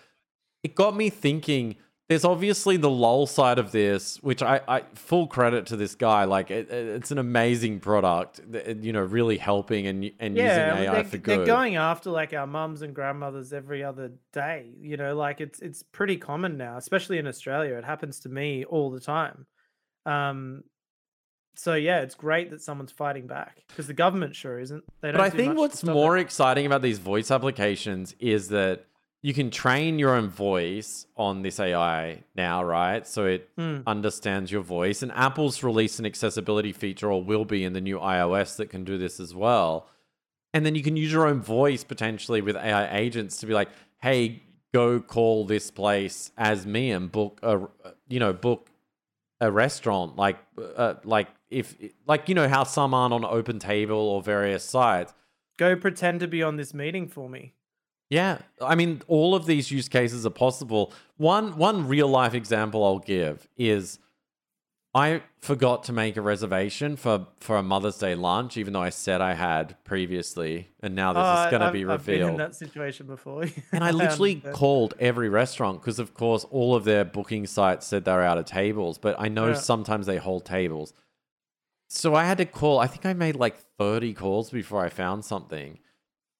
it 0.63 0.75
got 0.75 0.95
me 0.95 1.09
thinking 1.09 1.75
there's 2.09 2.23
obviously 2.23 2.77
the 2.77 2.89
lol 2.89 3.27
side 3.27 3.59
of 3.59 3.71
this 3.71 4.17
which 4.23 4.41
i, 4.41 4.61
I 4.67 4.83
full 4.93 5.27
credit 5.27 5.65
to 5.67 5.75
this 5.75 5.93
guy 5.95 6.23
like 6.23 6.49
it, 6.51 6.69
it- 6.71 6.87
it's 6.97 7.11
an 7.11 7.17
amazing 7.17 7.79
product 7.81 8.39
you 8.81 8.93
know 8.93 9.01
really 9.01 9.37
helping 9.37 9.87
and 9.87 10.11
and 10.19 10.37
Yeah, 10.37 10.73
using 10.77 10.87
ai 10.87 10.93
they're, 10.93 11.03
for 11.03 11.17
they're 11.17 11.45
going 11.45 11.75
after 11.75 12.09
like 12.09 12.33
our 12.33 12.47
mums 12.47 12.81
and 12.81 12.93
grandmothers 12.95 13.51
every 13.53 13.83
other 13.83 14.11
day. 14.33 14.71
You 14.79 14.97
know, 14.97 15.15
like 15.15 15.41
it's 15.41 15.59
it's 15.59 15.83
pretty 15.83 16.17
common 16.17 16.57
now, 16.57 16.77
especially 16.77 17.17
in 17.17 17.27
Australia. 17.27 17.75
It 17.75 17.83
happens 17.83 18.19
to 18.21 18.29
me 18.29 18.63
all 18.65 18.89
the 18.89 18.99
time. 18.99 19.45
Um, 20.05 20.63
so 21.55 21.73
yeah, 21.73 21.99
it's 22.01 22.15
great 22.15 22.51
that 22.51 22.61
someone's 22.61 22.91
fighting 22.91 23.27
back 23.27 23.63
because 23.67 23.87
the 23.87 23.93
government 23.93 24.35
sure 24.35 24.59
isn't. 24.59 24.83
They 25.01 25.09
don't. 25.09 25.17
but 25.17 25.23
i 25.23 25.29
think 25.29 25.57
what's 25.57 25.79
stop 25.79 25.89
it. 25.89 25.93
more 25.93 26.17
exciting 26.17 26.65
about 26.65 26.81
these 26.81 26.99
voice 26.99 27.31
applications 27.31 28.15
is 28.19 28.49
that 28.49 28.85
you 29.21 29.33
can 29.33 29.49
train 29.49 29.97
your 29.99 30.13
own 30.15 30.29
voice 30.29 31.07
on 31.17 31.41
this 31.41 31.59
ai 31.59 32.23
now 32.35 32.63
right 32.63 33.05
so 33.07 33.25
it 33.25 33.49
Hmm. 33.57 33.77
understands 33.87 34.51
your 34.51 34.61
voice 34.61 35.01
and 35.01 35.11
apple's 35.13 35.63
released 35.63 35.99
an 35.99 36.05
accessibility 36.05 36.71
feature 36.71 37.11
or 37.11 37.23
will 37.23 37.45
be 37.45 37.63
in 37.63 37.73
the 37.73 37.81
new 37.81 37.97
ios 37.99 38.55
that 38.57 38.69
can 38.69 38.83
do 38.83 38.97
this 38.97 39.19
as 39.19 39.33
well 39.35 39.89
and 40.53 40.65
then 40.65 40.75
you 40.75 40.83
can 40.83 40.95
use 40.95 41.11
your 41.11 41.27
own 41.27 41.41
voice 41.41 41.83
potentially 41.83 42.41
with 42.41 42.55
AI 42.55 42.97
agents 42.97 43.37
to 43.39 43.45
be 43.45 43.53
like, 43.53 43.67
"Hey, 44.01 44.41
go 44.73 44.99
call 44.99 45.45
this 45.45 45.69
place 45.69 46.31
as 46.37 46.65
me 46.65 46.89
and 46.89 47.11
book 47.11 47.39
a, 47.43 47.59
you 48.07 48.19
know, 48.19 48.31
book 48.33 48.69
a 49.41 49.51
restaurant." 49.51 50.15
Like, 50.15 50.37
uh, 50.57 50.95
like 51.03 51.27
if, 51.49 51.75
like 52.07 52.29
you 52.29 52.33
know 52.33 52.47
how 52.47 52.63
some 52.63 52.93
aren't 52.93 53.13
on 53.13 53.25
Open 53.25 53.59
Table 53.59 53.97
or 53.99 54.21
various 54.23 54.63
sites. 54.63 55.13
Go 55.57 55.75
pretend 55.75 56.21
to 56.21 56.27
be 56.27 56.41
on 56.41 56.55
this 56.55 56.73
meeting 56.73 57.07
for 57.07 57.29
me. 57.29 57.53
Yeah, 58.09 58.39
I 58.61 58.75
mean, 58.75 59.01
all 59.07 59.35
of 59.35 59.45
these 59.45 59.69
use 59.69 59.89
cases 59.89 60.25
are 60.25 60.29
possible. 60.31 60.93
One 61.17 61.57
one 61.57 61.87
real 61.87 62.07
life 62.07 62.33
example 62.33 62.83
I'll 62.85 62.99
give 62.99 63.47
is 63.57 63.99
I 64.93 65.21
forgot 65.39 65.83
to 65.83 65.93
make 65.93 66.15
a 66.15 66.21
reservation 66.21 66.95
for 66.95 67.27
for 67.39 67.57
a 67.57 67.63
Mother's 67.63 67.97
Day 67.97 68.15
lunch, 68.15 68.55
even 68.55 68.71
though 68.73 68.81
I 68.81 68.89
said 68.91 69.19
I 69.19 69.33
had 69.33 69.75
previously, 69.83 70.69
and 70.81 70.95
now 70.95 71.11
this 71.13 71.23
Oh, 71.27 71.33
is 71.33 71.39
uh, 71.39 71.49
going 71.51 71.61
to 71.61 71.71
be 71.71 71.83
I've 71.83 72.05
been 72.05 72.15
in 72.15 72.21
revealed. 72.21 72.39
that 72.39 72.55
situation 72.55 73.07
before. 73.07 73.45
And 73.73 73.83
I 73.83 73.91
literally 73.91 74.31
um, 74.31 74.37
understand. 74.37 74.55
called 74.55 74.93
every 74.99 75.27
restaurant 75.29 75.81
because, 75.81 75.99
of 75.99 76.13
course, 76.13 76.45
all 76.49 76.75
of 76.75 76.85
their 76.85 77.03
booking 77.03 77.45
sites 77.45 77.85
said 77.85 78.05
they're 78.05 78.23
out 78.23 78.37
of 78.37 78.45
tables. 78.45 78.97
But 78.97 79.17
I 79.19 79.27
know 79.27 79.49
Yeah. 79.49 79.53
sometimes 79.55 80.05
they 80.05 80.17
hold 80.17 80.45
tables. 80.45 80.93
So 81.89 82.15
I 82.15 82.23
had 82.23 82.37
to 82.39 82.45
call. 82.45 82.79
I 82.79 82.87
think 82.87 83.05
I 83.05 83.13
made 83.13 83.35
like 83.35 83.57
30 83.77 84.13
calls 84.13 84.49
before 84.49 84.83
I 84.83 84.89
found 84.89 85.25
something. 85.25 85.79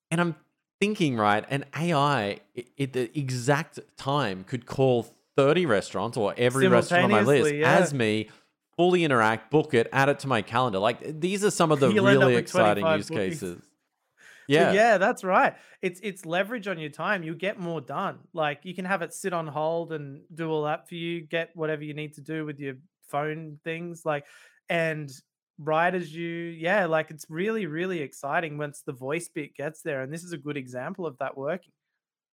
And 0.09 0.20
I'm 0.22 0.36
thinking, 0.80 1.17
right, 1.17 1.45
an 1.49 1.65
AI 1.75 2.39
at 2.80 2.93
the 2.93 3.11
exact 3.17 3.80
time 3.97 4.43
could 4.43 4.65
call 4.65 5.07
30 5.36 5.65
restaurants 5.65 6.17
or 6.17 6.34
every 6.38 6.67
restaurant 6.67 7.05
on 7.05 7.11
my 7.11 7.21
list 7.21 7.53
yeah. 7.53 7.78
as 7.78 7.93
me, 7.93 8.30
fully 8.75 9.03
interact, 9.03 9.51
book 9.51 9.73
it, 9.73 9.88
add 9.91 10.09
it 10.09 10.19
to 10.19 10.28
my 10.28 10.41
calendar. 10.41 10.80
Like 10.80 11.19
these 11.19 11.45
are 11.45 11.51
some 11.51 11.71
of 11.71 11.80
the 11.80 11.89
You'll 11.93 12.05
really 12.05 12.36
exciting 12.36 12.86
use 12.86 13.09
bookings. 13.09 13.39
cases. 13.39 13.61
Yeah. 14.49 14.71
yeah, 14.71 14.97
that's 14.97 15.25
right. 15.25 15.55
It's 15.82 15.99
it's 16.01 16.25
leverage 16.25 16.69
on 16.69 16.80
your 16.80 16.89
time. 16.89 17.21
You 17.21 17.36
get 17.36 17.59
more 17.59 17.82
done. 17.82 18.19
Like 18.32 18.61
you 18.63 18.73
can 18.73 18.86
have 18.86 19.01
it 19.01 19.13
sit 19.13 19.34
on 19.34 19.45
hold 19.45 19.91
and 19.91 20.21
do 20.34 20.49
all 20.49 20.63
that 20.63 20.88
for 20.88 20.95
you. 20.95 21.19
Get 21.19 21.49
whatever 21.53 21.84
you 21.84 21.93
need 21.93 22.13
to 22.13 22.21
do 22.21 22.45
with 22.45 22.57
your 22.57 22.75
phone 23.09 23.59
things. 23.65 24.05
Like 24.05 24.25
and 24.69 25.11
right 25.59 25.93
as 25.93 26.13
you 26.13 26.27
yeah, 26.27 26.85
like 26.85 27.09
it's 27.11 27.25
really 27.29 27.65
really 27.65 27.99
exciting 27.99 28.57
once 28.57 28.83
the 28.85 28.93
voice 28.93 29.29
bit 29.29 29.55
gets 29.55 29.81
there. 29.81 30.01
And 30.01 30.13
this 30.13 30.23
is 30.23 30.33
a 30.33 30.37
good 30.37 30.57
example 30.57 31.05
of 31.05 31.17
that 31.19 31.37
working. 31.37 31.71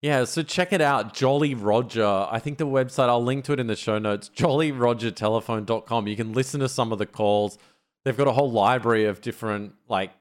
Yeah, 0.03 0.25
so 0.25 0.43
check 0.43 0.73
it 0.73 0.81
out, 0.81 1.13
Jolly 1.13 1.55
Roger. 1.55 2.05
I 2.05 2.37
think 2.39 2.57
the 2.57 2.67
website, 2.67 3.07
I'll 3.07 3.23
link 3.23 3.45
to 3.45 3.53
it 3.53 3.59
in 3.61 3.67
the 3.67 3.75
show 3.77 3.99
notes, 3.99 4.29
jollyrogertelephone.com. 4.35 6.07
You 6.07 6.17
can 6.17 6.33
listen 6.33 6.59
to 6.59 6.67
some 6.67 6.91
of 6.91 6.99
the 6.99 7.05
calls. 7.05 7.57
They've 8.03 8.17
got 8.17 8.27
a 8.27 8.33
whole 8.33 8.51
library 8.51 9.05
of 9.05 9.21
different 9.21 9.75
like 9.87 10.11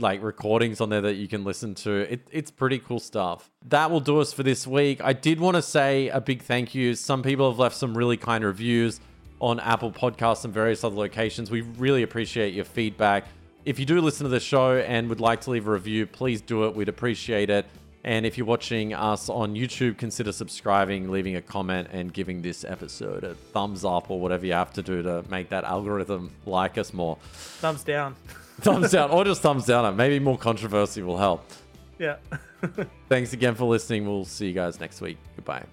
like 0.00 0.20
recordings 0.20 0.80
on 0.80 0.88
there 0.88 1.02
that 1.02 1.14
you 1.14 1.28
can 1.28 1.44
listen 1.44 1.76
to. 1.76 2.12
It, 2.12 2.26
it's 2.32 2.50
pretty 2.50 2.80
cool 2.80 2.98
stuff. 2.98 3.52
That 3.66 3.92
will 3.92 4.00
do 4.00 4.18
us 4.18 4.32
for 4.32 4.42
this 4.42 4.66
week. 4.66 5.00
I 5.00 5.12
did 5.12 5.38
want 5.38 5.54
to 5.54 5.62
say 5.62 6.08
a 6.08 6.20
big 6.20 6.42
thank 6.42 6.74
you. 6.74 6.96
Some 6.96 7.22
people 7.22 7.48
have 7.48 7.60
left 7.60 7.76
some 7.76 7.96
really 7.96 8.16
kind 8.16 8.42
reviews 8.42 8.98
on 9.44 9.60
Apple 9.60 9.92
Podcasts 9.92 10.46
and 10.46 10.54
various 10.54 10.82
other 10.84 10.96
locations. 10.96 11.50
We 11.50 11.60
really 11.60 12.02
appreciate 12.02 12.54
your 12.54 12.64
feedback. 12.64 13.26
If 13.66 13.78
you 13.78 13.84
do 13.84 14.00
listen 14.00 14.24
to 14.24 14.30
the 14.30 14.40
show 14.40 14.78
and 14.78 15.06
would 15.10 15.20
like 15.20 15.42
to 15.42 15.50
leave 15.50 15.68
a 15.68 15.70
review, 15.70 16.06
please 16.06 16.40
do 16.40 16.64
it. 16.64 16.74
We'd 16.74 16.88
appreciate 16.88 17.50
it. 17.50 17.66
And 18.04 18.24
if 18.24 18.38
you're 18.38 18.46
watching 18.46 18.94
us 18.94 19.28
on 19.28 19.54
YouTube, 19.54 19.98
consider 19.98 20.32
subscribing, 20.32 21.10
leaving 21.10 21.36
a 21.36 21.42
comment, 21.42 21.88
and 21.92 22.10
giving 22.10 22.40
this 22.40 22.64
episode 22.64 23.22
a 23.22 23.34
thumbs 23.34 23.84
up 23.84 24.10
or 24.10 24.18
whatever 24.18 24.46
you 24.46 24.54
have 24.54 24.72
to 24.74 24.82
do 24.82 25.02
to 25.02 25.22
make 25.28 25.50
that 25.50 25.64
algorithm 25.64 26.30
like 26.46 26.78
us 26.78 26.94
more. 26.94 27.18
Thumbs 27.32 27.84
down. 27.84 28.16
thumbs 28.60 28.92
down, 28.92 29.10
or 29.10 29.24
just 29.24 29.42
thumbs 29.42 29.66
down. 29.66 29.94
Maybe 29.94 30.18
more 30.20 30.38
controversy 30.38 31.02
will 31.02 31.18
help. 31.18 31.50
yeah. 31.98 32.16
Thanks 33.10 33.34
again 33.34 33.54
for 33.54 33.66
listening. 33.66 34.06
We'll 34.06 34.24
see 34.24 34.46
you 34.48 34.54
guys 34.54 34.80
next 34.80 35.02
week. 35.02 35.18
Goodbye. 35.36 35.64